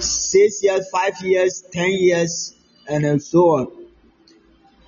six 0.00 0.62
years, 0.62 0.88
five 0.90 1.20
years, 1.22 1.62
ten 1.70 1.90
years, 1.90 2.55
and 2.88 3.22
so 3.22 3.40
on. 3.40 3.86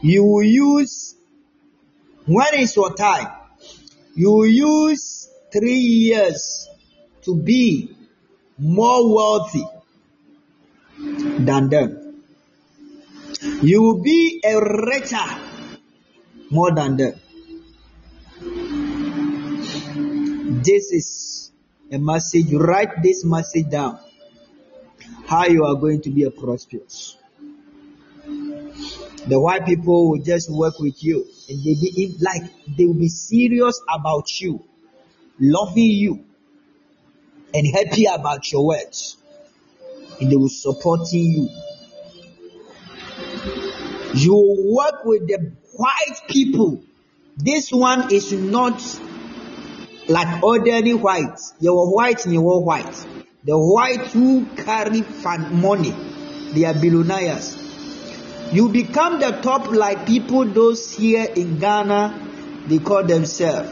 You 0.01 0.25
will 0.25 0.45
use, 0.45 1.17
when 2.27 2.55
is 2.55 2.77
your 2.77 2.95
time? 2.95 3.29
You 4.15 4.31
will 4.31 4.47
use 4.47 5.29
three 5.53 5.79
years 5.79 6.69
to 7.23 7.35
be 7.35 7.97
more 8.59 9.15
wealthy 9.15 9.65
than 10.99 11.69
them. 11.69 12.23
You 13.63 13.83
will 13.83 14.03
be 14.03 14.41
a 14.45 14.61
richer 14.61 15.41
more 16.51 16.75
than 16.75 16.97
them. 16.97 17.21
This 20.63 20.91
is 20.93 21.53
a 21.93 21.99
message. 21.99 22.53
Write 22.53 23.03
this 23.03 23.25
message 23.25 23.69
down. 23.71 23.99
How 25.27 25.47
you 25.47 25.65
are 25.65 25.75
going 25.75 26.01
to 26.03 26.11
be 26.11 26.25
a 26.25 26.31
prosperous. 26.31 27.18
The 29.29 29.39
white 29.39 29.67
people 29.67 30.11
will 30.11 30.23
just 30.23 30.51
work 30.51 30.79
with 30.79 31.05
you 31.05 31.27
and 31.51 31.59
they 31.63 31.75
be 31.75 32.17
like 32.21 32.43
they 32.79 32.87
will 32.87 32.95
be 32.95 33.09
serious 33.09 33.79
about 33.93 34.41
you, 34.41 34.65
loving 35.39 35.91
you, 35.91 36.25
and 37.53 37.67
happy 37.75 38.07
about 38.07 38.51
your 38.51 38.67
words. 38.67 39.19
And 40.21 40.31
they 40.31 40.37
will 40.37 40.49
supporting 40.49 41.25
you. 41.25 41.49
You 44.15 44.75
work 44.75 45.05
with 45.05 45.29
the 45.29 45.53
white 45.77 46.21
people. 46.29 46.83
This 47.37 47.71
one 47.71 48.13
is 48.13 48.33
not 48.33 48.83
like 50.09 50.43
ordinary 50.43 50.95
white. 50.95 51.39
You 51.61 51.79
are 51.79 51.95
white 51.95 52.25
and 52.25 52.33
you 52.33 52.49
are 52.49 52.61
white. 52.61 53.07
The 53.45 53.59
white 53.59 54.07
who 54.09 54.47
carry 54.57 55.03
money, 55.51 55.95
they 56.55 56.65
are 56.65 56.75
billionaires. 56.75 57.68
You 58.53 58.71
become 58.71 59.21
the 59.21 59.33
top 59.43 59.71
like 59.71 60.07
people 60.07 60.47
those 60.47 60.95
here 60.95 61.27
in 61.37 61.59
Ghana, 61.59 62.19
they 62.67 62.79
call 62.79 63.05
themselves 63.05 63.71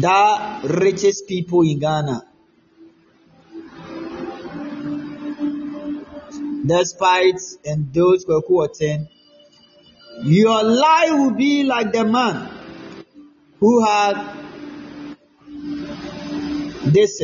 the 0.00 0.60
richest 0.80 1.26
people 1.26 1.62
in 1.62 1.78
Ghana. 1.80 2.24
Despite 6.64 7.40
and 7.64 7.92
those 7.92 8.24
who 8.24 8.62
attend, 8.62 9.08
your 10.22 10.62
life 10.62 11.10
will 11.12 11.34
be 11.34 11.64
like 11.64 11.92
the 11.92 12.04
man 12.04 12.48
who 13.60 13.84
had 13.84 14.34
this 16.86 17.20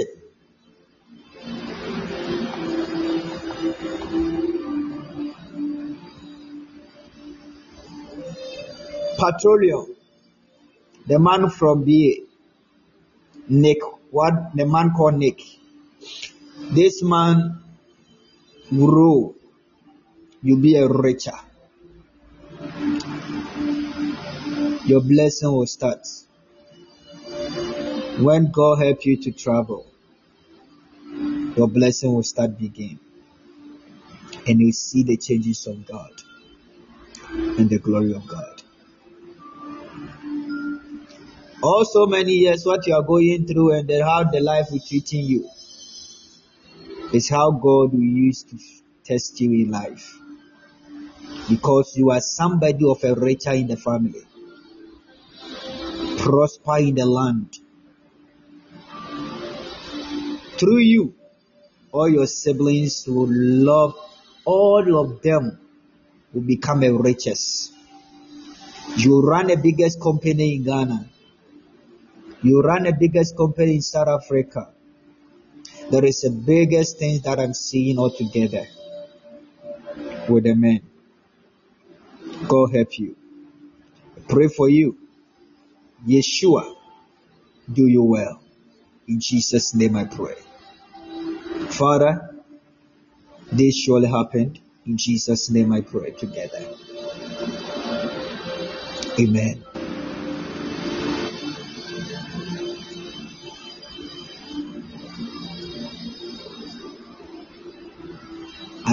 Petroleum, 9.16 9.94
the 11.06 11.18
man 11.18 11.50
from 11.50 11.84
BA, 11.84 12.24
Nick, 13.48 13.78
what 14.10 14.54
the 14.54 14.66
man 14.66 14.92
called 14.92 15.14
Nick. 15.14 15.40
This 16.72 17.02
man 17.02 17.58
grow, 18.70 19.34
you 20.42 20.56
be 20.56 20.76
a 20.76 20.88
richer. 20.88 21.38
Your 24.86 25.00
blessing 25.00 25.52
will 25.52 25.66
start. 25.66 26.06
When 28.20 28.50
God 28.50 28.78
help 28.78 29.04
you 29.04 29.16
to 29.22 29.32
travel, 29.32 29.86
your 31.56 31.68
blessing 31.68 32.12
will 32.14 32.22
start 32.22 32.58
begin. 32.58 32.98
And 34.46 34.60
you 34.60 34.72
see 34.72 35.02
the 35.02 35.16
changes 35.16 35.66
of 35.66 35.86
God 35.86 36.10
and 37.32 37.70
the 37.70 37.78
glory 37.78 38.14
of 38.14 38.26
God. 38.26 38.53
Also 41.64 42.06
many 42.06 42.32
years 42.32 42.66
what 42.66 42.86
you 42.86 42.94
are 42.94 43.02
going 43.02 43.46
through 43.46 43.72
and 43.72 43.88
then 43.88 44.02
how 44.02 44.24
the 44.24 44.40
life 44.40 44.66
is 44.72 44.86
treating 44.88 45.24
you 45.24 45.48
is 47.12 47.28
how 47.28 47.50
God 47.50 47.92
will 47.92 48.10
use 48.26 48.42
to 48.44 48.58
test 49.04 49.40
you 49.40 49.50
in 49.52 49.70
life. 49.70 50.18
Because 51.48 51.96
you 51.96 52.10
are 52.10 52.20
somebody 52.20 52.84
of 52.86 53.02
a 53.04 53.14
richer 53.14 53.52
in 53.52 53.66
the 53.68 53.76
family. 53.76 54.24
prosper 56.24 56.78
in 56.78 56.94
the 56.94 57.04
land. 57.04 57.58
Through 60.58 60.78
you, 60.78 61.14
all 61.92 62.08
your 62.08 62.26
siblings 62.26 63.06
will 63.06 63.28
love, 63.30 63.94
all 64.46 64.98
of 65.00 65.20
them 65.20 65.58
will 66.32 66.42
become 66.42 66.82
a 66.82 66.90
riches. 66.92 67.70
You 68.96 69.20
run 69.20 69.48
the 69.48 69.56
biggest 69.56 70.00
company 70.00 70.56
in 70.56 70.64
Ghana. 70.64 71.10
You 72.44 72.60
run 72.60 72.82
the 72.82 72.92
biggest 72.92 73.38
company 73.38 73.76
in 73.76 73.80
South 73.80 74.06
Africa. 74.06 74.68
There 75.90 76.04
is 76.04 76.20
the 76.20 76.30
biggest 76.30 76.98
thing 76.98 77.20
that 77.24 77.40
I'm 77.40 77.54
seeing 77.54 77.98
altogether 77.98 78.66
with 80.28 80.44
the 80.44 80.54
men. 80.54 80.82
God 82.46 82.74
help 82.74 82.98
you. 82.98 83.16
Pray 84.28 84.48
for 84.48 84.68
you. 84.68 84.98
Yeshua, 86.06 86.76
do 87.72 87.86
you 87.86 88.02
well. 88.02 88.42
In 89.08 89.20
Jesus' 89.20 89.74
name 89.74 89.96
I 89.96 90.04
pray. 90.04 90.36
Father, 91.70 92.42
this 93.50 93.74
surely 93.74 94.08
happened. 94.08 94.60
In 94.84 94.98
Jesus' 94.98 95.48
name 95.48 95.72
I 95.72 95.80
pray 95.80 96.10
together. 96.10 96.62
Amen. 99.18 99.64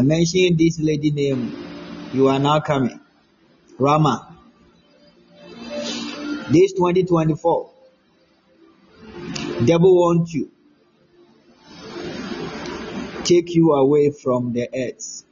I 0.01 0.03
mentioned 0.03 0.57
this 0.57 0.79
lady 0.79 1.11
name. 1.11 2.09
You 2.11 2.27
are 2.29 2.39
now 2.39 2.59
coming. 2.59 2.99
Rama. 3.77 4.35
This 6.49 6.73
2024. 6.73 7.69
Devil 9.63 9.95
wants 9.95 10.33
you. 10.33 10.49
Take 13.25 13.53
you 13.53 13.73
away 13.73 14.09
from 14.09 14.53
the 14.53 14.67
earth. 14.73 15.23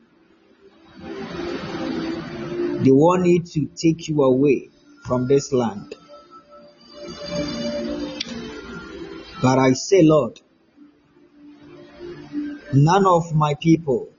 They 2.84 2.92
want 2.92 3.26
you 3.26 3.42
to 3.42 3.66
take 3.76 4.08
you 4.08 4.22
away 4.22 4.70
from 5.04 5.28
this 5.28 5.52
land. 5.52 5.96
But 9.42 9.58
I 9.58 9.74
say, 9.74 10.04
Lord, 10.04 10.40
none 12.72 13.08
of 13.08 13.34
my 13.34 13.56
people 13.56 14.10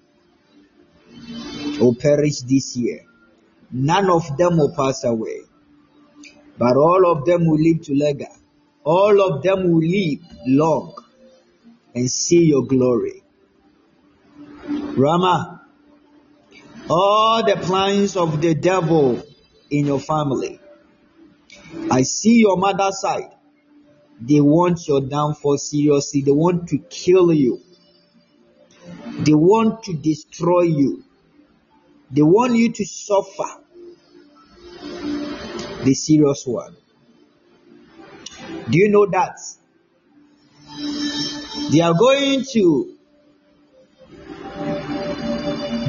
will 1.81 1.95
perish 1.95 2.41
this 2.41 2.77
year. 2.77 3.05
None 3.73 4.11
of 4.11 4.37
them 4.37 4.59
will 4.59 4.75
pass 4.75 5.05
away, 5.05 5.41
but 6.59 6.77
all 6.77 7.11
of 7.13 7.25
them 7.25 7.47
will 7.47 7.61
live 7.61 7.83
together. 7.83 8.31
All 8.85 9.21
of 9.21 9.43
them 9.43 9.71
will 9.71 9.81
live 9.81 10.21
long 10.47 10.95
and 11.95 12.11
see 12.11 12.45
your 12.45 12.67
glory. 12.67 13.23
Rama, 14.97 15.63
all 16.89 17.45
the 17.45 17.57
plans 17.57 18.17
of 18.17 18.41
the 18.41 18.55
devil 18.55 19.23
in 19.71 19.87
your 19.87 20.01
family. 20.01 20.59
I 21.91 22.03
see 22.03 22.41
your 22.41 22.57
mother's 22.57 23.01
side. 23.01 23.31
They 24.21 24.41
want 24.41 24.87
your 24.89 25.01
downfall 25.01 25.59
seriously. 25.59 26.23
They 26.23 26.33
want 26.33 26.69
to 26.69 26.79
kill 26.79 27.33
you. 27.33 27.61
They 29.21 29.35
want 29.35 29.85
to 29.85 29.95
destroy 29.95 30.63
you. 30.63 31.05
They 32.11 32.23
want 32.23 32.57
you 32.57 32.73
to 32.73 32.85
suffer 32.85 33.63
the 35.85 35.95
serious 35.95 36.45
one. 36.47 36.77
Do 38.69 38.79
you 38.79 38.89
know 38.89 39.07
that? 39.07 39.39
They 41.71 41.81
are 41.81 41.95
going 41.95 42.45
to 42.53 42.97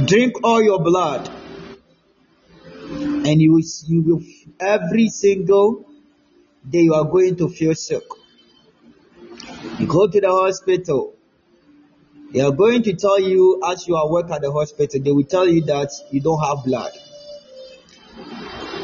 drink 0.06 0.34
all 0.44 0.62
your 0.62 0.80
blood 0.84 1.30
and 3.26 3.42
you 3.42 3.54
will, 3.54 3.64
you 3.86 4.02
will 4.02 4.22
every 4.60 5.08
single 5.08 5.86
day 6.68 6.82
you 6.82 6.94
are 6.94 7.06
going 7.06 7.36
to 7.38 7.50
feel 7.50 7.74
sick. 7.74 8.04
You 9.80 9.88
go 9.88 10.08
to 10.08 10.22
the 10.22 10.30
hospital, 10.30 11.16
they 12.32 12.40
are 12.40 12.52
going 12.52 12.84
to 12.84 12.94
tell 12.94 13.20
you 13.20 13.62
as 13.66 13.88
you 13.88 13.96
are 13.96 14.10
working 14.10 14.34
at 14.34 14.42
the 14.42 14.52
hospital, 14.52 15.02
they 15.02 15.12
will 15.12 15.26
tell 15.26 15.48
you 15.48 15.64
that 15.66 15.90
you 16.12 16.22
don't 16.22 16.42
have 16.42 16.64
blood. 16.64 16.92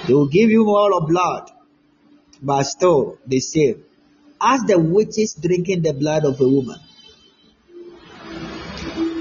They 0.05 0.13
will 0.13 0.27
give 0.27 0.49
you 0.49 0.65
more 0.65 0.93
of 0.93 1.07
blood, 1.07 1.49
but 2.41 2.63
still 2.63 3.17
the 3.25 3.39
same. 3.39 3.83
As 4.41 4.61
the 4.61 4.77
witches 4.77 5.33
drinking 5.33 5.81
the 5.81 5.93
blood 5.93 6.25
of 6.25 6.39
a 6.41 6.47
woman. 6.47 6.79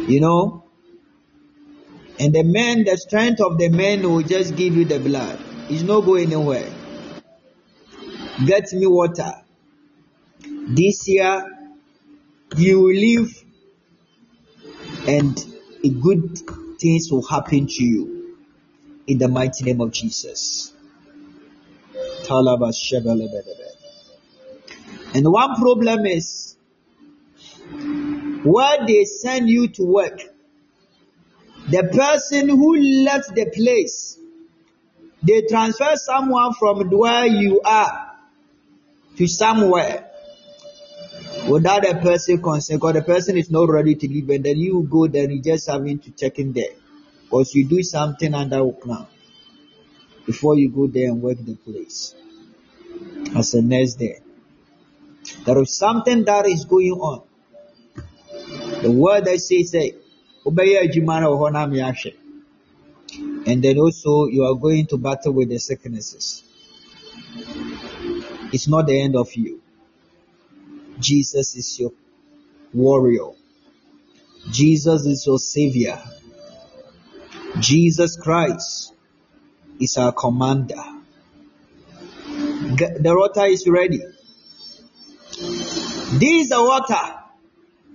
You 0.09 0.21
know? 0.21 0.65
And 2.19 2.35
the 2.35 2.43
men, 2.43 2.85
the 2.85 2.97
strength 2.97 3.41
of 3.41 3.59
the 3.59 3.69
men 3.69 4.03
will 4.03 4.23
just 4.23 4.57
give 4.57 4.77
you 4.77 4.85
the 4.85 4.99
blood. 4.99 5.39
It's 5.69 5.83
not 5.83 6.05
going 6.05 6.33
anywhere. 6.33 6.73
Get 8.45 8.73
me 8.73 8.87
water. 8.87 9.33
This 10.69 11.09
year, 11.09 11.45
you 12.57 12.81
will 12.81 12.95
live 12.95 13.46
and 15.07 15.37
good 16.03 16.39
things 16.81 17.11
will 17.11 17.27
happen 17.27 17.67
to 17.67 17.85
you 17.85 18.37
in 19.07 19.19
the 19.19 19.29
mighty 19.29 19.65
name 19.65 19.81
of 19.81 19.93
Jesus. 19.93 20.73
And 25.15 25.33
one 25.33 25.55
problem 25.57 26.07
is 26.07 26.57
where 28.45 28.87
they 28.87 29.05
send 29.05 29.49
you 29.49 29.69
to 29.69 29.85
work, 29.85 30.21
the 31.71 31.85
person 31.85 32.49
who 32.49 32.77
left 33.05 33.35
the 33.35 33.47
place, 33.55 34.19
they 35.23 35.43
transfer 35.43 35.95
someone 35.95 36.53
from 36.55 36.89
where 36.91 37.27
you 37.27 37.61
are 37.65 38.13
to 39.17 39.27
somewhere 39.27 40.06
without 41.49 41.83
the 41.83 41.99
person 42.03 42.43
consent 42.43 42.81
because 42.81 42.95
the 42.95 43.03
person 43.03 43.37
is 43.37 43.51
not 43.51 43.69
ready 43.69 43.95
to 43.95 44.09
leave 44.09 44.29
and 44.31 44.45
then 44.45 44.57
you 44.57 44.87
go 44.91 45.07
there 45.07 45.31
you 45.31 45.41
just 45.41 45.69
having 45.69 45.99
to 45.99 46.11
check 46.11 46.39
in 46.39 46.53
there 46.53 46.75
because 47.25 47.55
you 47.55 47.65
do 47.69 47.83
something 47.83 48.35
under 48.35 48.61
a 48.61 48.73
plan 48.73 49.07
before 50.27 50.57
you 50.57 50.69
go 50.69 50.87
there 50.87 51.09
and 51.09 51.23
work 51.23 51.39
the 51.39 51.55
place 51.55 52.15
as 53.37 53.55
a 53.55 53.63
nurse 53.63 53.95
there. 53.95 54.19
There 55.45 55.59
is 55.63 55.77
something 55.77 56.25
that 56.25 56.47
is 56.47 56.65
going 56.65 56.93
on. 56.93 57.23
The 58.83 58.91
word 58.91 59.25
that 59.25 59.39
says 59.41 59.75
a 59.75 59.93
jumana. 60.45 62.15
and 63.47 63.63
then 63.63 63.79
also 63.79 64.27
you 64.27 64.45
are 64.45 64.55
going 64.55 64.87
to 64.87 64.97
battle 64.97 65.33
with 65.33 65.49
the 65.49 65.59
sicknesses. 65.59 66.43
It's 68.53 68.69
not 68.69 68.87
the 68.87 69.01
end 69.01 69.17
of 69.17 69.33
you. 69.35 69.61
Jesus 70.99 71.55
is 71.57 71.79
your 71.79 71.93
warrior. 72.73 73.31
Jesus 74.51 75.07
is 75.07 75.27
your 75.27 75.39
savior. 75.39 76.01
Jesus 77.59 78.17
Christ 78.17 78.93
is 79.81 79.97
our 79.97 80.13
commander. 80.13 80.83
The 82.39 83.15
water 83.17 83.47
is 83.47 83.67
ready. 83.69 84.01
This 85.39 86.43
is 86.43 86.49
the 86.51 86.63
water. 86.63 87.15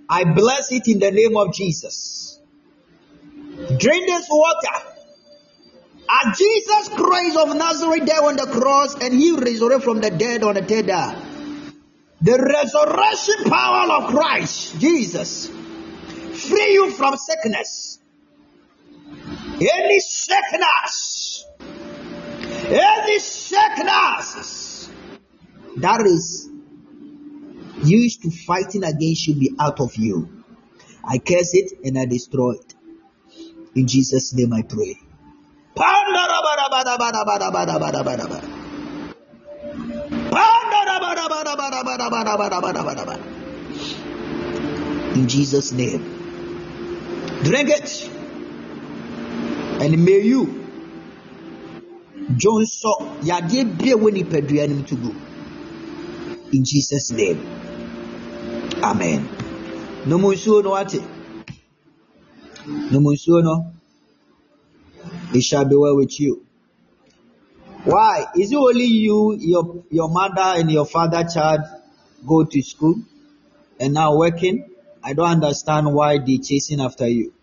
I 0.10 0.26
bless 0.26 0.72
it 0.72 0.88
in 0.88 1.00
the 1.00 1.12
name 1.12 1.38
of 1.38 1.54
Jesus. 1.54 2.40
Drink 3.78 4.08
this 4.08 4.28
water. 4.30 4.88
As 6.10 6.38
Jesus 6.38 6.90
Christ 6.90 7.38
of 7.38 7.56
Nazareth 7.56 8.06
died 8.06 8.24
on 8.24 8.36
the 8.36 8.48
cross 8.48 8.96
and 8.96 9.14
he 9.14 9.32
resurrected 9.32 9.84
from 9.84 10.02
the 10.02 10.10
dead 10.10 10.44
on 10.44 10.56
the 10.56 10.62
third 10.64 10.88
day. 10.88 11.31
The 12.22 12.38
resurrection 12.38 13.50
power 13.50 13.92
of 13.94 14.12
Christ, 14.12 14.80
Jesus, 14.80 15.48
free 15.48 16.74
you 16.74 16.92
from 16.92 17.18
sickness. 17.18 18.00
Any 19.56 20.00
sickness, 20.00 21.46
any 22.70 23.20
sickness 23.20 24.90
that 25.78 26.02
is 26.02 26.50
used 27.84 28.22
to 28.22 28.30
fighting 28.30 28.84
against 28.84 29.28
you 29.28 29.36
be 29.36 29.56
out 29.60 29.80
of 29.80 29.96
you. 29.96 30.44
I 31.04 31.18
curse 31.18 31.54
it 31.54 31.80
and 31.84 31.98
I 31.98 32.06
destroy 32.06 32.54
it. 32.54 32.76
In 33.74 33.88
Jesus' 33.88 34.34
name 34.36 34.54
I 34.54 34.62
pray. 34.62 34.96
In 45.16 45.28
Jesus' 45.28 45.72
name. 45.72 46.04
Drink 47.44 47.70
it. 47.70 48.10
And 49.82 50.06
may 50.06 50.22
you 50.22 50.62
John 52.38 52.66
saw 52.66 52.98
yadeɛ 53.22 53.78
bia 53.78 53.96
wɔ 53.96 54.10
nipadua 54.12 54.68
nim 54.68 54.84
to 54.86 54.96
go. 54.96 55.12
In 56.54 56.64
Jesus' 56.64 57.12
name. 57.12 57.40
Amen. 58.84 59.28
No 60.06 60.18
nsuo 60.18 60.64
no 60.64 60.78
ate. 60.78 61.02
No 62.92 63.00
nsuo 63.00 63.44
no. 63.44 63.74
It 65.34 65.42
shall 65.42 65.66
be 65.66 65.76
well 65.76 65.96
with 65.96 66.20
you. 66.20 66.46
Why? 67.84 68.26
Is 68.36 68.52
it 68.52 68.56
only 68.58 68.86
you, 68.86 69.36
your 69.40 69.84
your 69.90 70.08
mother 70.10 70.60
and 70.60 70.70
your 70.70 70.86
father 70.86 71.24
child 71.24 71.62
go 72.28 72.44
to 72.44 72.62
school 72.62 72.96
and 73.80 73.94
now 73.96 74.18
working? 74.18 74.70
I 75.04 75.14
don't 75.14 75.28
understand 75.30 75.92
why 75.92 76.20
they 76.20 76.38
chasing 76.38 76.80
after 76.80 77.08
you. 77.08 77.34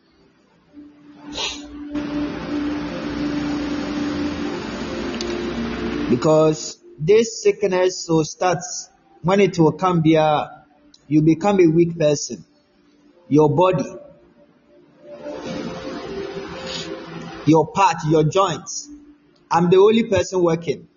Because 6.09 6.78
this 7.01 7.43
sickness 7.43 8.06
will 8.09 8.24
start 8.24 8.59
when 9.23 9.40
it 9.40 9.59
will 9.59 9.73
come 9.73 10.05
here, 10.05 10.48
you 11.09 11.23
become 11.23 11.59
a 11.60 11.66
weak 11.66 11.98
person. 11.98 12.44
Your 13.28 13.51
body, 13.51 13.93
your 17.44 17.66
part, 17.73 17.97
your 18.06 18.23
joints. 18.23 18.89
I'm 19.50 19.70
the 19.70 19.78
only 19.78 20.04
person 20.04 20.42
working. 20.42 20.88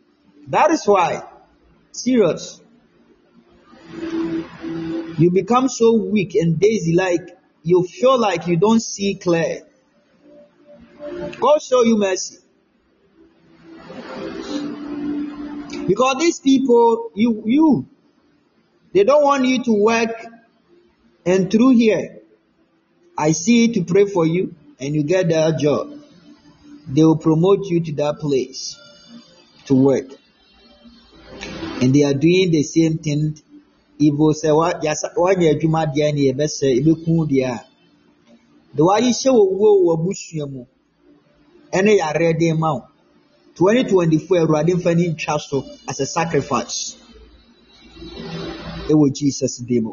That 0.48 0.72
is 0.72 0.86
why. 0.86 1.24
Serious. 1.92 2.62
You 5.18 5.32
become 5.32 5.70
so 5.70 5.94
weak 5.94 6.36
and 6.36 6.60
daisy 6.60 6.94
like 6.96 7.38
you 7.64 7.84
feel 7.84 8.20
like 8.20 8.48
you 8.48 8.58
don't 8.58 8.82
see 8.82 9.16
clear. 9.16 9.62
God 11.40 11.62
show 11.62 11.84
you 11.84 11.98
mercy. 11.98 12.38
Because 15.88 16.16
these 16.20 16.40
people, 16.40 17.12
you, 17.16 17.44
you, 17.46 17.90
they 18.94 19.04
don't 19.04 19.24
want 19.24 19.46
you 19.46 19.64
to 19.64 19.74
work 19.74 20.26
and 21.26 21.52
through 21.52 21.76
here, 21.76 22.20
I 23.18 23.32
see 23.32 23.74
to 23.74 23.84
pray 23.84 24.06
for 24.06 24.26
you 24.26 24.56
and 24.80 24.96
you 24.96 25.04
get 25.04 25.30
that 25.30 25.60
job. 25.60 26.01
They 26.88 27.04
will 27.04 27.18
promote 27.18 27.66
you 27.66 27.80
to 27.82 27.92
that 27.94 28.20
place 28.20 28.78
to 29.66 29.76
work. 29.76 30.08
And 31.82 31.94
they 31.94 32.04
are 32.04 32.14
doing 32.14 32.52
the 32.52 32.64
same 32.64 32.98
thing. 32.98 33.42
Evil 34.00 34.34
say 34.34 34.52
what 34.52 34.82
ne 34.82 34.90
yɛbɛsɛ 34.90 36.68
ebeku 36.80 37.28
deɛ 37.30 37.46
a 37.46 37.66
de 38.76 38.84
wayehyɛ 38.84 39.30
wɔ 39.30 39.44
wuo 39.58 39.70
wɔ 39.86 39.94
abusua 39.98 40.46
mu. 40.50 40.66
Ɛne 41.72 41.98
yareɛ 42.00 42.40
de 42.40 42.54
ma 42.54 42.74
wo. 42.74 42.84
2024 43.56 44.40
awurade 44.40 44.74
mfa 44.74 44.96
ne 44.96 45.14
ntwa 45.14 45.40
so 45.40 45.64
as 45.88 46.00
a 46.00 46.06
sacrifice. 46.06 46.96
It 48.90 48.96
ɛwɔ 48.96 49.14
jesus 49.14 49.58
dim 49.60 49.86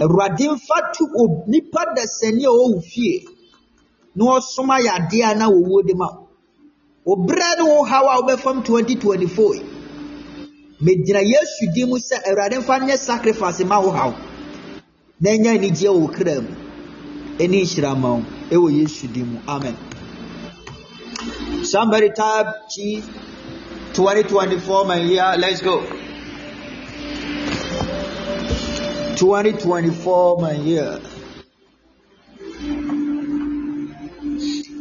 awurade 0.00 0.48
mfa 0.48 0.92
to 0.94 1.44
nipa 1.46 1.84
dasani 1.96 2.44
a 2.44 2.48
ɔwɔ 2.48 2.82
fie 2.82 3.26
na 4.18 4.24
ɔsom 4.36 4.68
ayɛ 4.76 4.90
adeɛ 4.98 5.22
a 5.30 5.34
na 5.38 5.46
wɔwuo 5.48 5.86
de 5.86 5.94
ma 5.94 6.08
wo 7.04 7.14
obrɛ 7.16 7.48
ne 7.58 7.62
wo 7.70 7.82
haw 7.84 8.06
a 8.06 8.14
wobɛfam 8.22 8.62
2024 8.64 9.54
yi 9.54 9.62
megyina 10.82 11.22
yesu 11.22 11.72
din 11.74 11.88
mu 11.88 11.96
sɛ 11.98 12.16
awurade 12.28 12.58
mfa 12.58 12.78
nyɛ 12.80 12.96
sacrifice 12.98 13.64
ma 13.64 13.78
wo 13.80 13.90
haw 13.90 14.12
na 15.20 15.30
ɛnyɛ 15.30 15.48
anigyeɛ 15.56 15.92
wɔ 16.00 16.06
kra 16.12 16.34
mu 16.40 16.54
ɛne 17.38 17.56
nhyira 17.62 17.94
ma 17.96 18.08
wo 18.16 18.22
ɛwɔ 18.50 18.68
yesu 18.80 19.06
din 19.12 19.26
mu 19.32 19.38
amen 19.46 19.76
Somebody 21.64 22.10
type 22.10 22.46
G 22.70 23.02
2024 23.92 24.84
my 24.86 24.96
year. 24.96 25.34
Let's 25.36 25.60
go. 25.60 25.80
2024 29.16 30.38
my 30.40 30.52
year. 30.52 31.00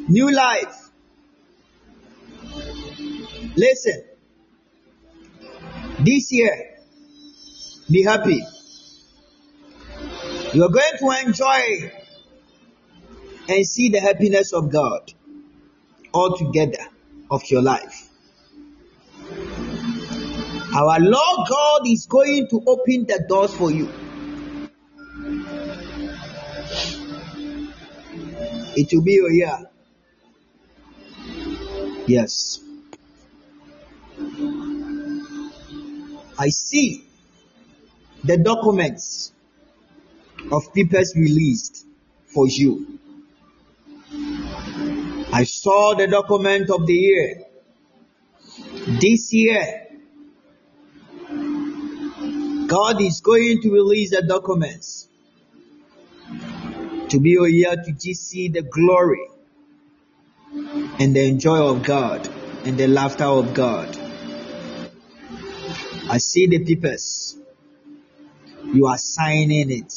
New 0.07 0.31
life. 0.31 0.89
Listen. 3.55 4.03
This 5.99 6.31
year, 6.31 6.75
be 7.89 8.03
happy. 8.03 8.43
You 10.53 10.63
are 10.63 10.69
going 10.69 10.97
to 10.99 11.27
enjoy 11.27 11.91
and 13.49 13.65
see 13.65 13.89
the 13.89 13.99
happiness 13.99 14.53
of 14.53 14.71
God 14.71 15.11
altogether 16.13 16.85
of 17.31 17.43
your 17.49 17.61
life. 17.61 18.09
Our 20.73 20.99
Lord 20.99 21.47
God 21.49 21.87
is 21.87 22.05
going 22.05 22.47
to 22.49 22.61
open 22.67 23.05
the 23.07 23.25
doors 23.27 23.53
for 23.53 23.71
you. 23.71 23.89
It 28.75 28.93
will 28.93 29.01
be 29.01 29.13
your 29.13 29.31
year. 29.31 29.66
Yes. 32.07 32.61
I 36.39 36.47
see 36.47 37.05
the 38.23 38.37
documents 38.37 39.33
of 40.49 40.73
papers 40.73 41.13
released 41.17 41.85
for 42.27 42.47
you. 42.47 42.99
I 45.33 45.43
saw 45.43 45.95
the 45.95 46.07
document 46.07 46.69
of 46.69 46.87
the 46.87 46.93
year. 46.93 47.43
This 49.01 49.33
year, 49.33 49.87
God 52.67 53.01
is 53.01 53.19
going 53.19 53.61
to 53.63 53.71
release 53.71 54.11
the 54.11 54.21
documents 54.21 55.09
to 57.09 57.19
be 57.19 57.35
a 57.35 57.47
year 57.49 57.75
to 57.75 58.13
see 58.13 58.47
the 58.47 58.61
glory 58.61 59.27
and 60.53 61.15
the 61.15 61.35
joy 61.37 61.69
of 61.69 61.83
God 61.83 62.27
and 62.65 62.77
the 62.77 62.87
laughter 62.87 63.25
of 63.25 63.53
God. 63.53 63.97
I 66.09 66.17
see 66.17 66.47
the 66.47 66.63
papers. 66.63 67.37
You 68.73 68.87
are 68.87 68.97
signing 68.97 69.71
it. 69.71 69.93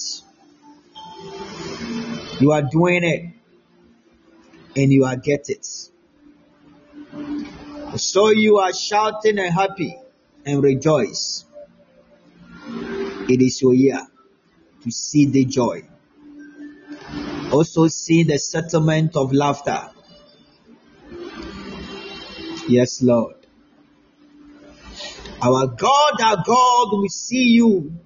You 2.40 2.52
are 2.52 2.62
doing 2.62 3.04
it 3.04 3.30
and 4.76 4.92
you 4.92 5.04
are 5.04 5.16
get 5.16 5.48
it. 5.48 5.66
So 7.96 8.30
you 8.30 8.58
are 8.58 8.72
shouting 8.72 9.38
and 9.38 9.52
happy 9.52 9.96
and 10.46 10.62
rejoice. 10.62 11.44
It 13.28 13.40
is 13.42 13.60
your 13.62 13.74
year 13.74 14.06
to 14.82 14.90
see 14.90 15.26
the 15.26 15.44
joy. 15.44 15.86
Also 17.52 17.88
see 17.88 18.22
the 18.22 18.38
settlement 18.38 19.16
of 19.16 19.32
laughter. 19.32 19.90
Yes, 22.70 23.02
Lord. 23.02 23.34
Our 25.42 25.66
God, 25.66 26.20
our 26.22 26.36
God 26.46 27.00
we 27.00 27.08
see 27.08 27.48
you 27.48 27.98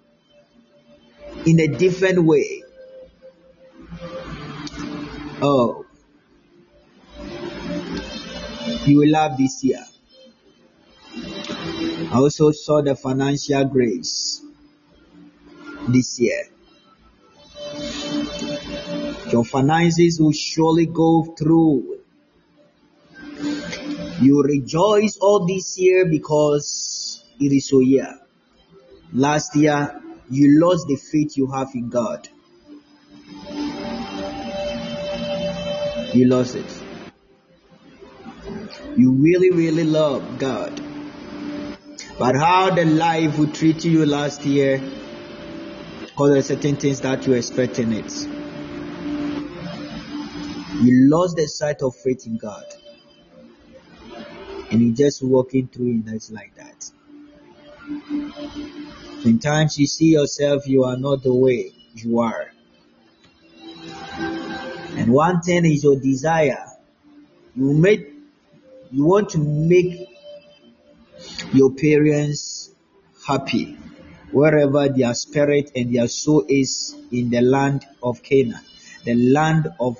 in 1.44 1.60
a 1.60 1.66
different 1.68 2.24
way. 2.24 2.62
Oh, 5.42 5.84
you 8.86 8.96
will 8.96 9.10
love 9.10 9.36
this 9.36 9.62
year. 9.62 9.84
I 12.10 12.14
also 12.14 12.50
saw 12.52 12.80
the 12.80 12.96
financial 12.96 13.66
grace 13.66 14.40
this 15.88 16.18
year. 16.18 16.44
Your 19.30 19.44
finances 19.44 20.18
will 20.18 20.32
surely 20.32 20.86
go 20.86 21.34
through. 21.36 21.93
You 24.24 24.42
rejoice 24.42 25.18
all 25.20 25.46
this 25.46 25.78
year 25.78 26.06
because 26.06 27.22
it 27.38 27.52
is 27.52 27.70
your 27.70 27.82
year. 27.82 28.20
Last 29.12 29.54
year, 29.54 30.00
you 30.30 30.58
lost 30.60 30.88
the 30.88 30.96
faith 30.96 31.36
you 31.36 31.50
have 31.52 31.68
in 31.74 31.90
God. 31.90 32.26
You 36.14 36.24
lost 36.26 36.54
it. 36.54 36.64
You 38.96 39.12
really, 39.12 39.50
really 39.50 39.84
love 39.84 40.38
God. 40.38 40.80
But 42.18 42.34
how 42.34 42.74
the 42.74 42.86
life 42.86 43.38
would 43.38 43.52
treat 43.52 43.84
you 43.84 44.06
last 44.06 44.46
year, 44.46 44.78
because 44.78 46.30
there 46.30 46.38
are 46.38 46.42
certain 46.42 46.76
things 46.76 47.02
that 47.02 47.26
you 47.26 47.34
expect 47.34 47.78
in 47.78 47.92
it. 47.92 48.10
You 50.82 51.10
lost 51.10 51.36
the 51.36 51.46
sight 51.46 51.82
of 51.82 51.94
faith 51.96 52.26
in 52.26 52.38
God. 52.38 52.64
And 54.74 54.82
you 54.82 54.92
just 54.92 55.22
walking 55.22 55.68
through 55.68 56.02
life 56.04 56.32
like 56.32 56.52
that. 56.56 56.90
Sometimes 59.22 59.78
you 59.78 59.86
see 59.86 60.06
yourself, 60.06 60.66
you 60.66 60.82
are 60.82 60.96
not 60.96 61.22
the 61.22 61.32
way 61.32 61.70
you 61.94 62.18
are. 62.18 62.50
And 64.18 65.12
one 65.12 65.42
thing 65.42 65.64
is 65.64 65.84
your 65.84 66.00
desire. 66.00 66.66
You 67.54 67.72
make, 67.72 68.14
you 68.90 69.04
want 69.04 69.28
to 69.30 69.38
make 69.38 70.08
your 71.52 71.70
parents 71.70 72.70
happy 73.28 73.78
wherever 74.32 74.88
their 74.88 75.14
spirit 75.14 75.70
and 75.76 75.94
their 75.94 76.08
soul 76.08 76.46
is 76.48 76.96
in 77.12 77.30
the 77.30 77.42
land 77.42 77.86
of 78.02 78.24
Canaan, 78.24 78.58
the 79.04 79.14
land 79.14 79.68
of 79.78 79.98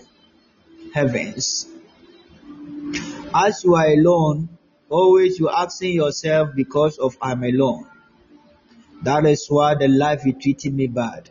heavens. 0.93 1.69
As 3.33 3.63
you 3.63 3.77
are 3.77 3.87
alone, 3.87 4.49
always 4.95 5.41
you 5.41 5.49
asking 5.51 5.93
yourself 5.93 6.51
because 6.55 6.99
of 6.99 7.17
I'm 7.21 7.43
alone. 7.43 7.87
That 9.03 9.27
is 9.27 9.47
why 9.49 9.75
the 9.75 9.89
life 9.89 10.27
is 10.27 10.35
treating 10.41 10.77
me 10.77 10.87
bad. 10.87 11.31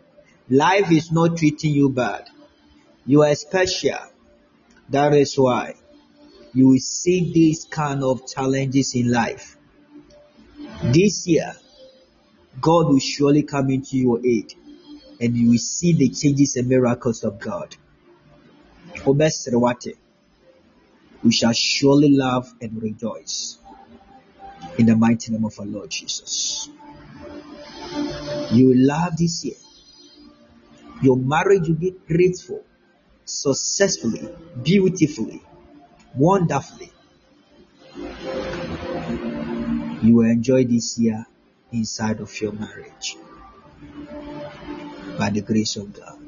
Life 0.50 0.92
is 0.92 1.12
not 1.12 1.38
treating 1.38 1.74
you 1.74 1.90
bad. 1.90 2.30
You 3.06 3.24
are 3.24 3.34
special. 3.36 4.00
That 4.90 5.14
is 5.14 5.36
why 5.36 5.76
you 6.54 6.68
will 6.68 6.80
see 6.80 7.32
these 7.34 7.66
kind 7.66 8.04
of 8.04 8.28
challenges 8.28 8.96
in 8.96 9.10
life. 9.12 9.58
This 10.84 11.26
year, 11.28 11.54
God 12.60 12.88
will 12.90 13.00
surely 13.00 13.44
come 13.44 13.70
into 13.70 13.98
your 13.98 14.20
aid 14.26 14.54
and 15.22 15.38
you 15.38 15.52
will 15.52 15.58
see 15.58 15.94
the 15.94 16.10
changes 16.10 16.58
and 16.58 16.68
miracles 16.68 17.24
of 17.24 17.40
God. 17.40 17.76
We 21.24 21.32
shall 21.32 21.54
surely 21.54 22.10
laugh 22.10 22.54
and 22.62 22.82
rejoice 22.82 23.58
in 24.78 24.88
the 24.88 24.96
mighty 24.96 25.32
name 25.32 25.46
of 25.46 25.58
our 25.60 25.66
Lord 25.66 25.90
Jesus. 25.90 26.70
You 28.52 28.68
will 28.68 28.86
laugh 28.86 29.16
this 29.18 29.46
year. 29.46 29.56
Your 31.02 31.18
marriage 31.18 31.68
will 31.68 31.76
be 31.76 31.96
grateful, 32.08 32.64
successfully, 33.26 34.28
beautifully, 34.64 35.42
wonderfully. 36.16 36.92
You 40.02 40.16
will 40.16 40.30
enjoy 40.30 40.66
this 40.66 40.98
year 40.98 41.26
inside 41.72 42.20
of 42.20 42.42
your 42.42 42.52
marriage 42.52 43.18
by 45.18 45.30
the 45.30 45.42
grace 45.42 45.76
of 45.78 45.94
God. 45.94 46.23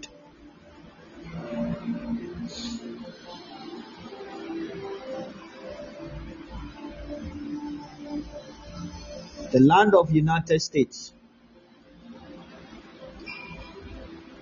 The 9.56 9.62
land 9.62 9.96
of 9.96 10.12
United 10.12 10.60
States. 10.60 11.14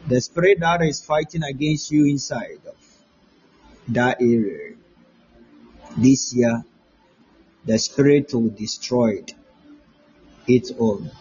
The 0.08 0.20
spirit 0.20 0.60
that 0.62 0.82
is 0.82 1.06
fighting 1.06 1.44
against 1.44 1.92
you 1.92 2.08
inside 2.08 2.62
of 2.68 2.76
that 3.90 4.20
area. 4.20 4.74
This 5.96 6.34
year, 6.34 6.66
the 7.64 7.78
spirit 7.78 8.34
will 8.34 8.50
destroy 8.50 9.18
it 9.20 9.36
its 10.48 10.72
own. 10.80 11.12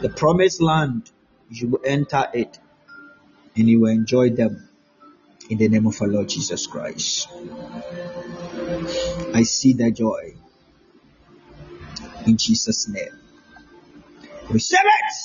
The 0.00 0.10
promised 0.16 0.62
land, 0.62 1.10
you 1.50 1.68
will 1.68 1.82
enter 1.84 2.24
it 2.32 2.58
and 3.56 3.68
you 3.68 3.80
will 3.80 3.90
enjoy 3.90 4.30
them 4.30 4.69
in 5.50 5.58
the 5.58 5.68
name 5.68 5.86
of 5.86 6.00
our 6.00 6.08
Lord 6.08 6.28
Jesus 6.28 6.66
Christ. 6.68 7.28
I 9.34 9.42
see 9.42 9.72
the 9.72 9.90
joy 9.90 10.34
in 12.26 12.36
Jesus' 12.36 12.88
name. 12.88 13.18
Receive 14.48 14.78
it. 14.80 15.16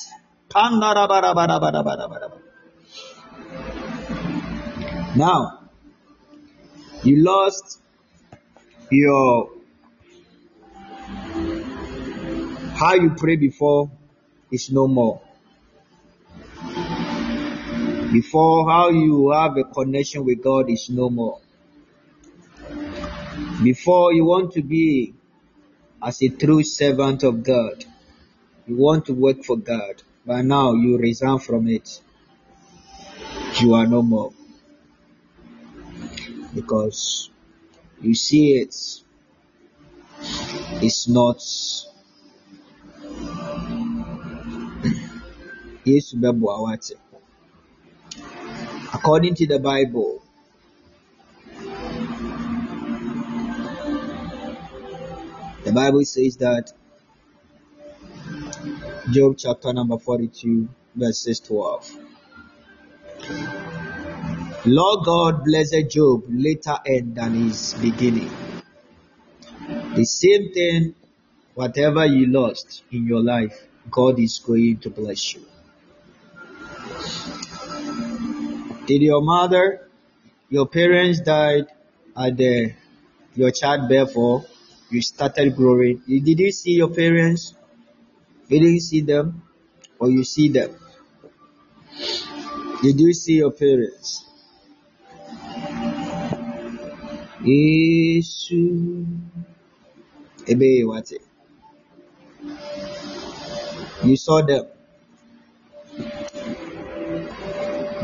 Now, 5.15 5.69
you 7.03 7.23
lost 7.23 7.79
your 8.89 9.49
how 12.75 12.93
you 12.95 13.11
pray 13.15 13.35
before 13.35 13.91
is 14.51 14.71
no 14.71 14.87
more. 14.87 15.21
Before 18.15 18.69
how 18.69 18.91
you 18.91 19.31
have 19.31 19.57
a 19.57 19.65
connection 19.65 20.23
with 20.23 20.41
God 20.41 20.69
is 20.69 20.89
no 20.89 21.09
more. 21.09 21.41
Before 23.61 24.13
you 24.13 24.23
want 24.23 24.53
to 24.53 24.61
be 24.61 25.13
as 26.01 26.21
a 26.21 26.29
true 26.29 26.63
servant 26.63 27.23
of 27.23 27.43
God, 27.43 27.83
you 28.67 28.77
want 28.77 29.07
to 29.07 29.13
work 29.13 29.43
for 29.43 29.57
God, 29.57 30.01
but 30.25 30.43
now 30.43 30.75
you 30.75 30.97
resign 30.97 31.39
from 31.39 31.67
it. 31.67 31.99
You 33.59 33.73
are 33.73 33.85
no 33.85 34.01
more. 34.01 34.31
Because 36.53 37.29
you 38.01 38.15
see 38.15 38.53
it, 38.53 38.73
it's 40.81 41.09
not 41.09 41.35
Yesu 45.85 46.15
bɛboa 46.15 46.63
wate. 46.63 46.95
According 48.93 49.35
to 49.35 49.47
the 49.47 49.59
Bible, 49.59 50.21
the 55.63 55.71
Bible 55.73 56.05
says 56.05 56.37
that 56.37 56.71
Job 59.11 59.35
chapter 59.37 59.71
number 59.73 59.97
42, 59.97 60.67
verses 60.95 61.39
12. 61.41 61.91
Lord 64.65 65.05
God 65.05 65.43
blessed 65.45 65.89
Job 65.89 66.23
later 66.27 66.77
end 66.85 67.15
than 67.15 67.33
his 67.35 67.75
beginning. 67.75 68.31
The 69.95 70.05
same 70.05 70.51
thing, 70.53 70.95
whatever 71.53 72.05
you 72.05 72.27
lost 72.27 72.83
in 72.91 73.05
your 73.05 73.21
life, 73.21 73.67
God 73.91 74.19
is 74.19 74.39
going 74.39 74.77
to 74.79 74.89
bless 74.89 75.35
you. 75.35 75.45
Did 78.87 79.01
your 79.01 79.21
mother, 79.21 79.89
your 80.49 80.67
parents 80.67 81.19
died 81.19 81.65
at 82.15 82.37
the 82.37 82.73
your 83.33 83.49
childbirth 83.49 84.15
or 84.15 84.45
you 84.91 85.01
started 85.01 85.55
growing? 85.55 86.03
Did 86.07 86.39
you 86.39 86.51
see 86.51 86.73
your 86.73 86.89
parents? 86.89 87.55
You 88.47 88.59
didn't 88.59 88.81
see 88.81 89.01
them 89.01 89.41
or 89.97 90.11
you 90.11 90.23
see 90.23 90.49
them? 90.49 90.75
Did 92.83 92.99
you 92.99 93.13
see 93.13 93.37
your 93.37 93.51
parents? 93.51 94.23
Yesu. 97.41 99.05
Ebe 100.47 100.85
what? 100.85 101.11
You 104.03 104.15
saw 104.15 104.41
them. 104.41 104.74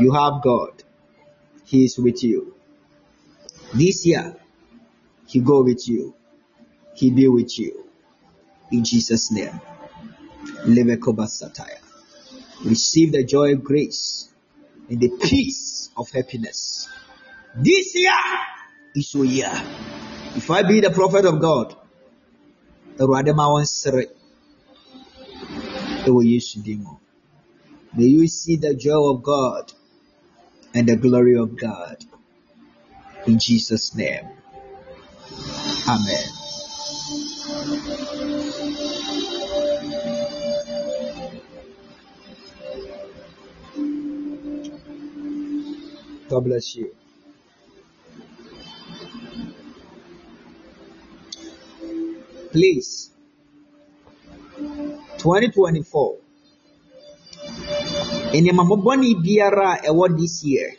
You 0.02 0.10
have 0.12 0.42
God. 0.42 0.82
He 1.64 1.84
is 1.84 1.96
with 1.96 2.24
you. 2.24 2.56
This 3.72 4.04
year, 4.04 4.34
He 5.28 5.38
go 5.38 5.62
with 5.62 5.88
you. 5.88 6.14
He 6.94 7.12
be 7.12 7.28
with 7.28 7.56
you. 7.56 7.84
In 8.72 8.82
Jesus' 8.82 9.30
name. 9.30 9.60
Satire. 11.26 11.78
Receive 12.64 13.12
the 13.12 13.22
joy 13.22 13.52
of 13.52 13.62
grace 13.62 14.28
and 14.90 14.98
the 14.98 15.08
peace 15.08 15.90
of 15.96 16.10
happiness. 16.10 16.88
This 17.54 17.94
year 17.94 18.12
is 18.96 19.14
your 19.14 19.24
year. 19.24 19.52
If 20.34 20.50
I 20.50 20.64
be 20.64 20.80
the 20.80 20.90
prophet 20.90 21.26
of 21.26 21.40
God, 21.40 21.76
Awurade 22.98 23.34
ma 23.36 23.48
wɔn 23.48 23.66
sere 23.66 24.06
ɛwɔ 26.06 26.24
Yesu 26.24 26.62
din 26.62 26.82
mu. 26.82 26.96
May 27.96 28.06
you 28.06 28.26
see 28.26 28.56
the 28.56 28.74
joy 28.74 29.14
of 29.14 29.22
God 29.22 29.72
and 30.74 30.88
the 30.88 30.96
glory 30.96 31.36
of 31.36 31.56
God. 31.56 32.04
In 33.26 33.38
Jesus' 33.38 33.94
name. 33.94 34.28
Amen. 35.88 36.24
God 46.28 46.44
bless 46.44 46.76
you. 46.76 46.94
Please, 52.52 53.10
2024 55.18 56.21
nneɛma 58.40 58.62
mmɔbɔne 58.64 59.08
biara 59.22 59.68
a 59.74 59.88
ɛwɔ 59.88 60.16
this 60.18 60.44
year. 60.44 60.70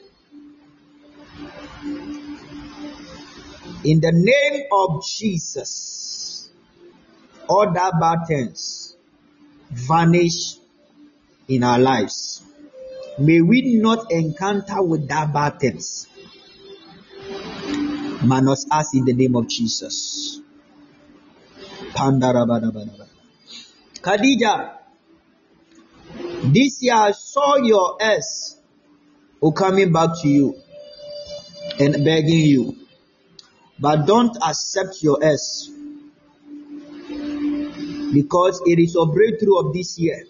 In 3.84 3.99
the 3.99 4.11
name 4.13 4.63
of 4.71 5.03
jesus 5.05 6.49
all 7.49 7.73
that 7.73 7.93
bad 7.99 8.25
things 8.27 8.95
vanish 9.69 10.55
in 11.47 11.63
our 11.63 11.80
lives. 11.80 12.41
May 13.19 13.41
we 13.41 13.75
not 13.75 14.11
encounter 14.11 14.81
with 14.81 15.07
that 15.09 15.34
bad 15.34 15.59
things 15.59 16.07
minus 18.23 18.65
us 18.71 18.95
in 18.95 19.05
the 19.05 19.13
name 19.13 19.35
of 19.35 19.47
jesus. 19.47 20.39
Khadija, 24.01 24.71
this 26.52 26.82
year 26.82 26.95
I 26.95 27.11
saw 27.11 27.57
your 27.57 27.98
ex 28.02 28.57
who 29.40 29.52
coming 29.52 29.91
back 29.91 30.10
to 30.22 30.28
you 30.28 30.56
and 31.80 32.03
begging 32.03 32.45
you. 32.45 32.78
But 33.80 34.06
don't 34.06 34.36
accept 34.38 35.02
your 35.02 35.24
ex 35.24 35.70
because 38.14 38.61
it 38.65 38.80
is 38.80 38.94
your 38.94 39.11
breakthrough 39.11 39.60
of 39.60 39.74
this 39.74 39.98
year. 39.98 40.26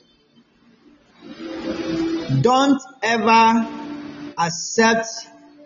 Don't 2.41 2.81
ever 3.01 3.67
accept 4.37 5.07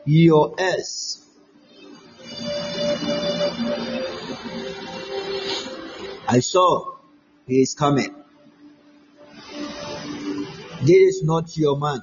your 0.05 0.55
ex. 0.57 1.23
I 6.27 6.39
saw 6.39 6.95
he 7.47 7.61
is 7.61 7.73
coming. 7.73 8.13
This 10.81 11.15
is 11.15 11.23
not 11.23 11.57
your 11.57 11.77
man. 11.77 12.01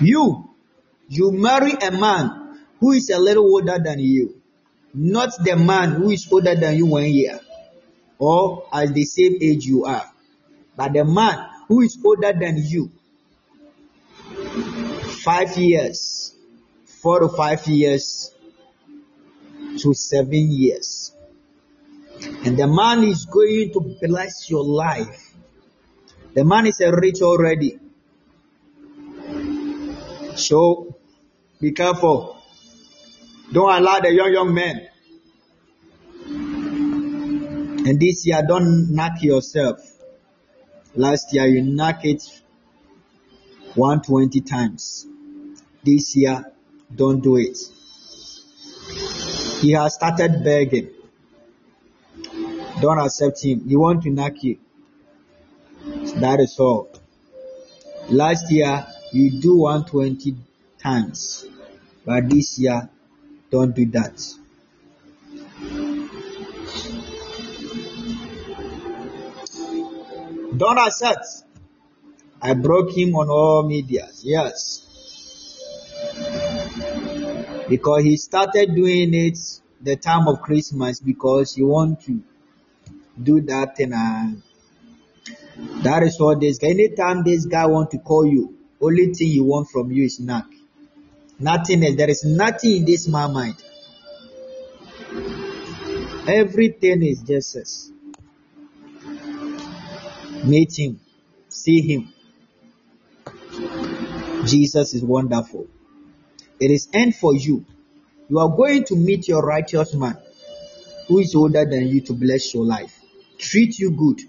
You, 0.00 0.50
you 1.08 1.32
marry 1.32 1.72
a 1.72 1.90
man 1.90 2.58
who 2.80 2.92
is 2.92 3.10
a 3.10 3.18
little 3.18 3.44
older 3.44 3.78
than 3.82 3.98
you, 3.98 4.40
not 4.92 5.30
the 5.42 5.56
man 5.56 5.92
who 5.92 6.10
is 6.10 6.26
older 6.30 6.54
than 6.54 6.76
you 6.76 6.86
one 6.86 7.04
year 7.04 7.40
or 8.18 8.66
as 8.72 8.92
the 8.92 9.04
same 9.04 9.36
age 9.40 9.64
you 9.64 9.84
are, 9.84 10.10
but 10.76 10.92
the 10.92 11.04
man 11.04 11.48
who 11.68 11.82
is 11.82 11.98
older 12.04 12.32
than 12.32 12.56
you, 12.58 12.90
five 15.22 15.56
years, 15.56 16.34
four 16.84 17.20
to 17.20 17.28
five 17.28 17.66
years 17.66 18.34
to 19.78 19.94
seven 19.94 20.50
years. 20.50 21.12
And 22.44 22.56
the 22.56 22.66
man 22.66 23.04
is 23.04 23.26
going 23.26 23.72
to 23.72 23.96
bless 24.06 24.48
your 24.48 24.64
life. 24.64 25.23
The 26.34 26.44
man 26.44 26.66
is 26.66 26.80
a 26.80 26.90
rich 26.90 27.22
already. 27.22 27.78
So 30.34 30.96
be 31.60 31.70
careful. 31.70 32.42
Don't 33.52 33.72
allow 33.72 34.00
the 34.00 34.12
young 34.12 34.32
young 34.32 34.52
men. 34.52 34.88
And 37.86 38.00
this 38.00 38.26
year, 38.26 38.42
don't 38.48 38.92
knock 38.92 39.22
yourself. 39.22 39.78
Last 40.96 41.32
year, 41.32 41.46
you 41.46 41.62
knock 41.62 42.04
it 42.04 42.22
120 43.74 44.40
times. 44.40 45.06
This 45.84 46.16
year, 46.16 46.52
don't 46.92 47.22
do 47.22 47.36
it. 47.36 47.58
He 49.60 49.72
has 49.72 49.94
started 49.94 50.42
begging. 50.42 50.90
Don't 52.80 52.98
accept 52.98 53.44
him. 53.44 53.68
He 53.68 53.76
want 53.76 54.02
to 54.02 54.10
knock 54.10 54.32
you. 54.42 54.58
That 56.20 56.38
is 56.40 56.56
all. 56.60 56.88
Last 58.08 58.50
year, 58.50 58.86
you 59.12 59.40
do 59.40 59.56
120 59.56 60.36
times. 60.78 61.44
But 62.04 62.30
this 62.30 62.58
year, 62.58 62.88
don't 63.50 63.74
do 63.74 63.86
that. 63.86 64.20
Don't 70.56 70.78
accept. 70.78 71.26
I 72.40 72.54
broke 72.54 72.96
him 72.96 73.16
on 73.16 73.28
all 73.28 73.66
medias. 73.66 74.22
Yes. 74.24 74.82
Because 77.68 78.04
he 78.04 78.16
started 78.18 78.74
doing 78.74 79.14
it 79.14 79.38
the 79.80 79.96
time 79.96 80.28
of 80.28 80.42
Christmas 80.42 81.00
because 81.00 81.54
he 81.54 81.62
want 81.62 82.02
to 82.02 82.22
do 83.20 83.40
that 83.40 83.78
and 83.80 83.94
uh, 83.94 84.40
that 85.82 86.02
is 86.02 86.18
what 86.18 86.40
this 86.40 86.58
guy. 86.58 86.68
Anytime 86.68 87.22
this 87.24 87.46
guy 87.46 87.66
want 87.66 87.90
to 87.92 87.98
call 87.98 88.26
you, 88.26 88.56
only 88.80 89.14
thing 89.14 89.28
he 89.28 89.40
want 89.40 89.68
from 89.68 89.90
you 89.90 90.04
is 90.04 90.20
knock. 90.20 90.46
Nothing 91.38 91.84
else. 91.84 91.96
There 91.96 92.10
is 92.10 92.24
nothing 92.24 92.76
in 92.78 92.84
this 92.84 93.08
man 93.08 93.32
mind. 93.32 93.62
Everything 96.26 97.02
is 97.02 97.22
just 97.22 97.56
us. 97.56 97.90
Meet 100.44 100.78
him. 100.78 101.00
See 101.48 101.80
him. 101.80 102.12
Jesus 104.46 104.94
is 104.94 105.02
wonderful. 105.02 105.66
It 106.60 106.70
is 106.70 106.88
end 106.92 107.14
for 107.16 107.34
you. 107.34 107.64
You 108.28 108.38
are 108.38 108.48
going 108.48 108.84
to 108.84 108.96
meet 108.96 109.28
your 109.28 109.42
righteous 109.42 109.94
man 109.94 110.16
who 111.08 111.18
is 111.18 111.34
older 111.34 111.64
than 111.64 111.88
you 111.88 112.00
to 112.02 112.12
bless 112.12 112.54
your 112.54 112.64
life. 112.64 113.00
Treat 113.38 113.78
you 113.78 113.90
good. 113.90 114.20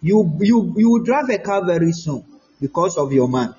You 0.00 0.36
you 0.40 0.74
you 0.76 0.90
will 0.90 1.04
drive 1.04 1.28
a 1.30 1.38
car 1.38 1.64
very 1.64 1.92
soon 1.92 2.24
because 2.60 2.96
of 2.96 3.12
your 3.12 3.28
man. 3.28 3.54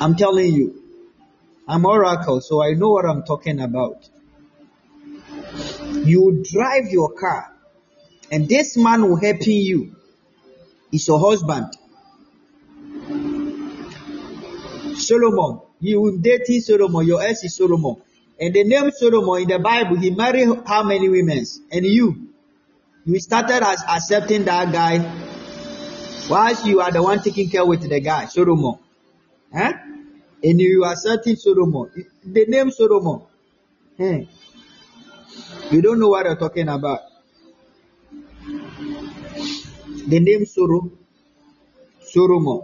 I'm 0.00 0.16
telling 0.16 0.52
you. 0.52 0.80
I'm 1.66 1.86
oracle, 1.86 2.40
so 2.42 2.62
I 2.62 2.74
know 2.74 2.90
what 2.90 3.06
I'm 3.06 3.22
talking 3.24 3.60
about. 3.60 4.08
You 6.04 6.44
drive 6.44 6.90
your 6.90 7.14
car, 7.14 7.50
and 8.30 8.48
this 8.48 8.76
man 8.76 9.02
will 9.02 9.16
helping 9.16 9.56
you. 9.56 9.96
Is 10.92 11.08
your 11.08 11.18
husband. 11.18 11.72
Solomon, 14.96 15.60
you 15.80 16.00
will 16.00 16.18
dating 16.18 16.60
Solomon, 16.60 17.06
your 17.06 17.22
ex 17.22 17.42
is 17.42 17.56
Solomon. 17.56 17.96
And 18.40 18.54
the 18.54 18.64
name 18.64 18.90
Solomon 18.92 19.42
in 19.42 19.48
the 19.48 19.58
Bible, 19.58 19.96
he 19.96 20.10
married 20.10 20.48
how 20.66 20.82
many 20.84 21.08
women? 21.08 21.44
And 21.72 21.84
you, 21.84 22.28
you 23.04 23.20
started 23.20 23.62
as 23.62 23.82
accepting 23.88 24.44
that 24.44 24.72
guy, 24.72 24.98
whilst 26.28 26.64
you 26.64 26.80
are 26.80 26.90
the 26.90 27.02
one 27.02 27.20
taking 27.20 27.50
care 27.50 27.64
with 27.64 27.88
the 27.88 28.00
guy, 28.00 28.26
Solomon. 28.26 28.78
Huh? 29.52 29.72
And 30.42 30.60
you 30.60 30.84
are 30.84 30.92
accepting 30.92 31.36
Solomon. 31.36 31.90
The 32.24 32.46
name 32.46 32.70
Solomon. 32.70 33.22
Hmm. 33.96 34.22
You 35.70 35.82
don't 35.82 35.98
know 36.00 36.08
what 36.08 36.26
I'm 36.26 36.36
talking 36.36 36.68
about. 36.68 37.00
The 40.06 40.20
name 40.20 40.44
Soro, 40.44 40.90
Solomon. 42.02 42.62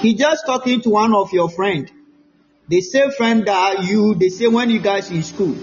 He 0.00 0.14
just 0.14 0.44
talking 0.46 0.80
to 0.82 0.90
one 0.90 1.14
of 1.14 1.32
your 1.32 1.48
friend. 1.48 1.90
The 2.68 2.80
same 2.80 3.10
friend 3.10 3.46
that 3.46 3.84
you, 3.84 4.14
the 4.14 4.28
same 4.30 4.52
when 4.52 4.70
you 4.70 4.80
guys 4.80 5.10
in 5.10 5.22
school. 5.22 5.56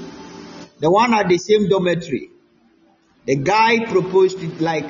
The 0.80 0.90
one 0.90 1.14
at 1.14 1.28
the 1.28 1.38
same 1.38 1.68
dormitory. 1.68 2.30
The 3.26 3.36
guy 3.36 3.86
proposed 3.86 4.40
to 4.40 4.48
like 4.64 4.86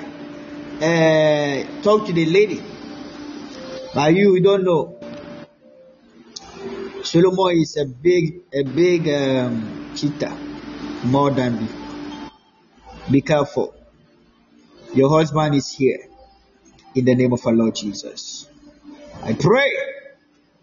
uh, 0.81 1.81
talk 1.81 2.05
to 2.07 2.13
the 2.13 2.25
lady. 2.25 2.61
But 3.93 4.13
you, 4.13 4.35
you 4.35 4.41
don't 4.41 4.63
know. 4.63 4.97
Solomon 7.03 7.57
is 7.57 7.75
a 7.77 7.85
big, 7.85 8.41
a 8.53 8.63
big 8.63 9.09
um, 9.09 9.93
cheater, 9.95 10.31
more 11.05 11.31
than 11.31 11.57
before. 11.57 12.31
Be 13.09 13.21
careful. 13.21 13.73
Your 14.93 15.09
husband 15.09 15.55
is 15.55 15.71
here 15.71 16.07
in 16.93 17.05
the 17.05 17.15
name 17.15 17.33
of 17.33 17.45
our 17.47 17.53
Lord 17.53 17.75
Jesus. 17.75 18.47
I 19.23 19.33
pray, 19.33 19.71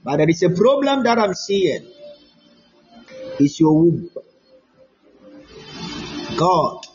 but 0.05 0.19
there 0.19 0.29
is 0.29 0.43
a 0.43 0.51
problem 0.51 1.03
that 1.03 1.19
I'm 1.19 1.35
seeing. 1.35 1.87
It's 3.39 3.59
your 3.59 3.75
womb. 3.75 4.11
God, 6.37 6.87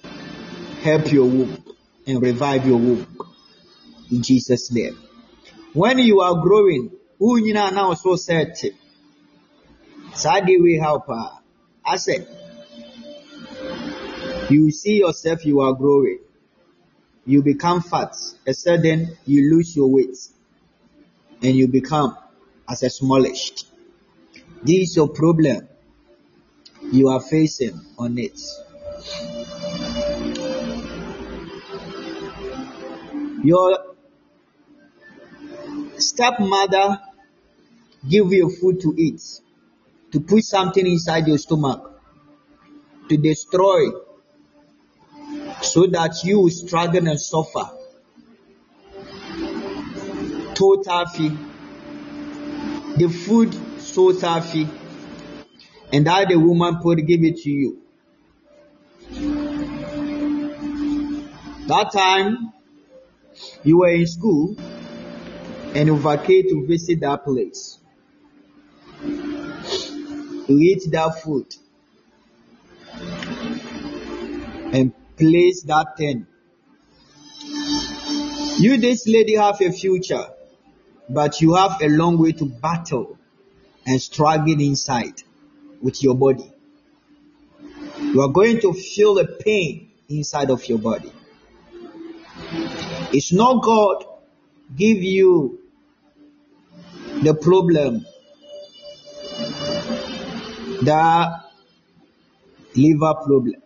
help 0.83 1.11
your 1.11 1.25
womb 1.25 1.63
and 2.05 2.21
revive 2.21 2.65
your 2.67 2.77
womb 2.77 3.07
in 4.11 4.21
Jesus' 4.21 4.71
name. 4.71 4.97
When 5.73 5.97
you 5.99 6.21
are 6.21 6.41
growing, 6.41 6.91
who 7.17 7.37
you 7.37 7.53
now 7.53 7.93
so 7.93 8.15
set. 8.15 8.63
Sadly, 10.13 10.59
we 10.59 10.77
help 10.77 11.07
her. 11.07 11.29
I 11.85 11.97
said, 11.97 12.27
you 14.49 14.71
see 14.71 14.99
yourself, 14.99 15.45
you 15.45 15.61
are 15.61 15.73
growing. 15.73 16.19
You 17.25 17.43
become 17.43 17.81
fat. 17.81 18.15
A 18.45 18.53
sudden, 18.53 19.17
you 19.25 19.55
lose 19.55 19.75
your 19.75 19.89
weight. 19.89 20.17
And 21.41 21.55
you 21.55 21.67
become 21.67 22.17
as 22.67 22.83
a 22.83 22.89
smallish. 22.89 23.53
This 24.63 24.89
is 24.89 24.95
your 24.95 25.09
problem 25.09 25.67
you 26.91 27.09
are 27.09 27.21
facing 27.21 27.79
on 27.97 28.17
it. 28.17 28.39
Your 33.43 33.95
stepmother 35.97 36.99
give 38.07 38.31
you 38.31 38.49
food 38.49 38.81
to 38.81 38.93
eat, 38.97 39.21
to 40.11 40.19
put 40.19 40.43
something 40.43 40.85
inside 40.85 41.27
your 41.27 41.37
stomach, 41.37 42.01
to 43.09 43.17
destroy, 43.17 43.89
so 45.61 45.87
that 45.87 46.23
you 46.23 46.39
will 46.41 46.49
struggle 46.49 47.07
and 47.07 47.19
suffer. 47.19 47.69
Total 50.53 51.05
fee. 51.07 51.37
The 52.97 53.09
food 53.09 53.55
so 53.81 54.13
fee. 54.41 54.67
And 55.93 56.05
that 56.07 56.29
the 56.29 56.37
woman 56.37 56.77
put 56.81 56.97
give 57.05 57.23
it 57.23 57.37
to 57.37 57.49
you. 57.49 57.81
That 61.71 61.93
time 61.93 62.51
you 63.63 63.77
were 63.77 63.91
in 63.91 64.05
school 64.05 64.57
and 65.73 65.87
you 65.87 65.95
vacate 65.97 66.49
to 66.49 66.67
visit 66.67 66.99
that 66.99 67.23
place. 67.23 67.79
You 70.49 70.59
eat 70.59 70.91
that 70.91 71.21
food 71.23 71.55
and 74.73 74.91
place 75.15 75.61
that 75.61 75.95
thing. 75.95 76.27
You, 78.59 78.75
this 78.75 79.07
lady, 79.07 79.35
have 79.37 79.61
a 79.61 79.71
future, 79.71 80.25
but 81.07 81.39
you 81.39 81.53
have 81.53 81.81
a 81.81 81.87
long 81.87 82.17
way 82.17 82.33
to 82.33 82.49
battle 82.49 83.17
and 83.85 84.01
struggle 84.01 84.59
inside 84.59 85.23
with 85.81 86.03
your 86.03 86.15
body. 86.15 86.51
You 87.97 88.23
are 88.23 88.33
going 88.33 88.59
to 88.59 88.73
feel 88.73 89.13
the 89.13 89.37
pain 89.39 89.89
inside 90.09 90.49
of 90.49 90.67
your 90.67 90.79
body. 90.79 91.13
It's 93.13 93.33
not 93.33 93.61
God 93.61 94.05
give 94.75 94.99
you 94.99 95.59
the 97.23 97.33
problem 97.33 98.05
the 100.81 101.41
liver 102.75 103.13
problem 103.25 103.61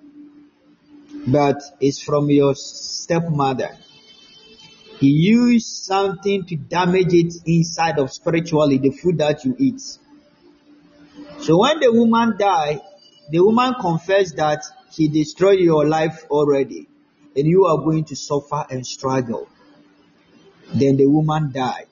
but 1.27 1.61
it's 1.79 2.01
from 2.01 2.29
your 2.29 2.53
stepmother. 2.55 3.75
He 4.99 5.07
used 5.07 5.67
something 5.67 6.45
to 6.45 6.55
damage 6.55 7.13
it 7.13 7.33
inside 7.45 7.99
of 7.99 8.11
spiritually 8.11 8.77
the 8.77 8.91
food 8.91 9.17
that 9.17 9.43
you 9.43 9.55
eat. 9.57 9.81
So 11.39 11.59
when 11.59 11.79
the 11.79 11.91
woman 11.91 12.35
died 12.37 12.81
the 13.29 13.43
woman 13.43 13.75
confessed 13.79 14.37
that 14.37 14.63
he 14.91 15.07
destroyed 15.07 15.59
your 15.59 15.87
life 15.87 16.25
already 16.29 16.87
and 17.35 17.45
you 17.45 17.65
are 17.65 17.77
going 17.77 18.05
to 18.05 18.15
suffer 18.15 18.65
and 18.69 18.85
struggle. 18.85 19.47
Then 20.73 20.97
the 20.97 21.05
woman 21.05 21.51
died. 21.51 21.87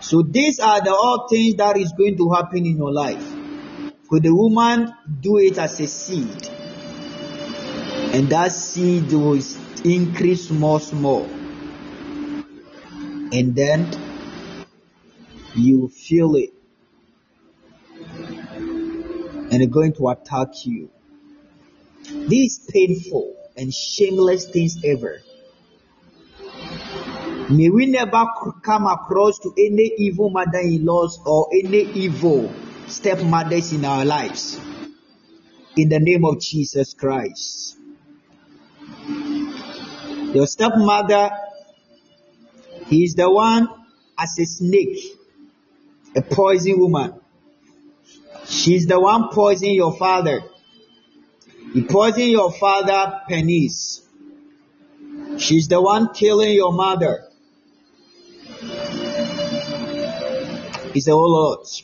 So 0.00 0.22
these 0.22 0.58
are 0.58 0.80
the 0.80 0.90
all 0.90 1.28
things 1.28 1.56
that 1.56 1.76
is 1.76 1.92
going 1.92 2.16
to 2.16 2.30
happen 2.30 2.66
in 2.66 2.76
your 2.76 2.92
life. 2.92 3.24
Could 4.08 4.24
the 4.24 4.34
woman 4.34 4.92
do 5.20 5.38
it 5.38 5.58
as 5.58 5.78
a 5.78 5.86
seed? 5.86 6.48
And 8.12 8.28
that 8.30 8.50
seed 8.50 9.12
will 9.12 9.40
increase 9.84 10.50
more, 10.50 10.80
small. 10.80 11.24
And 13.32 13.54
then 13.54 13.88
you 15.54 15.88
feel 15.88 16.34
it. 16.34 16.52
And 19.52 19.62
it's 19.62 19.72
going 19.72 19.92
to 19.94 20.08
attack 20.08 20.66
you. 20.66 20.90
This 22.02 22.58
is 22.58 22.66
painful 22.68 23.39
and 23.60 23.74
shameless 23.74 24.46
things 24.46 24.78
ever. 24.84 25.20
May 27.50 27.68
we 27.68 27.86
never 27.86 28.24
come 28.64 28.86
across 28.86 29.38
to 29.40 29.52
any 29.58 29.92
evil 29.98 30.30
mother-in-laws 30.30 31.20
or 31.26 31.48
any 31.52 31.82
evil 31.92 32.50
stepmothers 32.86 33.72
in 33.72 33.84
our 33.84 34.04
lives. 34.06 34.58
In 35.76 35.90
the 35.90 36.00
name 36.00 36.24
of 36.24 36.40
Jesus 36.40 36.94
Christ. 36.94 37.76
Your 40.32 40.46
stepmother, 40.46 41.30
he 42.86 43.04
is 43.04 43.14
the 43.14 43.30
one 43.30 43.68
as 44.18 44.38
a 44.38 44.46
snake, 44.46 45.04
a 46.16 46.22
poison 46.22 46.78
woman. 46.78 47.14
She's 48.46 48.86
the 48.86 48.98
one 48.98 49.28
poisoning 49.30 49.74
your 49.74 49.96
father. 49.96 50.40
You 51.72 51.84
poison 51.84 52.28
your 52.28 52.50
father, 52.52 53.20
Penis. 53.28 54.02
She's 55.38 55.68
the 55.68 55.80
one 55.80 56.12
killing 56.12 56.52
your 56.52 56.72
mother. 56.72 57.28
It's 60.92 61.06
a 61.06 61.12
whole 61.12 61.32
lot. 61.32 61.82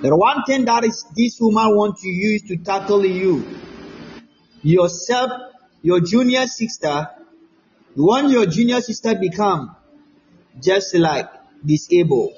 The 0.00 0.16
one 0.16 0.44
thing 0.44 0.64
that 0.66 0.84
is 0.84 1.04
this 1.16 1.38
woman 1.40 1.74
want 1.74 1.98
to 1.98 2.08
use 2.08 2.42
to 2.42 2.56
tackle 2.58 3.04
you, 3.04 3.44
yourself, 4.62 5.32
your 5.82 6.00
junior 6.00 6.46
sister, 6.46 7.08
you 7.96 8.04
want 8.04 8.30
your 8.30 8.46
junior 8.46 8.80
sister 8.80 9.16
become 9.16 9.74
just 10.62 10.94
like 10.94 11.28
disabled. 11.64 12.32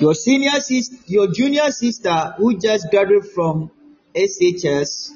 Your 0.00 0.14
senior 0.14 0.60
sister, 0.60 0.96
your 1.06 1.32
junior 1.32 1.70
sister 1.70 2.34
who 2.36 2.58
just 2.58 2.90
graduated 2.90 3.30
from 3.30 3.70
SHS, 4.16 5.10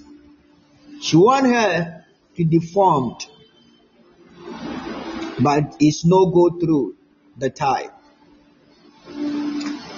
she 1.00 1.16
want 1.16 1.46
her 1.46 2.04
to 2.36 2.44
deformed, 2.44 3.26
but 5.42 5.76
it's 5.80 6.04
no 6.04 6.26
go 6.26 6.50
through 6.58 6.96
the 7.38 7.48
type. 7.48 7.92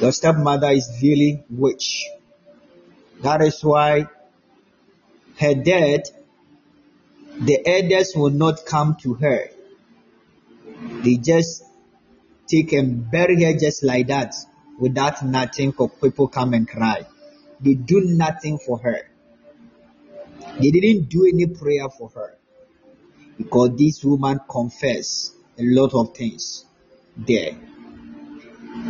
Your 0.00 0.12
stepmother 0.12 0.70
is 0.70 0.88
really 1.02 1.42
witch. 1.50 2.06
That 3.22 3.42
is 3.42 3.62
why 3.62 4.06
her 5.38 5.54
death, 5.54 6.10
the 7.40 7.66
elders 7.66 8.12
will 8.14 8.30
not 8.30 8.64
come 8.66 8.96
to 9.02 9.14
her. 9.14 9.48
They 11.02 11.16
just 11.16 11.64
take 12.48 12.72
and 12.72 13.10
bury 13.10 13.42
her 13.44 13.58
just 13.58 13.82
like 13.82 14.08
that 14.08 14.34
without 14.78 15.24
nothing 15.24 15.72
for 15.72 15.88
people 15.88 16.28
come 16.28 16.54
and 16.54 16.68
cry. 16.68 17.06
They 17.62 17.74
do 17.74 18.00
nothing 18.04 18.58
for 18.58 18.78
her. 18.78 19.08
They 20.60 20.70
didn't 20.70 21.08
do 21.08 21.26
any 21.26 21.46
prayer 21.46 21.88
for 21.88 22.08
her 22.10 22.36
because 23.38 23.76
this 23.76 24.04
woman 24.04 24.40
confessed 24.48 25.34
a 25.58 25.62
lot 25.62 25.94
of 25.94 26.16
things 26.16 26.64
there. 27.16 27.56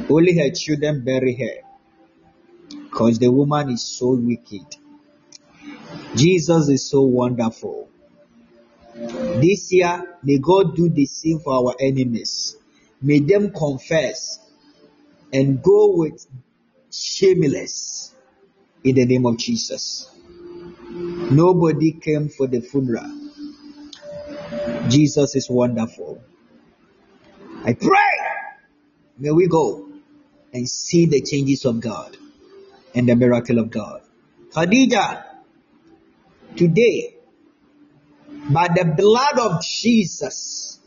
Only 0.08 0.38
her 0.38 0.50
children 0.50 1.04
bury 1.04 1.34
her 1.36 1.68
because 2.84 3.18
the 3.18 3.30
woman 3.30 3.70
is 3.70 3.82
so 3.82 4.14
wicked. 4.14 4.76
Jesus 6.14 6.68
is 6.68 6.88
so 6.88 7.02
wonderful. 7.02 7.88
This 8.94 9.72
year, 9.72 10.18
may 10.22 10.38
God 10.38 10.76
do 10.76 10.88
the 10.88 11.06
same 11.06 11.40
for 11.40 11.54
our 11.54 11.74
enemies. 11.80 12.56
May 13.00 13.20
them 13.20 13.52
confess 13.52 14.38
and 15.32 15.62
go 15.62 15.96
with 15.96 16.26
shameless 16.90 18.11
in 18.84 18.94
the 18.94 19.06
name 19.06 19.26
of 19.26 19.36
Jesus. 19.36 20.10
Nobody 21.30 21.92
came 21.92 22.28
for 22.28 22.46
the 22.46 22.60
funeral. 22.60 23.10
Jesus 24.88 25.34
is 25.36 25.48
wonderful. 25.48 26.22
I 27.64 27.74
pray, 27.74 28.58
may 29.18 29.30
we 29.30 29.46
go 29.46 29.88
and 30.52 30.68
see 30.68 31.06
the 31.06 31.22
changes 31.22 31.64
of 31.64 31.80
God 31.80 32.16
and 32.94 33.08
the 33.08 33.14
miracle 33.14 33.58
of 33.58 33.70
God. 33.70 34.02
Khadija, 34.50 35.24
today, 36.56 37.14
by 38.50 38.68
the 38.68 38.84
blood 38.84 39.38
of 39.38 39.62
Jesus, 39.62 40.78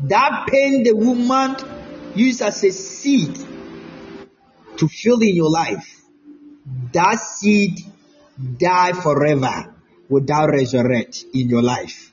that 0.00 0.48
pain 0.48 0.82
the 0.82 0.92
woman 0.96 1.56
used 2.14 2.42
as 2.42 2.64
a 2.64 2.72
seed 2.72 3.36
to 4.78 4.88
fill 4.88 5.20
in 5.20 5.34
your 5.36 5.50
life, 5.50 6.01
that 6.92 7.18
seed 7.20 7.78
die 8.58 8.92
forever 8.92 9.74
without 10.08 10.50
resurrect 10.50 11.24
in 11.34 11.48
your 11.48 11.62
life. 11.62 12.12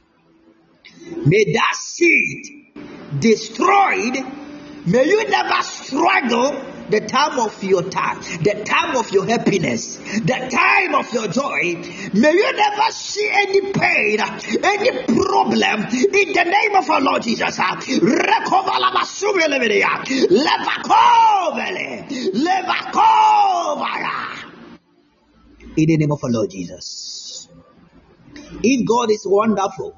May 1.25 1.53
that 1.53 1.75
seed 1.75 2.73
destroyed, 3.19 4.17
may 4.85 5.05
you 5.05 5.29
never 5.29 5.61
struggle 5.63 6.65
the 6.89 7.01
time 7.01 7.39
of 7.39 7.63
your 7.63 7.83
time, 7.83 8.19
the 8.41 8.63
time 8.65 8.95
of 8.95 9.11
your 9.11 9.25
happiness, 9.25 9.97
the 9.97 10.49
time 10.51 10.95
of 10.95 11.11
your 11.13 11.27
joy. 11.27 11.75
May 12.13 12.33
you 12.33 12.53
never 12.53 12.91
see 12.91 13.29
any 13.31 13.71
pain, 13.71 14.19
any 14.19 15.03
problem 15.05 15.85
in 15.85 16.33
the 16.33 16.43
name 16.45 16.75
of 16.75 16.89
our 16.89 17.01
Lord 17.01 17.21
Jesus. 17.23 17.59
In 25.79 25.87
the 25.87 25.95
name 25.95 26.11
of 26.11 26.21
our 26.25 26.29
Lord 26.29 26.49
Jesus. 26.49 27.47
If 28.61 28.85
God 28.85 29.09
is 29.11 29.23
wonderful, 29.25 29.97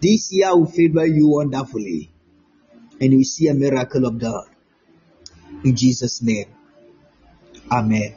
this 0.00 0.32
year 0.32 0.54
will 0.56 0.66
favor 0.66 1.04
you 1.04 1.28
wonderfully, 1.28 2.08
and 3.00 3.12
you 3.12 3.24
see 3.24 3.48
a 3.48 3.54
miracle 3.54 4.06
of 4.06 4.20
God. 4.20 4.46
In 5.64 5.74
Jesus' 5.74 6.22
name. 6.22 6.46
Amen. 7.72 8.14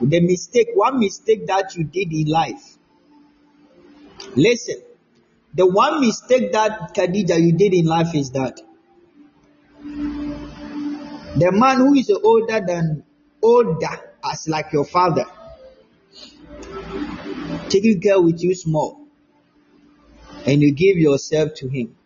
The 0.00 0.20
mistake, 0.20 0.70
one 0.74 0.98
mistake 0.98 1.46
that 1.46 1.76
you 1.76 1.84
did 1.84 2.12
in 2.12 2.26
life. 2.26 2.76
Listen, 4.34 4.82
the 5.54 5.64
one 5.64 6.00
mistake 6.00 6.50
that 6.50 6.92
Khadija 6.92 7.40
you 7.40 7.52
did 7.52 7.72
in 7.72 7.86
life 7.86 8.16
is 8.16 8.32
that 8.32 8.60
the 11.36 11.52
man 11.52 11.76
who 11.78 11.94
is 11.94 12.10
older 12.10 12.60
than 12.66 13.04
older 13.42 14.14
as 14.24 14.48
like 14.48 14.72
your 14.72 14.84
father 14.84 15.24
taking 17.70 18.00
care 18.00 18.20
with 18.20 18.42
you 18.42 18.54
small, 18.54 19.06
and 20.44 20.60
you 20.60 20.72
give 20.72 20.96
yourself 20.96 21.54
to 21.54 21.68
Him 21.68 21.96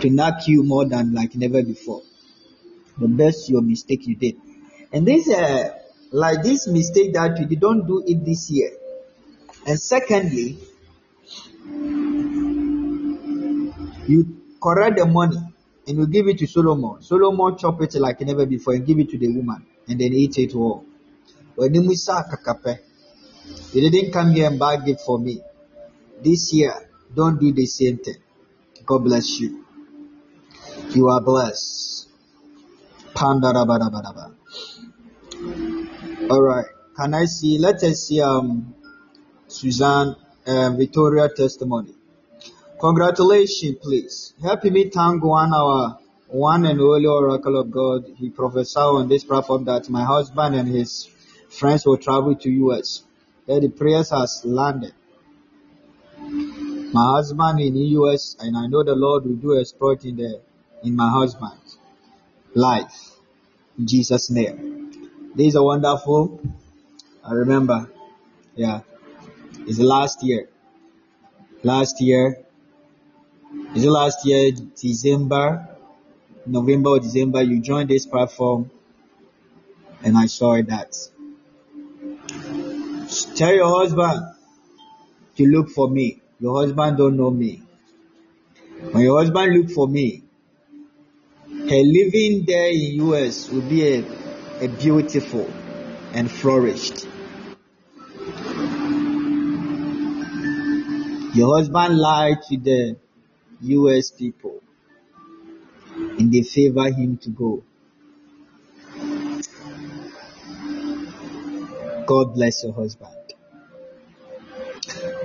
to 0.00 0.10
knock 0.10 0.46
you 0.46 0.62
more 0.62 0.86
than 0.86 1.14
like 1.14 1.34
never 1.34 1.62
before. 1.62 2.02
The 2.98 3.08
best 3.08 3.48
your 3.48 3.62
mistake 3.62 4.06
you 4.06 4.14
did. 4.14 4.36
And 4.92 5.06
this, 5.06 5.28
uh, 5.30 5.78
like 6.12 6.42
this 6.42 6.66
mistake 6.66 7.14
that 7.14 7.38
you 7.38 7.56
don't 7.56 7.86
do 7.86 8.02
it 8.06 8.24
this 8.24 8.50
year. 8.50 8.72
And 9.66 9.80
secondly, 9.80 10.58
you 14.06 14.36
correct 14.62 14.98
the 14.98 15.06
money 15.06 15.38
and 15.86 15.98
you 15.98 16.06
give 16.06 16.28
it 16.28 16.38
to 16.38 16.46
Solomon. 16.46 17.02
Solomon 17.02 17.56
chop 17.56 17.80
it 17.82 17.94
like 17.94 18.20
never 18.20 18.46
before 18.46 18.74
and 18.74 18.86
give 18.86 18.98
it 18.98 19.10
to 19.10 19.18
the 19.18 19.28
woman 19.28 19.66
and 19.88 20.00
then 20.00 20.12
eat 20.12 20.38
it 20.38 20.54
all. 20.54 20.84
When 21.56 21.74
you 21.74 21.82
didn't 23.90 24.12
come 24.12 24.32
here 24.32 24.48
and 24.48 24.58
buy 24.58 24.76
gift 24.76 25.02
for 25.02 25.18
me. 25.18 25.40
This 26.22 26.52
year, 26.52 26.74
don't 27.14 27.40
do 27.40 27.52
the 27.52 27.66
same 27.66 27.98
thing. 27.98 28.16
God 28.84 29.04
bless 29.04 29.40
you. 29.40 29.64
You 30.90 31.08
are 31.08 31.20
blessed. 31.20 32.08
All 36.30 36.42
right. 36.42 36.66
Can 36.96 37.14
I 37.14 37.24
see? 37.24 37.58
Let 37.58 37.82
us 37.82 38.08
see 38.08 38.20
um 38.20 38.74
Suzanne 39.48 40.14
uh, 40.46 40.70
Victoria 40.70 41.28
testimony. 41.28 41.94
Congratulations, 42.80 43.76
please. 43.82 44.32
Help 44.42 44.64
me 44.64 44.88
thank 44.88 45.22
one 45.22 45.52
our 45.52 45.98
one 46.28 46.64
and 46.64 46.80
only 46.80 47.06
oracle 47.06 47.60
of 47.60 47.70
God. 47.70 48.06
He 48.16 48.30
prophesied 48.30 48.82
on 48.82 49.06
this 49.06 49.22
platform 49.22 49.64
that 49.64 49.90
my 49.90 50.02
husband 50.02 50.54
and 50.54 50.66
his 50.66 51.06
friends 51.50 51.84
will 51.84 51.98
travel 51.98 52.34
to 52.36 52.50
US. 52.50 53.02
That 53.46 53.60
the 53.60 53.68
prayers 53.68 54.08
has 54.10 54.40
landed. 54.46 54.94
My 56.18 57.16
husband 57.16 57.60
in 57.60 57.74
the 57.74 57.86
US 58.00 58.36
and 58.40 58.56
I 58.56 58.66
know 58.66 58.82
the 58.82 58.94
Lord 58.94 59.26
will 59.26 59.36
do 59.36 59.60
exploit 59.60 60.06
in 60.06 60.16
the 60.16 60.40
in 60.82 60.96
my 60.96 61.10
husband's 61.10 61.76
life. 62.54 63.10
In 63.78 63.86
Jesus' 63.86 64.30
name. 64.30 65.32
This 65.34 65.48
is 65.48 65.54
a 65.56 65.62
wonderful. 65.62 66.40
I 67.22 67.34
remember. 67.34 67.90
Yeah. 68.56 68.80
It's 69.66 69.78
last 69.78 70.22
year. 70.22 70.48
Last 71.62 72.00
year 72.00 72.46
is 73.74 73.84
it 73.84 73.90
last 73.90 74.26
year, 74.26 74.52
December, 74.80 75.68
November 76.46 76.90
or 76.90 77.00
December, 77.00 77.42
you 77.42 77.60
joined 77.60 77.88
this 77.88 78.06
platform 78.06 78.70
and 80.02 80.16
I 80.16 80.26
saw 80.26 80.60
that. 80.62 80.96
Tell 83.36 83.54
your 83.54 83.80
husband 83.80 84.20
to 85.36 85.46
look 85.46 85.70
for 85.70 85.88
me. 85.88 86.20
Your 86.38 86.62
husband 86.62 86.96
don't 86.96 87.16
know 87.16 87.30
me. 87.30 87.62
When 88.92 89.02
your 89.02 89.20
husband 89.20 89.54
look 89.54 89.70
for 89.70 89.86
me, 89.86 90.22
her 91.46 91.82
living 91.96 92.44
there 92.46 92.70
in 92.70 93.06
US 93.06 93.50
will 93.50 93.68
be 93.68 93.96
a, 93.96 94.04
a 94.64 94.68
beautiful 94.68 95.50
and 96.12 96.30
flourished. 96.30 97.06
Your 101.34 101.56
husband 101.56 101.98
lied 101.98 102.42
to 102.48 102.56
the 102.56 102.96
US 103.62 104.10
people 104.10 104.60
and 106.18 106.32
they 106.32 106.42
favor 106.42 106.90
him 106.90 107.18
to 107.18 107.30
go. 107.30 107.62
God 112.06 112.34
bless 112.34 112.64
your 112.64 112.72
husband. 112.72 113.14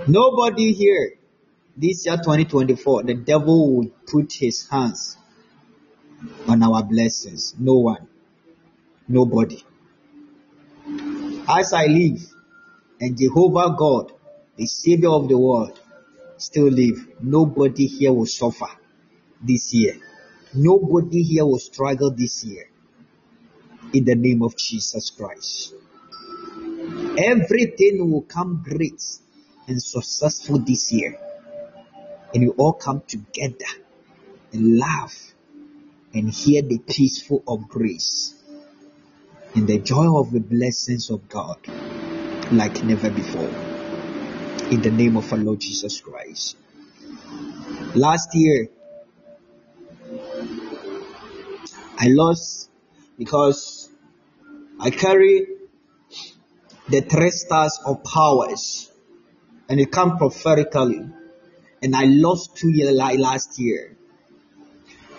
Nobody 0.07 0.73
here 0.73 1.13
this 1.77 2.05
year 2.05 2.15
2024, 2.15 3.03
the 3.03 3.13
devil 3.15 3.75
will 3.75 3.91
put 4.07 4.31
his 4.33 4.67
hands 4.69 5.17
on 6.47 6.63
our 6.63 6.83
blessings. 6.83 7.53
No 7.59 7.75
one. 7.75 8.07
Nobody. 9.07 9.63
As 11.47 11.73
I 11.73 11.85
live, 11.85 12.21
and 12.99 13.17
Jehovah 13.17 13.75
God, 13.77 14.13
the 14.55 14.65
Savior 14.65 15.09
of 15.09 15.27
the 15.27 15.37
world, 15.37 15.79
still 16.37 16.67
live, 16.67 17.07
nobody 17.21 17.87
here 17.87 18.13
will 18.13 18.25
suffer 18.25 18.67
this 19.41 19.73
year. 19.73 19.97
Nobody 20.53 21.23
here 21.23 21.45
will 21.45 21.59
struggle 21.59 22.11
this 22.11 22.43
year. 22.43 22.69
In 23.93 24.05
the 24.05 24.15
name 24.15 24.41
of 24.41 24.57
Jesus 24.57 25.11
Christ. 25.11 25.73
Everything 27.17 28.11
will 28.11 28.23
come 28.23 28.63
great 28.63 29.01
and 29.67 29.81
successful 29.81 30.59
this 30.59 30.91
year. 30.91 31.17
And 32.33 32.43
you 32.43 32.51
all 32.57 32.73
come 32.73 33.01
together 33.07 33.65
and 34.51 34.77
laugh 34.77 35.33
and 36.13 36.29
hear 36.29 36.61
the 36.61 36.79
peaceful 36.79 37.43
of 37.47 37.67
grace 37.67 38.33
and 39.53 39.67
the 39.67 39.79
joy 39.79 40.17
of 40.17 40.31
the 40.31 40.39
blessings 40.39 41.09
of 41.09 41.27
God 41.29 41.57
like 42.51 42.83
never 42.83 43.09
before 43.09 43.74
in 44.71 44.81
the 44.81 44.91
name 44.91 45.15
of 45.17 45.31
our 45.31 45.39
Lord 45.39 45.59
Jesus 45.59 46.01
Christ. 46.01 46.57
Last 47.93 48.29
year, 48.33 48.67
I 51.97 52.07
lost 52.07 52.69
because 53.17 53.89
I 54.79 54.89
carry 54.89 55.47
the 56.89 57.01
three 57.01 57.31
stars 57.31 57.79
of 57.85 58.03
powers 58.03 58.91
and 59.69 59.79
it 59.79 59.91
come 59.91 60.17
prophetically. 60.17 61.05
And 61.81 61.95
I 61.95 62.05
lost 62.05 62.57
two 62.57 62.71
like 62.71 63.19
last 63.19 63.59
year. 63.59 63.95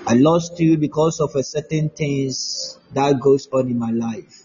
I 0.06 0.14
lost 0.14 0.56
two 0.56 0.76
because 0.76 1.20
of 1.20 1.34
a 1.34 1.42
certain 1.42 1.90
things 1.90 2.78
that 2.92 3.20
goes 3.20 3.48
on 3.52 3.68
in 3.68 3.78
my 3.78 3.90
life. 3.90 4.42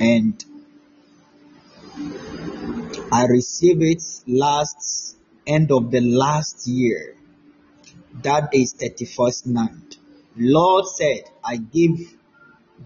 And 0.00 0.44
I 3.12 3.26
received 3.26 3.82
it 3.82 4.02
last 4.26 5.18
end 5.46 5.70
of 5.70 5.90
the 5.90 6.00
last 6.00 6.66
year. 6.66 7.14
That 8.22 8.54
is 8.54 8.72
31st 8.72 9.46
night. 9.48 9.98
Lord 10.34 10.86
said, 10.86 11.24
I 11.44 11.58
give 11.58 12.16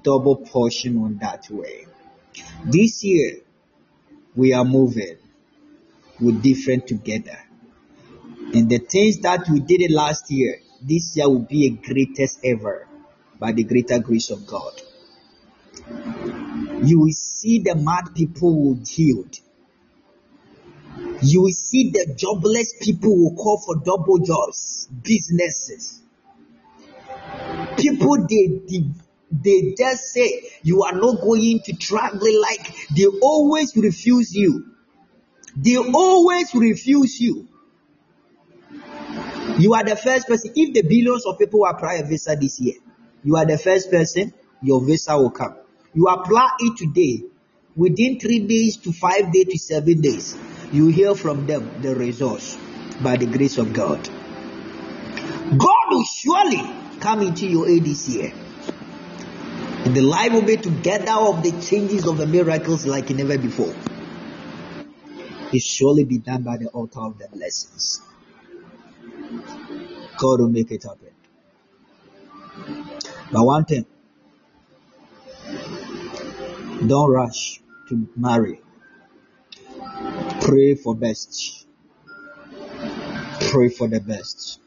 double 0.02 0.34
portion 0.34 0.98
on 0.98 1.18
that 1.18 1.48
way. 1.48 1.86
This 2.64 3.04
year, 3.04 3.36
we 4.34 4.52
are 4.52 4.64
moving 4.64 5.16
with 6.20 6.42
different 6.42 6.88
together. 6.88 7.38
And 8.52 8.68
the 8.68 8.78
things 8.78 9.20
that 9.20 9.48
we 9.48 9.60
did 9.60 9.92
last 9.92 10.28
year, 10.32 10.56
this 10.82 11.16
year 11.16 11.28
will 11.28 11.46
be 11.46 11.66
a 11.66 11.70
greatest 11.70 12.40
ever 12.42 12.88
by 13.38 13.52
the 13.52 13.62
greater 13.62 14.00
grace 14.00 14.30
of 14.30 14.44
God. 14.44 14.72
You 16.82 16.98
will 16.98 17.12
see 17.12 17.60
the 17.60 17.76
mad 17.76 18.12
people 18.12 18.60
will 18.60 18.80
healed 18.84 19.38
you 21.22 21.42
will 21.42 21.52
see 21.52 21.90
the 21.90 22.14
jobless 22.16 22.74
people 22.80 23.16
will 23.16 23.34
call 23.34 23.58
for 23.58 23.76
double 23.76 24.18
jobs, 24.18 24.88
businesses. 25.02 26.02
People 27.78 28.26
they, 28.28 28.60
they 28.68 28.84
they 29.30 29.74
just 29.76 30.04
say 30.12 30.42
you 30.62 30.82
are 30.84 30.92
not 30.92 31.20
going 31.20 31.60
to 31.64 31.72
travel 31.74 32.40
like 32.40 32.74
they 32.96 33.06
always 33.22 33.76
refuse 33.76 34.34
you. 34.34 34.64
They 35.56 35.76
always 35.76 36.54
refuse 36.54 37.20
you. 37.20 37.48
You 39.58 39.74
are 39.74 39.84
the 39.84 39.96
first 39.96 40.28
person. 40.28 40.52
If 40.54 40.74
the 40.74 40.82
billions 40.82 41.24
of 41.26 41.38
people 41.38 41.64
apply 41.66 41.94
a 41.94 42.06
visa 42.06 42.36
this 42.38 42.60
year, 42.60 42.74
you 43.24 43.36
are 43.36 43.46
the 43.46 43.58
first 43.58 43.90
person, 43.90 44.32
your 44.62 44.84
visa 44.84 45.16
will 45.16 45.30
come. 45.30 45.56
You 45.94 46.06
apply 46.06 46.56
it 46.60 46.76
today, 46.76 47.24
within 47.74 48.20
three 48.20 48.40
days 48.40 48.76
to 48.78 48.92
five 48.92 49.32
days 49.32 49.46
to 49.46 49.58
seven 49.58 50.00
days, 50.00 50.36
you 50.72 50.88
hear 50.88 51.14
from 51.14 51.46
them 51.46 51.82
the 51.82 51.94
results 51.94 52.56
by 53.00 53.16
the 53.16 53.26
grace 53.26 53.58
of 53.58 53.72
God. 53.72 54.08
God 55.50 55.86
will 55.90 56.04
surely 56.04 56.62
come 57.00 57.22
into 57.22 57.46
your 57.46 57.68
aid 57.68 57.84
this 57.84 58.08
year. 58.08 58.32
And 59.84 59.94
the 59.94 60.00
life 60.00 60.32
will 60.32 60.42
be 60.42 60.56
together 60.56 61.12
of 61.12 61.42
the 61.42 61.52
changes 61.62 62.06
of 62.06 62.18
the 62.18 62.26
miracles 62.26 62.84
like 62.86 63.10
never 63.10 63.38
before. 63.38 63.74
It 65.52 65.62
surely 65.62 66.04
be 66.04 66.18
done 66.18 66.42
by 66.42 66.56
the 66.56 66.66
altar 66.68 67.00
of 67.00 67.18
the 67.18 67.28
blessings. 67.28 68.00
God 70.18 70.40
will 70.40 70.48
make 70.48 70.72
it 70.72 70.82
happen. 70.82 71.10
But 73.30 73.44
one 73.44 73.64
thing, 73.64 73.86
don't 76.86 77.10
rush 77.10 77.60
to 77.88 78.08
marry. 78.16 78.60
Pray 80.46 80.76
for 80.76 80.94
best. 80.94 81.66
Pray 83.50 83.68
for 83.68 83.88
the 83.88 83.98
best. 83.98 84.60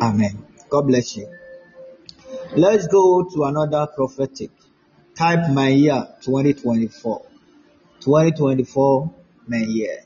Amen. 0.00 0.42
God 0.70 0.86
bless 0.86 1.18
you. 1.18 1.28
Let's 2.56 2.86
go 2.86 3.28
to 3.28 3.44
another 3.44 3.86
prophetic. 3.94 4.50
Type 5.14 5.50
my 5.52 5.68
year 5.68 6.08
2024. 6.22 7.26
2024 8.00 9.14
my 9.48 9.58
year. 9.58 9.98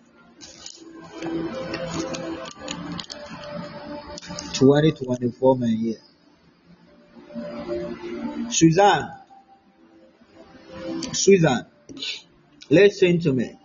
2024 4.54 5.56
my 5.56 5.66
year. 5.66 5.98
Suzanne, 8.50 9.08
Suzanne, 11.12 11.66
listen 12.70 13.20
to 13.20 13.32
me. 13.32 13.56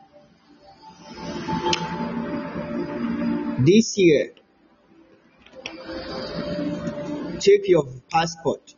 This 3.66 3.98
year, 3.98 4.34
take 7.40 7.70
your 7.70 7.86
passport 8.12 8.76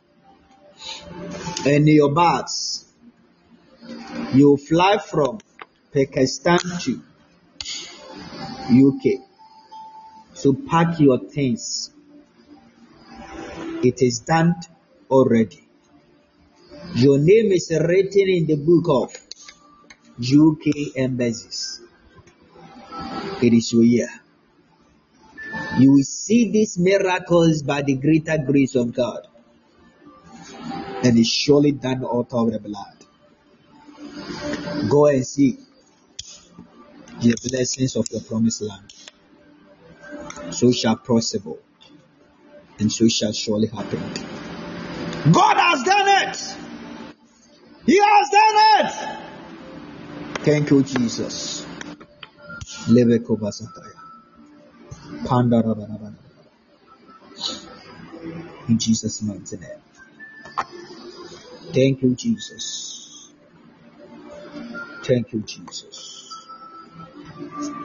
and 1.66 1.88
your 1.88 2.14
bags. 2.14 2.84
You 4.32 4.56
fly 4.56 4.98
from 4.98 5.38
Pakistan 5.92 6.60
to 6.82 7.02
UK. 8.70 9.26
So 10.34 10.52
pack 10.54 11.00
your 11.00 11.18
things. 11.18 11.90
It 13.82 14.02
is 14.02 14.20
done 14.20 14.54
already. 15.10 15.66
Your 16.94 17.18
name 17.18 17.50
is 17.50 17.72
written 17.72 18.28
in 18.28 18.46
the 18.46 18.54
book 18.54 18.86
of 18.88 19.18
UK 20.22 20.96
embassies. 20.96 21.80
It 23.42 23.52
is 23.52 23.72
your 23.72 23.82
year. 23.82 24.08
You 25.78 25.92
will 25.92 26.02
see 26.02 26.50
these 26.50 26.78
miracles 26.78 27.62
by 27.62 27.82
the 27.82 27.94
greater 27.94 28.38
grace 28.38 28.74
of 28.74 28.94
God. 28.94 29.26
And 31.02 31.18
it's 31.18 31.28
surely 31.28 31.72
done 31.72 32.04
out 32.04 32.32
of 32.32 32.52
the 32.52 32.58
blood. 32.58 32.96
Go 34.90 35.06
and 35.06 35.26
see 35.26 35.58
the 37.20 37.34
blessings 37.50 37.96
of 37.96 38.08
the 38.08 38.20
promised 38.20 38.62
land. 38.62 38.92
So 40.50 40.72
shall 40.72 40.96
possible, 40.96 41.58
and 42.78 42.90
so 42.90 43.08
shall 43.08 43.32
surely 43.32 43.68
happen. 43.68 44.00
God 45.32 45.56
has 45.58 45.82
done 45.82 46.08
it. 46.28 46.36
He 47.86 48.00
has 48.02 48.30
done 48.30 48.56
it. 48.78 48.92
Thank 50.44 50.70
you, 50.70 50.82
Jesus. 50.82 51.66
In 58.68 58.78
Jesus' 58.78 59.22
name. 59.22 59.44
Thank 61.72 62.02
you, 62.02 62.14
Jesus. 62.14 63.30
Thank 65.04 65.32
you, 65.32 65.40
Jesus. 65.40 66.30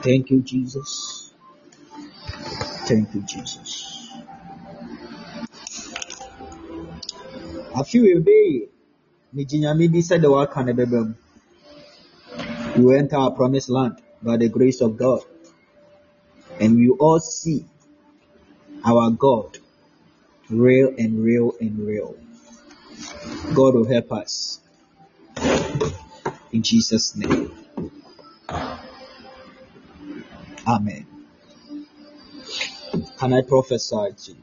Thank 0.02 0.30
you, 0.30 0.40
Jesus. 0.40 1.32
Thank 2.86 3.14
you, 3.14 3.22
Jesus. 3.22 3.92
afe 7.80 7.96
wei 8.04 8.20
bɛyɛ 8.26 8.68
megye 9.34 9.56
nyame 9.62 9.84
di 9.92 10.00
sɛ 10.08 10.16
deɛ 10.22 10.30
waka 10.34 10.60
no 10.64 10.72
bɛba 10.78 11.00
mu 12.76 12.84
we 12.84 12.96
enter 13.00 13.16
our 13.16 13.32
promised 13.38 13.70
land 13.76 13.96
by 14.22 14.36
the 14.36 14.48
grace 14.48 14.80
of 14.86 14.96
god 14.96 15.22
and 16.62 16.76
we 16.76 16.88
all 16.90 17.18
see 17.18 17.64
our 18.84 19.10
god 19.10 19.58
real 20.48 20.94
and 20.96 21.24
real 21.24 21.54
and 21.60 21.76
real. 21.84 22.14
God 23.52 23.74
will 23.74 23.88
help 23.88 24.12
us 24.12 24.60
in 26.52 26.62
jesus 26.62 27.16
name. 27.16 27.50
Amen. 30.68 31.06
Can 33.18 33.32
i 33.32 33.42
prophesy 33.42 34.06
to 34.24 34.30
you? 34.30 34.36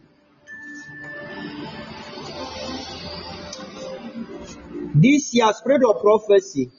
This 4.94 5.34
year, 5.34 5.54
spirit 5.54 5.84
of 5.88 6.02
prophecy, 6.02 6.70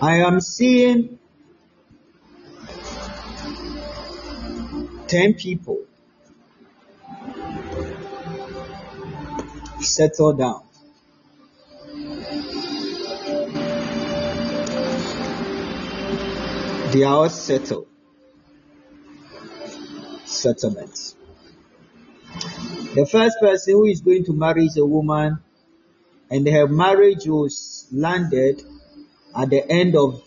I 0.00 0.18
am 0.18 0.40
seeing 0.40 1.17
10 5.08 5.34
people 5.34 5.86
settle 9.80 10.34
down. 10.34 10.62
They 16.92 17.04
are 17.04 17.14
all 17.14 17.30
settled. 17.30 17.86
Settlement. 20.26 21.14
The 22.94 23.08
first 23.10 23.38
person 23.40 23.74
who 23.74 23.84
is 23.86 24.02
going 24.02 24.26
to 24.26 24.34
marry 24.34 24.66
is 24.66 24.76
a 24.76 24.84
woman 24.84 25.38
and 26.30 26.46
her 26.46 26.68
marriage 26.68 27.26
was 27.26 27.86
landed 27.90 28.62
at 29.34 29.48
the 29.48 29.66
end 29.70 29.96
of 29.96 30.22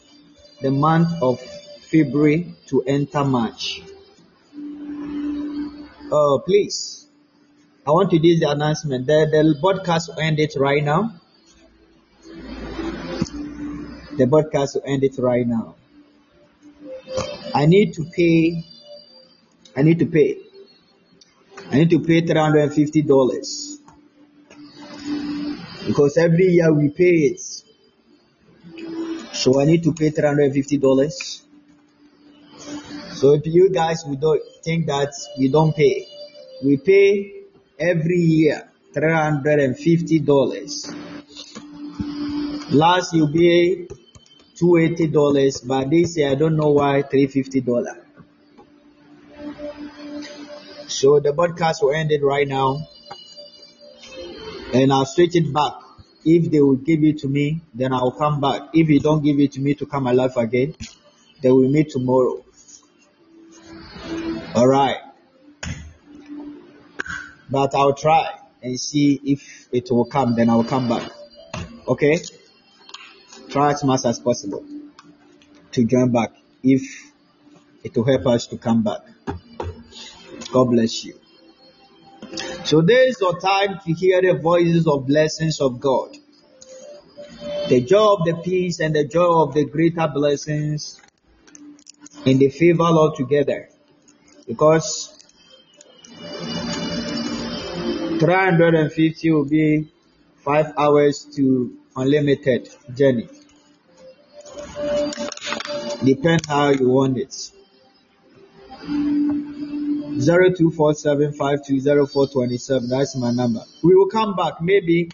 the 0.60 0.72
month 0.72 1.22
of 1.22 1.40
February 1.92 2.56
to 2.68 2.82
enter 2.82 3.24
March. 3.24 3.84
Uh, 6.12 6.40
please, 6.40 7.08
I 7.88 7.92
want 7.92 8.12
to 8.12 8.20
do 8.20 8.38
the 8.38 8.50
announcement. 8.52 9.08
The, 9.08 9.28
the 9.32 9.58
broadcast 9.62 10.10
will 10.10 10.20
end 10.20 10.42
it 10.42 10.54
right 10.58 10.84
now. 10.84 11.14
The 14.18 14.28
broadcast 14.28 14.76
will 14.76 14.84
end 14.86 15.06
it 15.06 15.18
right 15.20 15.48
now. 15.48 15.76
I 17.56 17.66
need 17.66 17.94
to 17.94 18.04
pay. 18.04 18.66
I 19.78 19.84
need 19.84 20.00
to 20.00 20.06
pay. 20.06 20.40
I 21.72 21.76
need 21.78 21.90
to 21.92 22.00
pay 22.00 22.20
three 22.20 22.40
hundred 22.40 22.64
and 22.64 22.74
fifty 22.74 23.04
dollars 23.04 23.80
because 25.88 26.18
every 26.18 26.48
year 26.48 26.74
we 26.74 26.90
pay 26.90 27.32
it. 27.32 27.42
So 29.32 29.62
I 29.62 29.66
need 29.66 29.84
to 29.84 29.94
pay 29.94 30.10
three 30.10 30.28
hundred 30.28 30.44
and 30.48 30.54
fifty 30.54 30.78
dollars. 30.78 31.31
So 33.22 33.34
if 33.34 33.46
you 33.46 33.70
guys 33.70 34.04
we 34.04 34.16
don't 34.16 34.42
think 34.64 34.88
that 34.88 35.14
we 35.38 35.48
don't 35.48 35.76
pay, 35.76 36.08
we 36.64 36.78
pay 36.78 37.44
every 37.80 38.18
year 38.18 38.68
three 38.96 39.14
hundred 39.14 39.60
and 39.60 39.78
fifty 39.78 40.18
dollars. 40.18 40.92
Last 42.72 43.14
year, 43.14 43.26
you 43.26 43.32
pay 43.32 43.96
two 44.56 44.78
eighty 44.78 45.06
dollars, 45.06 45.62
but 45.62 45.92
this 45.92 46.18
year 46.18 46.32
I 46.32 46.34
don't 46.34 46.58
know 46.58 46.70
why 46.70 47.04
three 47.04 47.28
fifty 47.28 47.62
dollar. 47.62 48.04
So 50.88 51.20
the 51.20 51.32
broadcast 51.32 51.84
will 51.84 51.94
end 51.94 52.12
it 52.12 52.24
right 52.24 52.48
now, 52.48 52.88
and 54.74 54.92
I'll 54.92 55.06
switch 55.06 55.36
it 55.36 55.54
back. 55.54 55.74
If 56.26 56.50
they 56.50 56.60
will 56.60 56.78
give 56.78 57.04
it 57.04 57.20
to 57.20 57.28
me, 57.28 57.62
then 57.76 57.94
I'll 57.94 58.18
come 58.24 58.42
back. 58.42 58.70
If 58.74 58.90
you 58.90 59.00
don't 59.00 59.24
give 59.24 59.40
it 59.40 59.52
to 59.52 59.60
me 59.62 59.76
to 59.76 59.86
come 59.86 60.08
alive 60.08 60.38
again, 60.38 60.74
then 61.44 61.56
we 61.56 61.68
meet 61.68 61.92
tomorrow. 61.92 62.44
All 64.56 64.68
right. 64.68 64.98
But 67.50 67.74
I'll 67.76 67.94
try 67.94 68.28
and 68.62 68.80
see 68.80 69.20
if 69.24 69.70
it 69.72 69.90
will 69.92 70.06
come. 70.06 70.36
Then 70.36 70.50
I'll 70.50 70.64
come 70.64 70.88
back. 70.88 71.10
Okay. 71.88 72.20
Try 73.50 73.72
as 73.72 73.84
much 73.84 74.06
as 74.06 74.20
possible 74.20 74.66
to 75.72 75.86
join 75.86 76.12
back 76.12 76.32
if 76.64 77.12
it 77.84 77.96
will 77.96 78.06
help 78.06 78.28
us 78.28 78.48
to 78.48 78.58
come 78.58 78.84
back. 78.84 79.02
God 80.52 80.66
bless 80.66 81.06
you. 81.06 81.20
So 82.66 82.82
there 82.82 83.08
is 83.08 83.20
your 83.20 83.40
time 83.40 83.80
to 83.86 83.94
hear 83.94 84.22
the 84.22 84.40
voices 84.40 84.88
of 84.88 85.08
blessings 85.08 85.60
of 85.60 85.80
God. 85.80 86.16
The 87.70 87.82
joy 87.82 88.14
of 88.14 88.26
the 88.26 88.42
peace 88.44 88.80
and 88.80 88.96
the 88.96 89.06
joy 89.06 89.44
of 89.44 89.54
the 89.54 89.66
greater 89.66 90.08
blessings 90.08 91.02
in 92.26 92.38
the 92.38 92.50
favor 92.50 92.84
altogether. 92.84 93.71
Because 94.48 95.18
350 98.20 99.32
will 99.32 99.46
be 99.46 99.88
5 100.44 100.74
hours 100.78 101.26
to 101.36 101.78
unlimited 101.96 102.70
journey. 102.94 103.28
Depend 106.04 106.46
how 106.48 106.70
you 106.70 106.90
want 106.90 107.18
it. 107.18 107.52
0247520427. 110.22 112.90
That's 112.90 113.16
my 113.16 113.32
number. 113.32 113.62
We 113.84 113.96
will 113.96 114.08
come 114.08 114.36
back. 114.36 114.62
Maybe 114.62 115.10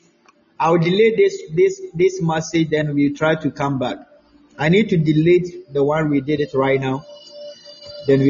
I'll 0.59 0.79
delay 0.79 1.15
this 1.15 1.39
this 1.53 1.79
this 1.93 2.19
message, 2.21 2.69
then 2.69 2.95
we'll 2.95 3.15
try 3.15 3.35
to 3.35 3.51
come 3.51 3.77
back. 3.77 3.97
I 4.57 4.69
need 4.69 4.89
to 4.89 4.97
delete 4.97 5.71
the 5.71 5.83
one 5.83 6.09
we 6.09 6.21
did 6.21 6.39
it 6.39 6.55
right 6.55 6.81
now. 6.81 7.05
Then 8.07 8.21
we 8.21 8.25